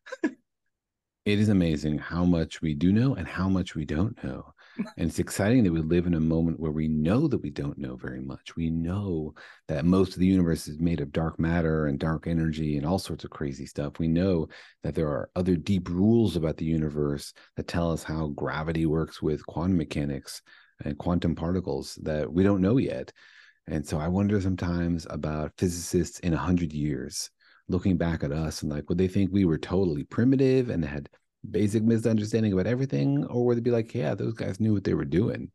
It 1.25 1.39
is 1.39 1.51
amazing 1.51 1.99
how 1.99 2.25
much 2.25 2.61
we 2.63 2.75
do 2.75 2.93
know 2.93 3.15
and 3.15 3.29
how 3.29 3.49
much 3.49 3.77
we 3.77 3.85
don't 3.85 4.23
know. 4.25 4.53
And 4.97 5.09
it's 5.09 5.19
exciting 5.19 5.63
that 5.65 5.73
we 5.73 5.83
live 5.83 6.07
in 6.07 6.15
a 6.15 6.21
moment 6.21 6.59
where 6.59 6.73
we 6.73 6.89
know 6.89 7.29
that 7.29 7.43
we 7.43 7.51
don't 7.51 7.77
know 7.77 7.95
very 7.95 8.23
much. 8.23 8.57
We 8.57 8.71
know 8.71 9.35
that 9.69 9.85
most 9.85 10.15
of 10.15 10.19
the 10.19 10.27
universe 10.27 10.67
is 10.67 10.81
made 10.81 11.01
of 11.01 11.13
dark 11.13 11.39
matter 11.39 11.87
and 11.87 11.99
dark 11.99 12.27
energy 12.27 12.79
and 12.79 12.87
all 12.87 12.99
sorts 12.99 13.23
of 13.23 13.31
crazy 13.31 13.67
stuff. 13.67 13.99
We 13.99 14.09
know 14.09 14.49
that 14.83 14.95
there 14.95 15.09
are 15.09 15.29
other 15.37 15.57
deep 15.57 15.91
rules 15.91 16.37
about 16.37 16.57
the 16.57 16.65
universe 16.65 17.35
that 17.57 17.69
tell 17.69 17.93
us 17.93 18.03
how 18.03 18.29
gravity 18.29 18.87
works 18.87 19.21
with 19.21 19.47
quantum 19.47 19.77
mechanics 19.77 20.41
and 20.83 20.97
quantum 20.97 21.35
particles 21.35 21.99
that 22.03 22.33
we 22.33 22.43
don't 22.43 22.63
know 22.63 22.79
yet. 22.79 23.13
And 23.67 23.87
so 23.87 23.99
I 23.99 24.09
wonder 24.09 24.41
sometimes 24.41 25.07
about 25.11 25.53
physicists 25.59 26.19
in 26.21 26.33
a 26.33 26.39
hundred 26.39 26.73
years 26.73 27.31
looking 27.69 27.97
back 27.97 28.25
at 28.25 28.33
us 28.33 28.63
and 28.63 28.71
like, 28.71 28.89
would 28.89 28.99
they 28.99 29.09
think 29.09 29.31
we 29.31 29.45
were 29.45 29.59
totally 29.59 30.05
primitive 30.05 30.71
and 30.71 30.85
had 30.85 31.09
basic 31.49 31.83
misunderstanding 31.83 32.53
about 32.53 32.67
everything, 32.67 33.25
or 33.27 33.45
would 33.47 33.57
they 33.57 33.63
be 33.63 33.71
like, 33.71 33.95
yeah, 33.95 34.15
those 34.15 34.35
guys 34.35 34.61
knew 34.61 34.73
what 34.73 34.85
they 34.85 34.95
were 34.95 35.05
doing? 35.05 35.51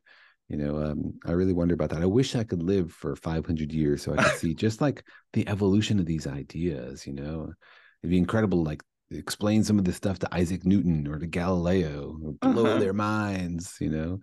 You 0.49 0.57
know, 0.57 0.81
um, 0.81 1.19
I 1.25 1.31
really 1.33 1.53
wonder 1.53 1.73
about 1.73 1.89
that. 1.89 2.01
I 2.01 2.05
wish 2.05 2.35
I 2.35 2.43
could 2.43 2.63
live 2.63 2.91
for 2.91 3.15
500 3.15 3.71
years 3.71 4.03
so 4.03 4.13
I 4.13 4.23
could 4.23 4.37
see 4.37 4.53
just 4.53 4.79
like 4.79 5.03
the 5.33 5.47
evolution 5.47 5.99
of 5.99 6.05
these 6.05 6.25
ideas. 6.25 7.05
You 7.05 7.13
know, 7.13 7.53
it'd 8.01 8.09
be 8.09 8.17
incredible, 8.17 8.63
like 8.63 8.81
explain 9.11 9.63
some 9.63 9.77
of 9.77 9.85
this 9.85 9.97
stuff 9.97 10.19
to 10.19 10.33
Isaac 10.33 10.65
Newton 10.65 11.07
or 11.07 11.19
to 11.19 11.27
Galileo, 11.27 12.17
or 12.23 12.31
blow 12.33 12.65
uh-huh. 12.65 12.79
their 12.79 12.93
minds. 12.93 13.75
You 13.81 13.89
know, 13.89 14.21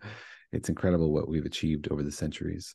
it's 0.50 0.70
incredible 0.70 1.12
what 1.12 1.28
we've 1.28 1.44
achieved 1.44 1.88
over 1.90 2.02
the 2.02 2.12
centuries. 2.12 2.74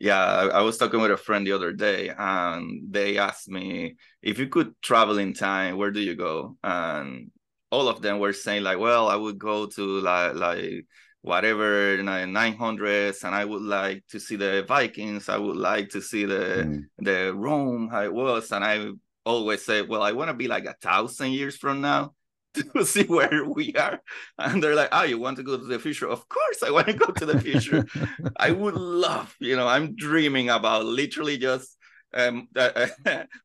Yeah, 0.00 0.24
I, 0.24 0.46
I 0.46 0.62
was 0.62 0.78
talking 0.78 1.00
with 1.00 1.10
a 1.10 1.16
friend 1.16 1.46
the 1.46 1.52
other 1.52 1.72
day, 1.72 2.10
and 2.16 2.90
they 2.90 3.18
asked 3.18 3.48
me 3.48 3.96
if 4.22 4.38
you 4.38 4.48
could 4.48 4.74
travel 4.80 5.18
in 5.18 5.34
time, 5.34 5.76
where 5.76 5.90
do 5.90 6.00
you 6.00 6.16
go? 6.16 6.56
And 6.64 7.30
all 7.70 7.86
of 7.86 8.00
them 8.00 8.18
were 8.18 8.32
saying 8.32 8.62
like, 8.62 8.78
well, 8.78 9.08
I 9.08 9.14
would 9.14 9.38
go 9.38 9.66
to 9.66 10.00
like 10.00 10.34
like 10.34 10.86
whatever 11.22 11.98
900s 11.98 13.24
and 13.24 13.34
i 13.34 13.44
would 13.44 13.60
like 13.60 14.02
to 14.08 14.18
see 14.18 14.36
the 14.36 14.64
vikings 14.66 15.28
i 15.28 15.36
would 15.36 15.56
like 15.56 15.90
to 15.90 16.00
see 16.00 16.24
the 16.24 16.64
mm. 16.66 16.82
the 16.98 17.34
rome 17.34 17.88
how 17.90 18.02
it 18.02 18.12
was 18.12 18.50
and 18.52 18.64
i 18.64 18.88
always 19.26 19.62
say 19.62 19.82
well 19.82 20.02
i 20.02 20.12
want 20.12 20.28
to 20.28 20.34
be 20.34 20.48
like 20.48 20.64
a 20.64 20.74
thousand 20.80 21.32
years 21.32 21.56
from 21.56 21.82
now 21.82 22.14
to 22.74 22.84
see 22.84 23.04
where 23.04 23.44
we 23.44 23.72
are 23.74 24.00
and 24.38 24.62
they're 24.62 24.74
like 24.74 24.88
oh 24.92 25.04
you 25.04 25.18
want 25.18 25.36
to 25.36 25.42
go 25.42 25.56
to 25.56 25.64
the 25.64 25.78
future 25.78 26.08
of 26.08 26.28
course 26.28 26.62
i 26.64 26.70
want 26.70 26.86
to 26.86 26.92
go 26.92 27.06
to 27.06 27.24
the 27.24 27.40
future 27.40 27.86
i 28.38 28.50
would 28.50 28.74
love 28.74 29.34
you 29.38 29.54
know 29.56 29.68
i'm 29.68 29.94
dreaming 29.94 30.50
about 30.50 30.84
literally 30.84 31.38
just 31.38 31.76
um, 32.12 32.48
uh, 32.56 32.88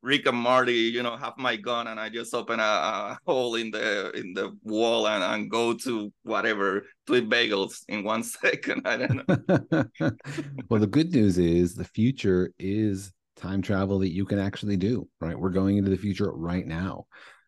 Rick 0.01 0.25
and 0.25 0.37
Morty, 0.37 0.73
you 0.73 1.03
know, 1.03 1.15
have 1.15 1.37
my 1.37 1.55
gun 1.55 1.87
and 1.87 1.99
I 1.99 2.09
just 2.09 2.33
open 2.33 2.59
a, 2.59 2.63
a 2.63 3.19
hole 3.25 3.55
in 3.55 3.71
the 3.71 4.11
in 4.11 4.33
the 4.33 4.57
wall 4.63 5.07
and, 5.07 5.23
and 5.23 5.49
go 5.49 5.73
to 5.73 6.11
whatever 6.23 6.85
to 7.07 7.15
eat 7.15 7.29
bagels 7.29 7.83
in 7.87 8.03
one 8.03 8.23
second. 8.23 8.87
I 8.87 8.97
don't 8.97 9.27
know. 9.27 10.15
well, 10.69 10.79
the 10.79 10.87
good 10.87 11.11
news 11.13 11.37
is 11.37 11.75
the 11.75 11.83
future 11.83 12.53
is 12.57 13.11
time 13.35 13.61
travel 13.61 13.99
that 13.99 14.13
you 14.13 14.25
can 14.25 14.39
actually 14.39 14.77
do. 14.77 15.07
Right, 15.19 15.37
we're 15.37 15.49
going 15.49 15.77
into 15.77 15.91
the 15.91 15.97
future 15.97 16.31
right 16.31 16.65
now. 16.65 17.05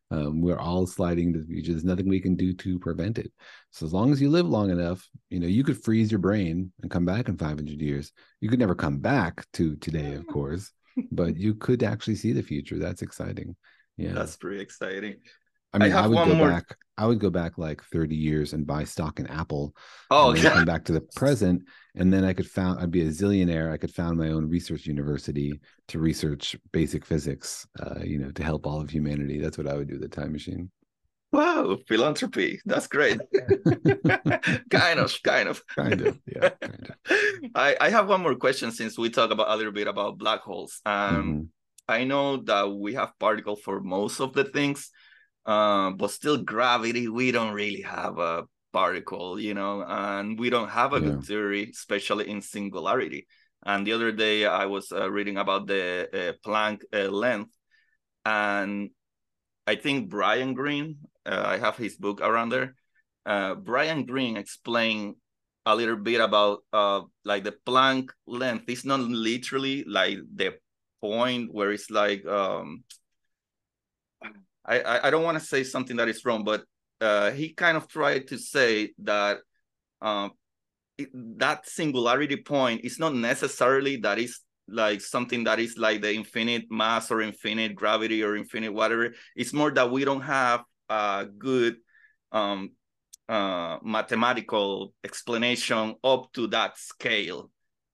Um, 0.09 0.41
we're 0.41 0.59
all 0.59 0.87
sliding 0.87 1.27
into 1.27 1.39
the 1.39 1.45
future. 1.45 1.71
There's 1.71 1.83
nothing 1.83 2.07
we 2.07 2.21
can 2.21 2.35
do 2.35 2.53
to 2.53 2.79
prevent 2.79 3.17
it. 3.17 3.31
So 3.71 3.85
as 3.85 3.93
long 3.93 4.11
as 4.11 4.21
you 4.21 4.29
live 4.29 4.47
long 4.47 4.69
enough, 4.69 5.07
you 5.29 5.39
know, 5.39 5.47
you 5.47 5.63
could 5.63 5.83
freeze 5.83 6.11
your 6.11 6.19
brain 6.19 6.71
and 6.81 6.89
come 6.89 7.05
back 7.05 7.27
in 7.27 7.37
500 7.37 7.81
years. 7.81 8.11
You 8.39 8.49
could 8.49 8.59
never 8.59 8.75
come 8.75 8.99
back 8.99 9.45
to 9.53 9.75
today, 9.77 10.13
of 10.13 10.25
course 10.31 10.71
but 11.11 11.37
you 11.37 11.53
could 11.55 11.83
actually 11.83 12.15
see 12.15 12.33
the 12.33 12.43
future. 12.43 12.77
That's 12.77 13.01
exciting. 13.01 13.55
Yeah, 13.97 14.13
that's 14.13 14.35
pretty 14.35 14.61
exciting. 14.61 15.17
I 15.73 15.77
mean, 15.79 15.93
I, 15.93 16.03
I 16.03 16.07
would 16.07 16.15
go 16.15 16.35
more... 16.35 16.49
back. 16.49 16.77
I 16.99 17.05
would 17.05 17.19
go 17.19 17.29
back 17.29 17.57
like 17.57 17.83
30 17.83 18.15
years 18.15 18.53
and 18.53 18.65
buy 18.65 18.83
stock 18.83 19.19
in 19.19 19.27
Apple. 19.27 19.75
Oh, 20.09 20.31
and 20.31 20.41
come 20.41 20.65
back 20.65 20.85
to 20.85 20.93
the 20.93 21.01
present, 21.15 21.63
and 21.95 22.11
then 22.11 22.23
I 22.23 22.33
could 22.33 22.47
found. 22.47 22.79
I'd 22.79 22.91
be 22.91 23.01
a 23.01 23.09
zillionaire. 23.09 23.71
I 23.71 23.77
could 23.77 23.93
found 23.93 24.17
my 24.17 24.29
own 24.29 24.49
research 24.49 24.85
university 24.85 25.59
to 25.89 25.99
research 25.99 26.55
basic 26.71 27.05
physics. 27.05 27.67
Uh, 27.79 27.99
you 28.03 28.17
know, 28.17 28.31
to 28.31 28.43
help 28.43 28.65
all 28.65 28.81
of 28.81 28.89
humanity. 28.89 29.39
That's 29.39 29.57
what 29.57 29.67
I 29.67 29.75
would 29.75 29.89
do. 29.89 29.99
The 29.99 30.07
time 30.07 30.31
machine. 30.31 30.71
Wow, 31.31 31.77
philanthropy. 31.87 32.61
That's 32.65 32.87
great. 32.87 33.19
kind 34.71 34.99
of, 34.99 35.21
kind 35.23 35.49
of. 35.49 35.61
Kind 35.67 36.01
of, 36.01 36.19
yeah. 36.25 36.49
Kind 36.49 36.89
of. 36.89 37.51
I, 37.55 37.75
I 37.81 37.89
have 37.89 38.07
one 38.07 38.21
more 38.21 38.35
question 38.35 38.71
since 38.71 38.97
we 38.97 39.09
talk 39.09 39.31
about 39.31 39.49
a 39.49 39.55
little 39.55 39.73
bit 39.73 39.87
about 39.87 40.17
black 40.17 40.39
holes. 40.39 40.79
Um, 40.85 41.15
mm-hmm. 41.15 41.41
I 41.89 42.05
know 42.05 42.37
that 42.37 42.71
we 42.71 42.93
have 42.93 43.17
particles 43.19 43.59
for 43.61 43.81
most 43.81 44.21
of 44.21 44.33
the 44.33 44.45
things, 44.45 44.89
uh, 45.47 45.91
but 45.91 46.11
still 46.11 46.37
gravity, 46.37 47.07
we 47.07 47.31
don't 47.31 47.53
really 47.53 47.81
have 47.81 48.19
a 48.19 48.43
particle, 48.73 49.39
you 49.39 49.53
know, 49.53 49.83
and 49.87 50.37
we 50.37 50.49
don't 50.49 50.69
have 50.69 50.93
a 50.93 50.99
yeah. 50.99 51.05
good 51.07 51.23
theory, 51.23 51.69
especially 51.71 52.29
in 52.29 52.41
singularity. 52.41 53.25
And 53.65 53.87
the 53.87 53.93
other 53.93 54.11
day 54.11 54.45
I 54.45 54.65
was 54.65 54.91
uh, 54.91 55.09
reading 55.09 55.37
about 55.37 55.65
the 55.65 56.09
uh, 56.13 56.47
Planck 56.47 56.81
uh, 56.93 57.09
length, 57.09 57.51
and 58.25 58.91
I 59.65 59.75
think 59.75 60.09
Brian 60.09 60.53
Greene, 60.53 60.97
uh, 61.25 61.43
I 61.45 61.57
have 61.57 61.77
his 61.77 61.95
book 61.95 62.21
around 62.21 62.49
there. 62.49 62.75
Uh, 63.25 63.55
Brian 63.55 64.05
Greene 64.05 64.37
explained 64.37 65.15
a 65.65 65.75
little 65.75 65.97
bit 65.97 66.21
about 66.21 66.59
uh, 66.71 67.01
like 67.25 67.43
the 67.43 67.55
Planck 67.65 68.09
length. 68.25 68.65
It's 68.67 68.85
not 68.85 68.99
literally 68.99 69.83
like 69.85 70.19
the 70.33 70.55
point 71.01 71.53
where 71.53 71.71
it's 71.71 71.89
like 71.89 72.25
um, 72.25 72.83
I 74.67 75.07
I 75.07 75.09
don't 75.09 75.23
want 75.23 75.39
to 75.39 75.45
say 75.45 75.63
something 75.63 75.97
that 75.97 76.07
is 76.07 76.25
wrong, 76.25 76.43
but 76.43 76.63
uh, 76.99 77.31
he 77.31 77.53
kind 77.53 77.77
of 77.77 77.87
tried 77.87 78.27
to 78.27 78.37
say 78.37 78.93
that 79.03 79.37
uh, 80.01 80.29
it, 80.97 81.09
that 81.37 81.67
singularity 81.67 82.37
point 82.37 82.81
is 82.83 82.99
not 82.99 83.13
necessarily 83.13 83.97
that 83.97 84.19
is 84.19 84.39
like 84.67 85.01
something 85.01 85.45
that 85.45 85.59
is 85.59 85.77
like 85.77 86.01
the 86.01 86.13
infinite 86.13 86.65
mass 86.69 87.09
or 87.11 87.21
infinite 87.21 87.75
gravity 87.75 88.23
or 88.23 88.35
infinite 88.35 88.73
whatever. 88.73 89.13
It's 89.35 89.53
more 89.53 89.71
that 89.71 89.91
we 89.91 90.03
don't 90.03 90.21
have 90.21 90.63
a 90.89 91.25
good 91.37 91.77
um, 92.31 92.71
uh, 93.29 93.77
mathematical 93.83 94.93
explanation 95.03 95.95
up 96.03 96.31
to 96.33 96.47
that 96.47 96.77
scale. 96.77 97.49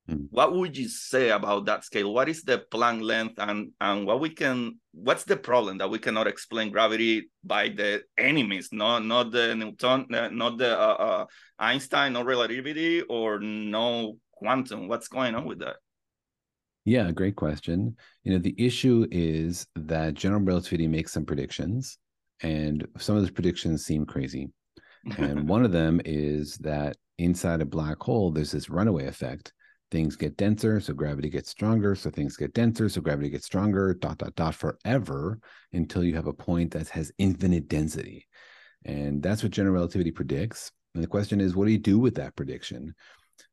Mm. 0.09 0.27
What 0.31 0.53
would 0.53 0.75
you 0.75 0.89
say 0.89 1.29
about 1.29 1.65
that 1.65 1.85
scale? 1.85 2.13
What 2.13 2.27
is 2.27 2.43
the 2.43 2.65
Planck 2.71 3.01
length, 3.01 3.35
and 3.37 3.71
and 3.79 4.05
what 4.05 4.19
we 4.19 4.29
can? 4.29 4.79
What's 4.91 5.23
the 5.23 5.37
problem 5.37 5.77
that 5.77 5.89
we 5.89 5.97
cannot 5.99 6.27
explain 6.27 6.71
gravity 6.71 7.29
by 7.43 7.69
the 7.69 8.03
enemies? 8.17 8.69
Not 8.71 9.05
not 9.05 9.31
the 9.31 9.55
Newton, 9.55 10.07
not 10.09 10.57
the 10.57 10.77
uh, 10.77 10.93
uh, 10.93 11.25
Einstein, 11.57 12.13
no 12.13 12.23
relativity, 12.23 13.01
or 13.01 13.39
no 13.39 14.17
quantum. 14.31 14.89
What's 14.89 15.07
going 15.07 15.35
on 15.35 15.45
with 15.45 15.59
that? 15.59 15.77
Yeah, 16.85 17.09
great 17.11 17.37
question. 17.37 17.95
You 18.23 18.33
know, 18.33 18.39
the 18.39 18.55
issue 18.57 19.07
is 19.09 19.65
that 19.75 20.15
general 20.15 20.41
relativity 20.41 20.87
makes 20.87 21.13
some 21.13 21.25
predictions, 21.25 21.97
and 22.41 22.85
some 22.97 23.15
of 23.15 23.21
those 23.21 23.31
predictions 23.31 23.85
seem 23.85 24.05
crazy. 24.05 24.49
And 25.17 25.47
one 25.47 25.63
of 25.63 25.71
them 25.71 26.01
is 26.03 26.57
that 26.57 26.97
inside 27.17 27.61
a 27.61 27.65
black 27.65 28.01
hole, 28.01 28.31
there's 28.31 28.51
this 28.51 28.69
runaway 28.69 29.05
effect. 29.07 29.53
Things 29.93 30.15
get 30.15 30.37
denser, 30.37 30.79
so 30.79 30.91
gravity 30.91 31.29
gets 31.29 31.51
stronger. 31.51 31.93
So 31.93 32.09
things 32.09 32.35
get 32.35 32.55
denser, 32.55 32.89
so 32.89 32.99
gravity 32.99 33.29
gets 33.29 33.45
stronger, 33.45 33.93
dot, 33.93 34.17
dot, 34.17 34.33
dot, 34.33 34.55
forever 34.55 35.37
until 35.71 36.03
you 36.03 36.15
have 36.15 36.25
a 36.25 36.33
point 36.33 36.71
that 36.71 36.89
has 36.89 37.11
infinite 37.19 37.67
density. 37.67 38.25
And 38.85 39.21
that's 39.21 39.43
what 39.43 39.51
general 39.51 39.75
relativity 39.75 40.09
predicts. 40.09 40.71
And 40.95 41.03
the 41.03 41.07
question 41.07 41.39
is, 41.39 41.55
what 41.55 41.65
do 41.65 41.71
you 41.71 41.77
do 41.77 41.99
with 41.99 42.15
that 42.15 42.35
prediction? 42.35 42.95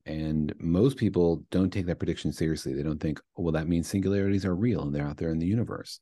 And 0.07 0.55
most 0.59 0.97
people 0.97 1.45
don't 1.51 1.71
take 1.71 1.85
that 1.85 1.99
prediction 1.99 2.33
seriously. 2.33 2.73
They 2.73 2.85
don't 2.85 3.03
think, 3.03 3.21
oh, 3.37 3.43
well, 3.43 3.53
that 3.53 3.69
means 3.69 3.87
singularities 3.87 4.47
are 4.47 4.57
real 4.57 4.81
and 4.81 4.95
they're 4.95 5.07
out 5.07 5.19
there 5.19 5.33
in 5.33 5.41
the 5.41 5.47
universe. 5.47 6.01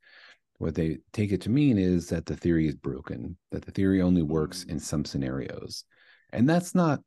What 0.58 0.76
they 0.76 0.98
take 1.12 1.32
it 1.32 1.40
to 1.42 1.50
mean 1.50 1.78
is 1.78 2.10
that 2.10 2.26
the 2.26 2.36
theory 2.36 2.68
is 2.68 2.76
broken, 2.76 3.36
that 3.50 3.64
the 3.64 3.72
theory 3.72 4.02
only 4.02 4.22
works 4.22 4.64
mm. 4.64 4.70
in 4.70 4.78
some 4.78 5.04
scenarios. 5.04 5.82
And 6.32 6.48
that's 6.48 6.76
not 6.76 7.00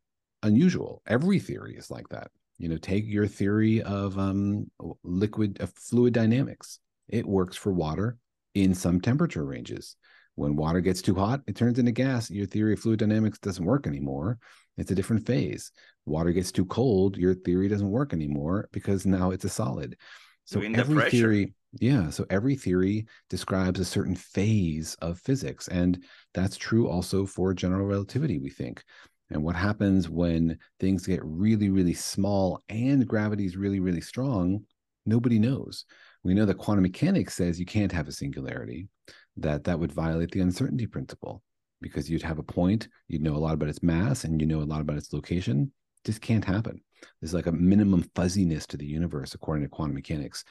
unusual. 0.44 1.02
Every 1.08 1.40
theory 1.40 1.78
is 1.78 1.90
like 1.90 2.10
that. 2.10 2.30
You 2.62 2.70
know, 2.70 2.78
take 2.78 3.06
your 3.08 3.26
theory 3.26 3.82
of 3.82 4.20
um, 4.20 4.70
liquid 5.04 5.60
of 5.62 5.74
fluid 5.74 6.14
dynamics. 6.14 6.78
It 7.08 7.26
works 7.26 7.58
for 7.58 7.74
water 7.74 8.18
in 8.54 8.76
some 8.76 9.02
temperature 9.02 9.44
ranges. 9.44 9.96
When 10.36 10.56
water 10.56 10.80
gets 10.80 11.02
too 11.02 11.16
hot, 11.16 11.42
it 11.48 11.56
turns 11.56 11.80
into 11.80 11.92
gas. 11.92 12.30
Your 12.30 12.46
theory 12.46 12.74
of 12.74 12.80
fluid 12.80 13.00
dynamics 13.00 13.40
doesn't 13.40 13.66
work 13.66 13.88
anymore. 13.88 14.38
It's 14.78 14.92
a 14.92 14.96
different 14.96 15.26
phase. 15.26 15.72
Water 16.06 16.32
gets 16.32 16.52
too 16.52 16.66
cold, 16.66 17.18
your 17.18 17.34
theory 17.34 17.68
doesn't 17.68 17.90
work 17.90 18.14
anymore 18.14 18.70
because 18.72 19.08
now 19.08 19.32
it's 19.32 19.46
a 19.46 19.50
solid. 19.50 19.98
So 20.46 20.60
every 20.76 20.96
theory, 21.10 21.54
yeah, 21.80 22.12
so 22.12 22.26
every 22.30 22.56
theory 22.56 23.08
describes 23.28 23.80
a 23.80 23.86
certain 23.86 24.16
phase 24.16 24.96
of 25.02 25.20
physics. 25.20 25.68
And 25.68 26.04
that's 26.36 26.58
true 26.58 26.88
also 26.88 27.26
for 27.26 27.56
general 27.56 27.88
relativity, 27.88 28.38
we 28.38 28.52
think. 28.52 28.84
And 29.32 29.44
what 29.44 29.56
happens 29.56 30.10
when 30.10 30.58
things 30.80 31.08
get 31.08 31.22
really, 31.24 31.70
really 31.70 31.94
small 31.94 32.62
and 32.70 33.08
gravity 33.08 33.46
is 33.46 33.56
really, 33.58 33.80
really 33.80 34.02
strong, 34.02 34.66
nobody 35.06 35.40
knows. 35.40 35.86
We 36.24 36.34
know 36.34 36.46
that 36.46 36.58
quantum 36.58 36.84
mechanics 36.84 37.34
says 37.36 37.60
you 37.60 37.66
can't 37.66 37.92
have 37.92 38.08
a 38.08 38.12
singularity, 38.12 38.90
that 39.38 39.64
that 39.64 39.80
would 39.80 39.92
violate 39.94 40.32
the 40.32 40.42
uncertainty 40.42 40.86
principle. 40.86 41.42
because 41.82 42.10
you'd 42.10 42.22
have 42.22 42.40
a 42.40 42.44
point, 42.44 42.88
you'd 43.08 43.22
know 43.22 43.36
a 43.36 43.38
lot 43.38 43.54
about 43.54 43.70
its 43.70 43.84
mass, 43.84 44.24
and 44.24 44.40
you 44.40 44.48
know 44.48 44.62
a 44.62 44.64
lot 44.64 44.82
about 44.82 44.98
its 44.98 45.12
location. 45.12 45.72
Just 46.06 46.22
can't 46.22 46.46
happen. 46.46 46.82
There's 47.20 47.34
like 47.34 47.48
a 47.48 47.52
minimum 47.52 48.10
fuzziness 48.16 48.68
to 48.68 48.78
the 48.78 48.86
universe 48.86 49.34
according 49.34 49.64
to 49.64 49.70
quantum 49.70 49.96
mechanics. 49.96 50.44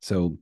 So 0.00 0.38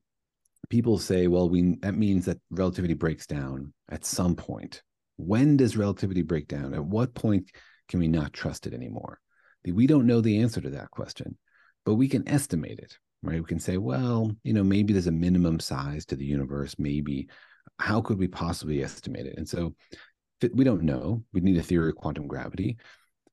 people 0.68 0.99
say, 0.99 1.26
well, 1.26 1.49
we 1.49 1.76
that 1.80 1.97
means 1.97 2.24
that 2.26 2.39
relativity 2.51 2.95
breaks 2.95 3.26
down 3.26 3.72
at 3.91 4.05
some 4.05 4.36
point. 4.36 4.82
When 5.16 5.57
does 5.57 5.76
relativity 5.76 6.22
break 6.22 6.47
down? 6.47 6.74
At 6.74 6.84
what 6.84 7.14
point 7.14 7.51
can 7.89 8.01
we 8.01 8.09
not 8.09 8.32
trust 8.32 8.66
it 8.66 8.74
anymore? 8.74 9.20
We 9.66 9.86
don't 9.86 10.07
know 10.07 10.20
the 10.20 10.41
answer 10.41 10.61
to 10.61 10.70
that 10.70 10.91
question, 10.91 11.36
but 11.84 11.95
we 11.95 12.09
can 12.09 12.28
estimate 12.28 12.78
it, 12.78 12.97
right? 13.22 13.41
We 13.41 13.47
can 13.47 13.59
say, 13.59 13.76
well, 13.76 14.30
you 14.43 14.53
know, 14.53 14.64
maybe 14.64 14.93
there's 14.93 15.09
a 15.09 15.12
minimum 15.12 15.61
size 15.61 16.07
to 16.07 16.16
the 16.16 16.24
universe. 16.24 16.76
Maybe 16.78 17.28
how 17.78 18.01
could 18.01 18.18
we 18.18 18.28
possibly 18.28 18.82
estimate 18.82 19.26
it? 19.26 19.36
And 19.36 19.49
so 19.49 19.74
we 20.55 20.64
don't 20.64 20.82
know. 20.82 21.22
We 21.32 21.41
need 21.41 21.59
a 21.59 21.62
theory 21.62 21.91
of 21.91 21.97
quantum 21.97 22.28
gravity. 22.28 22.78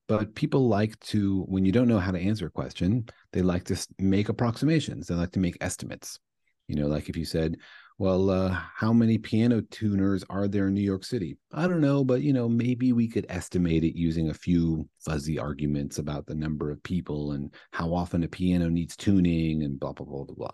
But 0.07 0.35
people 0.35 0.67
like 0.67 0.99
to, 1.01 1.43
when 1.43 1.65
you 1.65 1.71
don't 1.71 1.87
know 1.87 1.99
how 1.99 2.11
to 2.11 2.19
answer 2.19 2.47
a 2.47 2.51
question, 2.51 3.07
they 3.33 3.41
like 3.41 3.63
to 3.65 3.87
make 3.97 4.29
approximations. 4.29 5.07
They 5.07 5.15
like 5.15 5.31
to 5.31 5.39
make 5.39 5.57
estimates. 5.61 6.19
You 6.67 6.75
know, 6.75 6.87
like 6.87 7.09
if 7.09 7.17
you 7.17 7.25
said, 7.25 7.57
well, 7.97 8.29
uh, 8.29 8.49
how 8.75 8.91
many 8.91 9.17
piano 9.17 9.61
tuners 9.61 10.23
are 10.29 10.49
there 10.49 10.67
in 10.67 10.73
New 10.73 10.81
York 10.81 11.05
City? 11.05 11.37
I 11.53 11.67
don't 11.67 11.79
know, 11.79 12.03
but 12.03 12.21
you 12.21 12.33
know, 12.33 12.49
maybe 12.49 12.91
we 12.91 13.07
could 13.07 13.25
estimate 13.29 13.85
it 13.85 13.97
using 13.97 14.29
a 14.29 14.33
few 14.33 14.87
fuzzy 14.99 15.39
arguments 15.39 15.97
about 15.97 16.25
the 16.25 16.35
number 16.35 16.71
of 16.71 16.83
people 16.83 17.31
and 17.31 17.53
how 17.71 17.93
often 17.93 18.23
a 18.23 18.27
piano 18.27 18.69
needs 18.69 18.97
tuning 18.97 19.63
and 19.63 19.79
blah 19.79 19.93
blah 19.93 20.05
blah 20.05 20.25
blah 20.25 20.35
blah. 20.35 20.51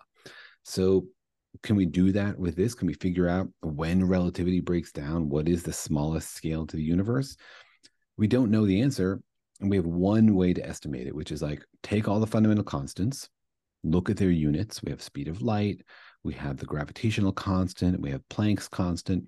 So, 0.64 1.08
can 1.64 1.76
we 1.76 1.88
do 1.88 2.12
that 2.12 2.38
with 2.38 2.56
this? 2.56 2.76
Can 2.76 2.88
we 2.88 2.94
figure 2.94 3.28
out 3.28 3.48
when 3.62 4.06
relativity 4.06 4.60
breaks 4.60 4.92
down? 4.92 5.28
What 5.28 5.50
is 5.50 5.64
the 5.64 5.74
smallest 5.74 6.36
scale 6.36 6.68
to 6.68 6.78
the 6.78 6.84
universe? 6.84 7.38
We 8.18 8.28
don't 8.28 8.52
know 8.52 8.68
the 8.68 8.82
answer, 8.82 9.20
and 9.60 9.70
we 9.72 9.78
have 9.78 9.88
one 9.88 10.36
way 10.36 10.54
to 10.54 10.64
estimate 10.64 11.08
it, 11.08 11.16
which 11.16 11.32
is 11.32 11.42
like 11.42 11.66
take 11.82 12.08
all 12.08 12.20
the 12.20 12.28
fundamental 12.28 12.64
constants, 12.64 13.30
look 13.84 14.12
at 14.12 14.18
their 14.18 14.30
units. 14.30 14.84
We 14.84 14.92
have 14.92 15.02
speed 15.02 15.28
of 15.28 15.42
light, 15.42 15.82
we 16.24 16.34
have 16.34 16.58
the 16.58 16.66
gravitational 16.66 17.32
constant, 17.32 18.00
we 18.00 18.12
have 18.12 18.28
Planck's 18.30 18.68
constant. 18.68 19.26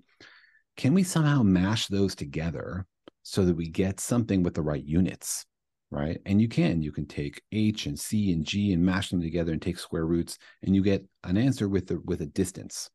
Can 0.76 0.94
we 0.94 1.02
somehow 1.02 1.42
mash 1.42 1.86
those 1.88 2.14
together 2.14 2.86
so 3.22 3.44
that 3.44 3.56
we 3.56 3.68
get 3.68 4.00
something 4.00 4.42
with 4.42 4.54
the 4.54 4.62
right 4.62 4.84
units? 4.84 5.46
Right. 5.90 6.20
And 6.26 6.40
you 6.40 6.48
can, 6.48 6.82
you 6.82 6.90
can 6.90 7.06
take 7.06 7.42
H 7.52 7.86
and 7.86 7.98
C 7.98 8.32
and 8.32 8.44
G 8.44 8.72
and 8.72 8.84
mash 8.84 9.10
them 9.10 9.20
together 9.20 9.52
and 9.52 9.62
take 9.62 9.78
square 9.78 10.06
roots, 10.06 10.38
and 10.62 10.74
you 10.74 10.82
get 10.82 11.04
an 11.22 11.36
answer 11.36 11.68
with 11.68 11.86
the 11.86 12.00
with 12.04 12.20
a 12.20 12.26
distance. 12.26 12.90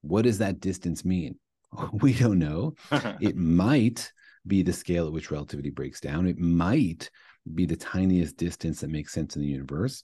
What 0.00 0.22
does 0.22 0.38
that 0.38 0.60
distance 0.60 1.04
mean? 1.04 1.38
We 1.92 2.12
don't 2.12 2.38
know. 2.38 2.74
it 3.20 3.36
might 3.36 4.12
be 4.46 4.62
the 4.62 4.72
scale 4.72 5.06
at 5.06 5.12
which 5.12 5.30
relativity 5.30 5.70
breaks 5.70 6.00
down. 6.00 6.26
It 6.26 6.38
might 6.38 7.10
be 7.54 7.66
the 7.66 7.76
tiniest 7.76 8.36
distance 8.36 8.80
that 8.80 8.90
makes 8.90 9.12
sense 9.12 9.36
in 9.36 9.42
the 9.42 9.48
universe 9.48 10.02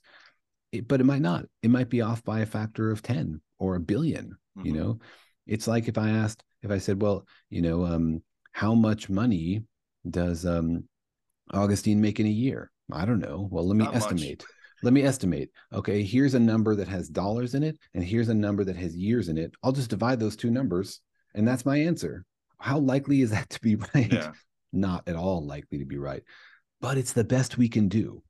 it, 0.71 0.87
but 0.87 1.01
it 1.01 1.05
might 1.05 1.21
not. 1.21 1.45
It 1.61 1.71
might 1.71 1.89
be 1.89 2.01
off 2.01 2.23
by 2.23 2.39
a 2.39 2.45
factor 2.45 2.91
of 2.91 3.01
10 3.01 3.41
or 3.57 3.75
a 3.75 3.79
1000000000 3.79 4.15
mm-hmm. 4.15 4.65
You 4.65 4.73
know, 4.73 4.99
it's 5.47 5.67
like 5.67 5.87
if 5.87 5.97
I 5.97 6.09
asked, 6.09 6.43
if 6.61 6.71
I 6.71 6.77
said, 6.77 7.01
well, 7.01 7.25
you 7.49 7.61
know, 7.61 7.85
um, 7.85 8.21
how 8.51 8.73
much 8.73 9.09
money 9.09 9.63
does 10.09 10.45
um, 10.45 10.83
Agustin 11.53 12.01
make 12.01 12.19
in 12.19 12.25
a 12.25 12.29
year? 12.29 12.71
I 12.91 13.05
don't 13.05 13.19
know. 13.19 13.47
Well, 13.51 13.67
let 13.67 13.77
me 13.77 13.85
not 13.85 13.95
estimate. 13.95 14.41
Much. 14.41 14.49
Let 14.81 14.93
me 14.93 15.03
estimate. 15.03 15.49
Okay, 15.73 16.03
here's 16.03 16.35
a 16.35 16.39
number 16.39 16.75
that 16.75 16.87
has 16.87 17.09
dollars 17.09 17.53
in 17.53 17.63
it, 17.63 17.77
and 17.93 18.03
here's 18.03 18.29
a 18.29 18.33
number 18.33 18.63
that 18.63 18.77
has 18.77 18.95
years 18.95 19.27
in 19.29 19.37
it. 19.37 19.53
I'll 19.61 19.71
just 19.71 19.89
divide 19.89 20.19
those 20.19 20.35
two 20.35 20.49
numbers, 20.49 21.01
and 21.35 21.47
that's 21.47 21.65
my 21.65 21.77
answer. 21.77 22.25
How 22.59 22.79
likely 22.79 23.21
is 23.21 23.31
that 23.31 23.49
to 23.51 23.61
be 23.61 23.75
right? 23.93 24.11
Yeah. 24.11 24.31
Not 24.71 25.07
at 25.07 25.15
all 25.15 25.45
likely 25.45 25.79
to 25.79 25.85
be 25.85 25.97
right, 25.97 26.23
but 26.79 26.97
it's 26.97 27.13
the 27.13 27.23
best 27.23 27.57
we 27.57 27.67
can 27.67 27.87
do. 27.89 28.23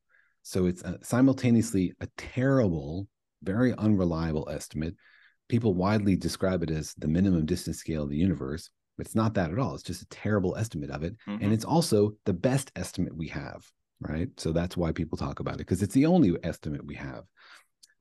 So 0.49 0.65
it's 0.65 0.81
a, 0.81 0.97
simultaneously 1.03 1.93
a 2.01 2.07
terrible, 2.17 3.07
very 3.43 3.71
unreliable 3.75 4.49
estimate. 4.49 4.95
People 5.47 5.75
widely 5.75 6.15
describe 6.15 6.63
it 6.63 6.71
as 6.71 6.95
the 6.97 7.07
minimum 7.07 7.45
distance 7.45 7.77
scale 7.77 8.03
of 8.03 8.09
the 8.09 8.17
universe. 8.17 8.71
It's 8.97 9.13
not 9.13 9.35
that 9.35 9.51
at 9.51 9.59
all. 9.59 9.75
It's 9.75 9.83
just 9.83 10.01
a 10.01 10.07
terrible 10.07 10.55
estimate 10.55 10.89
of 10.89 11.03
it. 11.03 11.15
Mm-hmm. 11.27 11.43
And 11.43 11.53
it's 11.53 11.65
also 11.65 12.13
the 12.25 12.33
best 12.33 12.71
estimate 12.75 13.15
we 13.15 13.27
have, 13.27 13.63
right? 14.01 14.27
So 14.37 14.51
that's 14.51 14.75
why 14.75 14.91
people 14.91 15.19
talk 15.19 15.39
about 15.39 15.53
it 15.55 15.67
because 15.67 15.83
it's 15.83 15.93
the 15.93 16.07
only 16.07 16.35
estimate 16.41 16.83
we 16.83 16.95
have. 16.95 17.25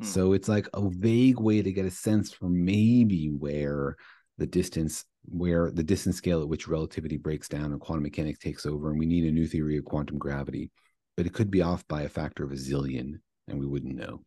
Mm. 0.02 0.06
So 0.06 0.32
it's 0.32 0.48
like 0.48 0.70
a 0.72 0.88
vague 0.88 1.40
way 1.40 1.60
to 1.60 1.70
get 1.70 1.84
a 1.84 1.90
sense 1.90 2.32
for 2.32 2.48
maybe 2.48 3.26
where 3.26 3.94
the 4.38 4.46
distance 4.46 5.04
where 5.26 5.70
the 5.70 5.82
distance 5.82 6.16
scale 6.16 6.40
at 6.40 6.48
which 6.48 6.66
relativity 6.66 7.18
breaks 7.18 7.46
down 7.46 7.72
and 7.72 7.80
quantum 7.80 8.04
mechanics 8.04 8.38
takes 8.38 8.64
over 8.64 8.88
and 8.88 8.98
we 8.98 9.04
need 9.04 9.24
a 9.24 9.32
new 9.32 9.46
theory 9.46 9.76
of 9.76 9.84
quantum 9.84 10.16
gravity 10.16 10.70
but 11.18 11.26
it 11.26 11.32
could 11.32 11.50
be 11.50 11.62
off 11.62 11.84
by 11.88 12.02
a 12.02 12.08
factor 12.08 12.44
of 12.44 12.52
a 12.52 12.54
zillion 12.54 13.18
and 13.48 13.58
we 13.58 13.66
wouldn't 13.66 13.96
know. 13.96 14.22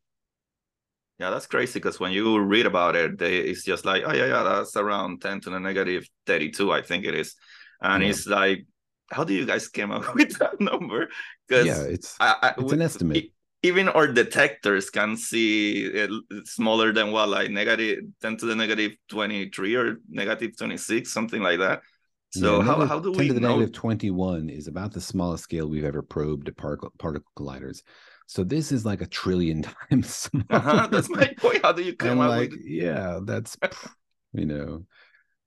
Yeah, 1.19 1.29
that's 1.29 1.47
crazy 1.47 1.79
because 1.79 2.01
when 2.01 2.11
you 2.11 2.37
read 2.37 2.65
about 2.65 2.97
it, 2.97 3.17
they, 3.17 3.37
it's 3.37 3.63
just 3.63 3.85
like, 3.85 4.03
oh, 4.05 4.11
yeah, 4.11 4.25
yeah, 4.25 4.43
that's 4.43 4.75
around 4.75 5.21
10 5.21 5.39
to 5.41 5.51
the 5.51 5.59
negative 5.61 6.05
32, 6.25 6.69
I 6.69 6.81
think 6.81 7.05
it 7.05 7.15
is. 7.15 7.35
And 7.81 8.03
yeah. 8.03 8.09
it's 8.09 8.27
like, 8.27 8.65
how 9.09 9.23
do 9.23 9.33
you 9.33 9.45
guys 9.45 9.69
came 9.69 9.89
up 9.89 10.13
with 10.15 10.37
that 10.39 10.59
number? 10.59 11.07
Because 11.47 11.65
yeah, 11.65 11.81
it's, 11.83 12.17
I, 12.19 12.35
I, 12.41 12.53
it's 12.57 12.73
an 12.73 12.81
estimate. 12.81 13.31
even 13.63 13.87
our 13.87 14.07
detectors 14.07 14.89
can 14.89 15.15
see 15.15 15.85
it 15.85 16.11
smaller 16.43 16.91
than 16.91 17.13
what, 17.13 17.29
like 17.29 17.51
negative 17.51 17.99
10 18.21 18.35
to 18.35 18.47
the 18.47 18.55
negative 18.55 18.97
23 19.07 19.75
or 19.75 19.95
negative 20.09 20.57
26, 20.57 21.09
something 21.09 21.41
like 21.41 21.59
that. 21.59 21.83
So 22.31 22.59
yeah, 22.59 22.65
how, 22.65 22.85
how 22.85 22.99
do 22.99 23.11
10 23.11 23.19
we 23.19 23.27
to 23.27 23.33
the 23.33 23.39
know? 23.41 23.49
negative 23.49 23.73
21 23.73 24.49
is 24.49 24.67
about 24.67 24.93
the 24.93 25.01
smallest 25.01 25.43
scale 25.43 25.67
we've 25.67 25.83
ever 25.83 26.01
probed 26.01 26.47
at 26.47 26.55
particle, 26.55 26.91
particle 26.97 27.31
colliders. 27.37 27.81
So 28.27 28.45
this 28.45 28.71
is 28.71 28.85
like 28.85 29.01
a 29.01 29.07
trillion 29.07 29.63
times 29.89 30.29
uh-huh, 30.49 30.87
that's 30.87 31.09
my 31.09 31.33
point. 31.37 31.61
How 31.61 31.73
do 31.73 31.83
you 31.83 31.95
come 31.95 32.21
up 32.21 32.29
like, 32.29 32.51
with 32.51 32.61
Yeah, 32.63 33.19
that's 33.23 33.57
you 34.33 34.45
know, 34.45 34.85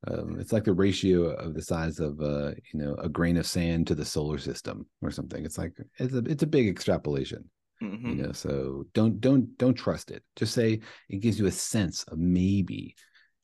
um, 0.06 0.38
it's 0.38 0.52
like 0.52 0.64
the 0.64 0.74
ratio 0.74 1.30
of 1.30 1.54
the 1.54 1.62
size 1.62 1.98
of 1.98 2.20
uh, 2.20 2.50
you 2.72 2.80
know 2.80 2.94
a 2.96 3.08
grain 3.08 3.38
of 3.38 3.46
sand 3.46 3.86
to 3.86 3.94
the 3.94 4.04
solar 4.04 4.36
system 4.36 4.86
or 5.00 5.10
something. 5.10 5.44
It's 5.46 5.56
like 5.56 5.72
it's 5.98 6.12
a 6.12 6.18
it's 6.18 6.42
a 6.42 6.46
big 6.46 6.68
extrapolation. 6.68 7.48
Mm-hmm. 7.82 8.08
You 8.08 8.14
know, 8.16 8.32
so 8.32 8.84
don't 8.92 9.20
don't 9.20 9.56
don't 9.56 9.74
trust 9.74 10.10
it. 10.10 10.22
Just 10.36 10.52
say 10.52 10.80
it 11.08 11.20
gives 11.20 11.38
you 11.38 11.46
a 11.46 11.50
sense 11.50 12.04
of 12.04 12.18
maybe, 12.18 12.94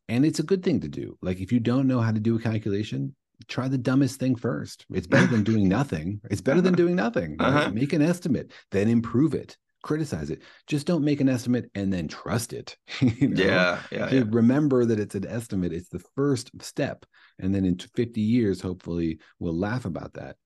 and 0.09 0.27
it's 0.27 0.39
a 0.39 0.45
good 0.45 0.63
thing 0.63 0.81
to 0.81 0.89
do. 0.89 1.17
Like 1.23 1.41
if 1.41 1.51
you 1.51 1.61
don't 1.61 1.87
know 1.87 2.01
how 2.01 2.13
to 2.13 2.21
do 2.21 2.37
a 2.37 2.41
calculation, 2.41 3.17
try 3.49 3.69
the 3.69 3.79
dumbest 3.79 4.19
thing 4.19 4.37
first. 4.37 4.87
It's 4.91 5.07
better 5.09 5.27
than 5.27 5.45
doing 5.45 5.69
nothing. 5.69 6.21
It's 6.31 6.41
better 6.41 6.61
than 6.61 6.75
doing 6.75 6.97
nothing. 6.97 7.37
Uh-huh. 7.39 7.71
Make 7.71 7.93
an 7.93 8.03
estimate, 8.03 8.53
then 8.71 8.89
improve 8.89 9.35
it, 9.35 9.57
criticize 9.83 10.31
it. 10.31 10.43
Just 10.67 10.87
don't 10.87 11.05
make 11.05 11.21
an 11.21 11.29
estimate 11.29 11.71
and 11.75 11.93
then 11.93 12.09
trust 12.09 12.53
it. 12.53 12.77
you 13.01 13.29
know? 13.29 13.45
Yeah, 13.45 13.81
yeah, 13.91 14.11
yeah. 14.11 14.23
Remember 14.29 14.85
that 14.85 15.01
it's 15.01 15.15
an 15.15 15.27
estimate. 15.27 15.73
It's 15.73 15.89
the 15.89 16.03
first 16.15 16.51
step, 16.63 17.07
and 17.39 17.55
then 17.55 17.65
in 17.65 17.79
50 17.79 18.21
years, 18.21 18.61
hopefully, 18.61 19.19
we'll 19.39 19.57
laugh 19.57 19.85
about 19.85 20.15
that. 20.15 20.37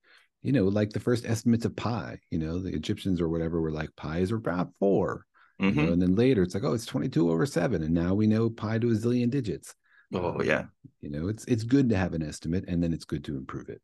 You 0.43 0.53
know, 0.53 0.65
like 0.65 0.91
the 0.91 1.01
first 1.01 1.25
estimates 1.25 1.65
of 1.65 1.75
pi. 1.75 2.19
You 2.31 2.39
know, 2.39 2.59
the 2.59 2.75
Egyptians 2.75 3.21
or 3.21 3.29
whatever 3.29 3.61
were 3.61 3.73
like 3.73 3.97
pi 3.97 4.19
is 4.19 4.31
about 4.31 4.71
4 4.79 5.25
mm-hmm. 5.61 5.69
you 5.69 5.75
know, 5.75 5.83
mm-hmm. 5.83 5.93
and 5.95 6.03
then 6.03 6.15
later 6.17 6.43
it's 6.43 6.55
like, 6.55 6.65
oh, 6.65 6.75
it's 6.75 6.87
22 6.87 7.31
over 7.31 7.47
seven, 7.47 7.83
and 7.83 7.95
now 7.95 8.15
we 8.15 8.27
know 8.27 8.51
pi 8.51 8.79
to 8.79 8.91
a 8.91 8.95
zillion 8.95 9.31
digits. 9.31 9.75
Oh 10.15 10.43
yeah. 10.43 10.65
You 11.01 11.11
know, 11.11 11.29
it's 11.29 11.45
it's 11.45 11.65
good 11.65 11.91
to 11.91 11.97
have 11.97 12.15
an 12.15 12.23
estimate 12.23 12.65
and 12.69 12.83
then 12.83 12.93
it's 12.93 13.05
good 13.05 13.25
to 13.25 13.37
improve 13.37 13.69
it. 13.69 13.83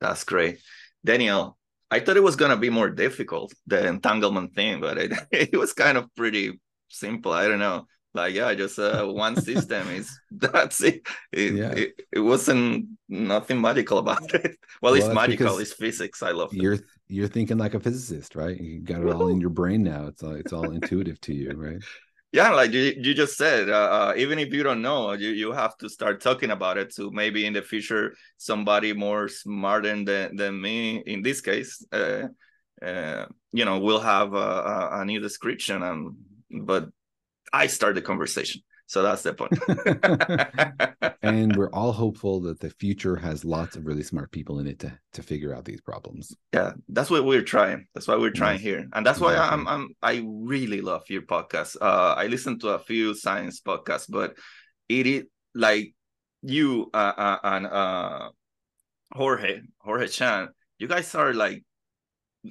That's 0.00 0.24
great. 0.24 0.58
Daniel, 1.04 1.56
I 1.90 2.00
thought 2.00 2.16
it 2.16 2.22
was 2.22 2.36
gonna 2.36 2.56
be 2.56 2.70
more 2.70 2.90
difficult, 2.90 3.52
the 3.66 3.86
entanglement 3.86 4.54
thing, 4.54 4.80
but 4.80 4.98
it, 4.98 5.12
it 5.30 5.56
was 5.56 5.72
kind 5.72 5.96
of 5.96 6.14
pretty 6.14 6.60
simple. 6.88 7.32
I 7.32 7.48
don't 7.48 7.58
know. 7.58 7.86
Like, 8.14 8.34
yeah, 8.34 8.52
just 8.54 8.78
uh, 8.78 9.06
one 9.06 9.36
system 9.40 9.88
is 9.90 10.18
that's 10.30 10.82
it. 10.82 11.06
It, 11.32 11.54
yeah. 11.54 11.70
it. 11.72 12.00
it 12.10 12.20
wasn't 12.20 12.86
nothing 13.08 13.60
magical 13.60 13.98
about 13.98 14.34
it. 14.34 14.56
Well, 14.82 14.92
well 14.92 14.94
it's 14.94 15.14
magical, 15.14 15.58
it's 15.58 15.72
physics. 15.72 16.22
I 16.22 16.32
love 16.32 16.52
it. 16.52 16.60
You're 16.60 16.78
you're 17.06 17.28
thinking 17.28 17.58
like 17.58 17.74
a 17.74 17.80
physicist, 17.80 18.34
right? 18.34 18.58
You 18.58 18.80
got 18.80 19.02
it 19.02 19.14
all 19.14 19.28
in 19.28 19.40
your 19.40 19.50
brain 19.50 19.82
now. 19.82 20.06
It's 20.06 20.22
all 20.22 20.32
it's 20.32 20.52
all 20.52 20.70
intuitive 20.70 21.20
to 21.22 21.34
you, 21.34 21.52
right? 21.52 21.82
Yeah 22.32 22.50
like 22.50 22.72
you, 22.72 22.94
you 22.98 23.14
just 23.14 23.36
said 23.36 23.68
uh, 23.68 23.72
uh, 23.72 24.14
even 24.16 24.38
if 24.38 24.52
you 24.52 24.62
don't 24.62 24.82
know 24.82 25.12
you, 25.12 25.30
you 25.30 25.52
have 25.52 25.76
to 25.78 25.88
start 25.88 26.20
talking 26.20 26.50
about 26.50 26.76
it 26.76 26.94
to 26.94 27.10
maybe 27.10 27.46
in 27.46 27.52
the 27.52 27.62
future 27.62 28.14
somebody 28.36 28.92
more 28.92 29.28
smart 29.28 29.84
than 29.84 30.04
than 30.04 30.60
me 30.60 30.98
in 31.06 31.22
this 31.22 31.40
case 31.40 31.84
uh, 31.92 32.28
uh, 32.82 33.26
you 33.52 33.64
know 33.64 33.78
will 33.78 34.00
have 34.00 34.34
a, 34.34 34.36
a, 34.36 35.00
a 35.00 35.04
new 35.04 35.20
description 35.20 35.82
and 35.82 36.14
but 36.62 36.88
i 37.52 37.66
start 37.66 37.94
the 37.94 38.02
conversation 38.02 38.60
so 38.88 39.02
that's 39.02 39.22
the 39.22 39.34
point. 39.34 39.52
and 41.22 41.54
we're 41.54 41.70
all 41.70 41.92
hopeful 41.92 42.40
that 42.40 42.58
the 42.58 42.70
future 42.70 43.14
has 43.14 43.44
lots 43.44 43.76
of 43.76 43.86
really 43.86 44.02
smart 44.02 44.32
people 44.32 44.58
in 44.58 44.66
it 44.66 44.80
to 44.80 44.98
to 45.12 45.22
figure 45.22 45.54
out 45.54 45.64
these 45.64 45.80
problems. 45.80 46.34
Yeah, 46.52 46.72
that's 46.88 47.10
what 47.10 47.24
we're 47.24 47.42
trying. 47.42 47.86
That's 47.94 48.08
why 48.08 48.16
we're 48.16 48.30
trying 48.30 48.56
yes. 48.56 48.62
here, 48.62 48.88
and 48.92 49.06
that's 49.06 49.20
why 49.20 49.34
exactly. 49.34 49.54
I'm 49.54 49.68
I'm 49.68 49.88
I 50.02 50.26
really 50.26 50.80
love 50.80 51.04
your 51.08 51.22
podcast. 51.22 51.76
Uh, 51.80 52.14
I 52.16 52.26
listen 52.26 52.58
to 52.60 52.70
a 52.70 52.80
few 52.80 53.14
science 53.14 53.60
podcasts, 53.60 54.06
but 54.08 54.36
it 54.88 55.06
is 55.06 55.24
like 55.54 55.94
you 56.42 56.90
uh, 56.92 57.12
uh, 57.16 57.38
and 57.44 57.66
uh 57.66 58.30
Jorge, 59.12 59.60
Jorge 59.78 60.08
Cham, 60.08 60.50
you 60.78 60.88
guys 60.88 61.14
are 61.14 61.32
like, 61.32 61.64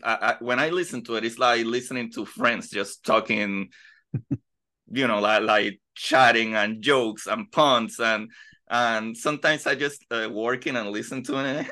I, 0.03 0.13
I, 0.13 0.35
when 0.39 0.59
I 0.59 0.69
listen 0.69 1.03
to 1.05 1.15
it, 1.15 1.25
it's 1.25 1.39
like 1.39 1.65
listening 1.65 2.11
to 2.13 2.25
friends 2.25 2.69
just 2.69 3.05
talking, 3.05 3.69
you 4.91 5.07
know, 5.07 5.19
like 5.19 5.43
like 5.43 5.79
chatting 5.95 6.55
and 6.55 6.81
jokes 6.81 7.27
and 7.27 7.51
puns 7.51 7.99
and 7.99 8.29
and 8.69 9.15
sometimes 9.15 9.65
I 9.65 9.75
just 9.75 10.03
uh, 10.11 10.29
working 10.31 10.75
and 10.75 10.89
listen 10.89 11.23
to 11.23 11.39
it, 11.45 11.71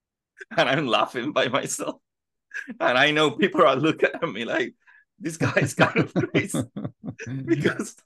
and 0.56 0.68
I'm 0.68 0.86
laughing 0.86 1.32
by 1.32 1.48
myself, 1.48 1.96
and 2.80 2.96
I 2.96 3.10
know 3.10 3.30
people 3.30 3.62
are 3.62 3.76
looking 3.76 4.10
at 4.14 4.28
me 4.28 4.44
like 4.44 4.74
this 5.18 5.36
guy 5.36 5.52
is 5.56 5.74
kind 5.74 5.98
of 5.98 6.14
crazy 6.14 6.62
because 7.44 7.96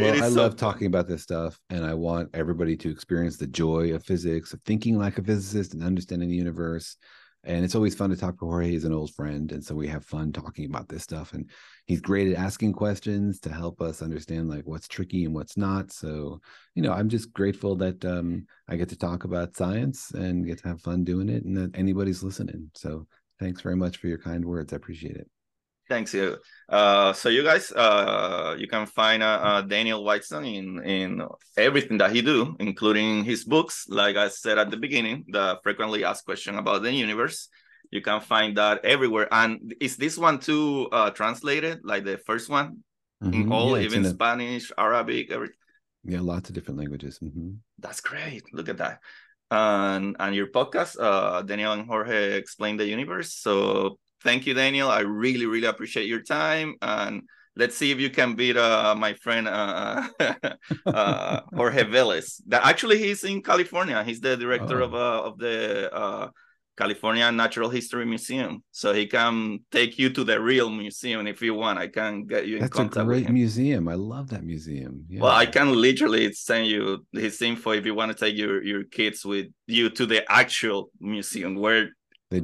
well, 0.00 0.22
I 0.22 0.28
love 0.28 0.56
talking 0.56 0.86
about 0.86 1.08
this 1.08 1.22
stuff, 1.22 1.60
and 1.68 1.84
I 1.84 1.94
want 1.94 2.30
everybody 2.34 2.76
to 2.78 2.90
experience 2.90 3.36
the 3.36 3.46
joy 3.46 3.92
of 3.94 4.04
physics, 4.04 4.52
of 4.52 4.60
thinking 4.62 4.98
like 4.98 5.18
a 5.18 5.22
physicist 5.22 5.74
and 5.74 5.82
understanding 5.82 6.28
the 6.28 6.36
universe. 6.36 6.96
And 7.42 7.64
it's 7.64 7.74
always 7.74 7.94
fun 7.94 8.10
to 8.10 8.16
talk 8.16 8.38
to 8.38 8.44
Jorge. 8.44 8.70
He's 8.70 8.84
an 8.84 8.92
old 8.92 9.14
friend, 9.14 9.50
and 9.52 9.64
so 9.64 9.74
we 9.74 9.88
have 9.88 10.04
fun 10.04 10.30
talking 10.30 10.66
about 10.66 10.88
this 10.88 11.02
stuff. 11.02 11.32
And 11.32 11.48
he's 11.86 12.02
great 12.02 12.30
at 12.30 12.38
asking 12.38 12.74
questions 12.74 13.40
to 13.40 13.52
help 13.52 13.80
us 13.80 14.02
understand 14.02 14.50
like 14.50 14.66
what's 14.66 14.88
tricky 14.88 15.24
and 15.24 15.34
what's 15.34 15.56
not. 15.56 15.90
So, 15.90 16.40
you 16.74 16.82
know, 16.82 16.92
I'm 16.92 17.08
just 17.08 17.32
grateful 17.32 17.76
that 17.76 18.04
um, 18.04 18.46
I 18.68 18.76
get 18.76 18.90
to 18.90 18.98
talk 18.98 19.24
about 19.24 19.56
science 19.56 20.10
and 20.12 20.44
get 20.44 20.58
to 20.58 20.68
have 20.68 20.82
fun 20.82 21.02
doing 21.02 21.30
it, 21.30 21.44
and 21.44 21.56
that 21.56 21.78
anybody's 21.78 22.22
listening. 22.22 22.70
So, 22.74 23.06
thanks 23.38 23.62
very 23.62 23.76
much 23.76 23.96
for 23.96 24.08
your 24.08 24.18
kind 24.18 24.44
words. 24.44 24.72
I 24.72 24.76
appreciate 24.76 25.16
it. 25.16 25.30
Thanks 25.90 26.14
you. 26.14 26.38
Uh, 26.68 27.12
so 27.12 27.28
you 27.28 27.42
guys, 27.42 27.72
uh, 27.72 28.54
you 28.56 28.68
can 28.68 28.86
find 28.86 29.24
uh, 29.24 29.40
uh, 29.42 29.62
Daniel 29.62 30.04
Whiteson 30.04 30.44
in 30.44 30.78
in 30.86 31.26
everything 31.56 31.98
that 31.98 32.14
he 32.14 32.22
do, 32.22 32.54
including 32.60 33.24
his 33.24 33.42
books. 33.42 33.86
Like 33.88 34.14
I 34.14 34.28
said 34.28 34.56
at 34.56 34.70
the 34.70 34.76
beginning, 34.78 35.24
the 35.26 35.58
frequently 35.64 36.04
asked 36.04 36.24
question 36.24 36.54
about 36.54 36.82
the 36.86 36.92
universe. 36.94 37.50
You 37.90 38.02
can 38.02 38.20
find 38.20 38.56
that 38.56 38.84
everywhere. 38.84 39.26
And 39.34 39.74
is 39.80 39.96
this 39.96 40.16
one 40.16 40.38
too 40.38 40.86
uh, 40.92 41.10
translated, 41.10 41.80
like 41.82 42.04
the 42.04 42.18
first 42.18 42.48
one, 42.48 42.86
mm-hmm. 43.18 43.34
in 43.34 43.52
all, 43.52 43.74
yeah, 43.74 43.82
even 43.82 44.06
in 44.06 44.14
Spanish, 44.14 44.70
a... 44.70 44.78
Arabic, 44.78 45.32
everything? 45.32 45.58
Yeah, 46.04 46.22
lots 46.22 46.50
of 46.50 46.54
different 46.54 46.78
languages. 46.78 47.18
Mm-hmm. 47.18 47.58
That's 47.82 48.00
great. 48.00 48.46
Look 48.54 48.68
at 48.68 48.78
that. 48.78 49.02
And 49.50 50.14
and 50.22 50.38
your 50.38 50.54
podcast, 50.54 50.94
uh, 51.02 51.42
Daniel 51.42 51.74
and 51.74 51.90
Jorge 51.90 52.38
explain 52.38 52.78
the 52.78 52.86
universe. 52.86 53.34
So 53.34 53.98
thank 54.22 54.46
you, 54.46 54.54
Daniel. 54.54 54.88
I 54.88 55.00
really, 55.00 55.46
really 55.46 55.66
appreciate 55.66 56.06
your 56.06 56.22
time. 56.22 56.76
And 56.82 57.22
let's 57.56 57.76
see 57.76 57.90
if 57.90 58.00
you 58.00 58.10
can 58.10 58.34
beat 58.34 58.56
uh, 58.56 58.94
my 58.96 59.14
friend 59.14 59.48
uh, 59.48 60.08
uh, 60.86 61.40
Jorge 61.54 61.84
Velez. 61.84 62.40
That 62.46 62.64
actually 62.64 62.98
he's 62.98 63.24
in 63.24 63.42
California. 63.42 64.02
He's 64.04 64.20
the 64.20 64.36
director 64.36 64.82
oh. 64.82 64.86
of 64.86 64.94
uh, 64.94 65.22
of 65.28 65.38
the 65.38 65.92
uh, 65.94 66.28
California 66.80 67.30
Natural 67.30 67.68
History 67.68 68.06
Museum. 68.06 68.62
So 68.70 68.94
he 68.94 69.06
can 69.06 69.60
take 69.70 69.98
you 69.98 70.08
to 70.10 70.24
the 70.24 70.40
real 70.40 70.70
museum 70.70 71.26
if 71.26 71.42
you 71.42 71.54
want. 71.54 71.78
I 71.78 71.88
can 71.88 72.24
get 72.24 72.46
you 72.46 72.56
in 72.56 72.62
That's 72.62 72.72
contact. 72.72 72.94
That's 72.94 73.04
a 73.04 73.06
great 73.06 73.30
museum. 73.30 73.86
I 73.88 73.94
love 73.94 74.30
that 74.30 74.44
museum. 74.44 75.04
Yeah. 75.08 75.20
Well, 75.20 75.32
I 75.32 75.44
can 75.44 75.74
literally 75.74 76.32
send 76.32 76.68
you 76.68 77.04
his 77.12 77.42
info 77.42 77.72
if 77.72 77.84
you 77.84 77.94
want 77.94 78.12
to 78.12 78.18
take 78.24 78.36
your, 78.36 78.62
your 78.62 78.84
kids 78.84 79.26
with 79.26 79.48
you 79.66 79.90
to 79.90 80.06
the 80.06 80.20
actual 80.32 80.90
museum 81.00 81.54
where 81.54 81.90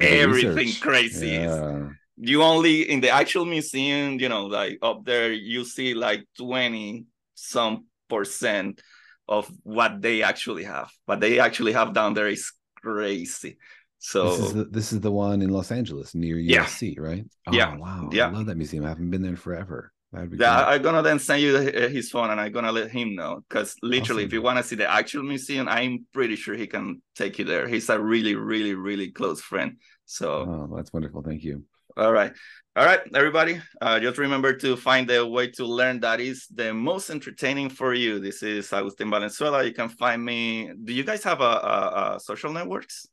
everything 0.01 0.69
crazy 0.81 1.29
yeah. 1.29 1.89
you 2.17 2.43
only 2.43 2.89
in 2.89 2.99
the 2.99 3.09
actual 3.09 3.45
museum 3.45 4.19
you 4.19 4.27
know 4.27 4.45
like 4.45 4.77
up 4.81 5.05
there 5.05 5.31
you 5.31 5.63
see 5.63 5.93
like 5.93 6.25
20 6.37 7.05
some 7.35 7.85
percent 8.09 8.81
of 9.27 9.49
what 9.63 10.01
they 10.01 10.23
actually 10.23 10.63
have. 10.63 10.89
What 11.05 11.19
they 11.19 11.39
actually 11.39 11.73
have 11.73 11.93
down 11.93 12.13
there 12.13 12.27
is 12.27 12.51
crazy. 12.81 13.57
So 13.99 14.29
this 14.29 14.39
is 14.39 14.53
the, 14.53 14.63
this 14.65 14.93
is 14.93 14.99
the 15.01 15.11
one 15.11 15.41
in 15.41 15.49
los 15.49 15.71
angeles 15.71 16.13
near 16.13 16.35
usc 16.35 16.95
yeah. 16.95 17.01
right? 17.01 17.25
Oh, 17.47 17.51
yeah 17.51 17.75
wow 17.75 18.09
yeah. 18.11 18.27
i 18.27 18.29
love 18.29 18.45
that 18.45 18.55
museum. 18.55 18.85
I 18.85 18.89
haven't 18.89 19.09
been 19.09 19.23
there 19.23 19.35
forever 19.35 19.91
yeah. 20.13 20.65
I'm 20.65 20.81
gonna 20.81 21.01
then 21.01 21.19
send 21.19 21.41
you 21.41 21.57
his 21.57 22.09
phone, 22.09 22.29
and 22.29 22.39
I'm 22.39 22.51
gonna 22.51 22.71
let 22.71 22.91
him 22.91 23.15
know. 23.15 23.43
Because 23.47 23.75
literally, 23.81 24.23
awesome. 24.23 24.27
if 24.27 24.33
you 24.33 24.41
want 24.41 24.57
to 24.57 24.63
see 24.63 24.75
the 24.75 24.89
actual 24.89 25.23
museum, 25.23 25.67
I'm 25.67 26.05
pretty 26.13 26.35
sure 26.35 26.55
he 26.55 26.67
can 26.67 27.01
take 27.15 27.39
you 27.39 27.45
there. 27.45 27.67
He's 27.67 27.89
a 27.89 27.99
really, 27.99 28.35
really, 28.35 28.73
really 28.73 29.11
close 29.11 29.41
friend. 29.41 29.77
So 30.05 30.69
oh, 30.71 30.75
that's 30.75 30.93
wonderful. 30.93 31.23
Thank 31.23 31.43
you. 31.43 31.63
All 31.97 32.13
right. 32.13 32.33
All 32.77 32.85
right, 32.85 32.99
everybody. 33.15 33.59
Uh, 33.81 33.99
just 33.99 34.19
remember 34.19 34.53
to 34.53 34.75
find 34.75 35.09
the 35.09 35.25
way 35.25 35.49
to 35.53 35.65
learn 35.65 35.99
that 36.01 36.19
is 36.19 36.45
the 36.53 36.71
most 36.71 37.09
entertaining 37.09 37.69
for 37.71 37.95
you. 37.95 38.19
This 38.19 38.43
is 38.43 38.71
Agustin 38.71 39.09
Valenzuela. 39.09 39.63
You 39.63 39.73
can 39.73 39.89
find 39.89 40.23
me. 40.23 40.69
Do 40.83 40.93
you 40.93 41.03
guys 41.03 41.23
have 41.23 41.41
a, 41.41 41.43
a, 41.43 42.13
a 42.15 42.19
social 42.19 42.53
networks? 42.53 43.07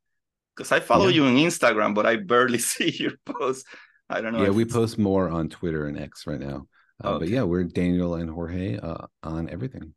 Because 0.55 0.71
I 0.71 0.81
follow 0.81 1.07
yeah. 1.07 1.15
you 1.15 1.25
on 1.25 1.37
Instagram, 1.37 1.95
but 1.95 2.05
I 2.05 2.17
barely 2.17 2.59
see 2.73 2.91
your 2.91 3.13
posts. 3.25 3.65
I 4.11 4.21
don't 4.21 4.35
know. 4.35 4.43
Yeah, 4.43 4.51
we 4.51 4.67
post 4.67 4.99
more 4.99 5.31
on 5.31 5.49
Twitter 5.49 5.87
and 5.87 5.99
X 5.99 6.27
right 6.27 6.39
now. 6.39 6.67
Uh, 7.03 7.15
okay. 7.15 7.19
But 7.25 7.29
yeah, 7.29 7.43
we're 7.43 7.65
Daniel 7.65 8.15
and 8.15 8.31
Jorge 8.31 8.79
uh, 8.79 9.07
on 9.23 9.49
everything. 9.51 9.95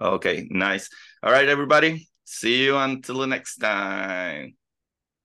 Okay, 0.00 0.46
nice. 0.50 0.90
All 1.22 1.32
right, 1.32 1.48
everybody. 1.48 2.08
See 2.24 2.64
you 2.64 2.76
until 2.76 3.18
the 3.18 3.26
next 3.26 3.56
time. 3.56 4.56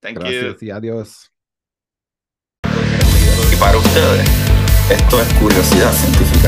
Thank 0.02 0.20
Gracias 0.20 0.62
you. 0.62 0.68
y 0.68 0.72
adiós. 0.72 1.32
Y 3.52 3.56
para 3.60 3.78
ustedes, 3.78 4.30
esto 4.90 5.22
es 5.22 5.34
curiosidad 5.34 5.92
científica. 5.92 6.39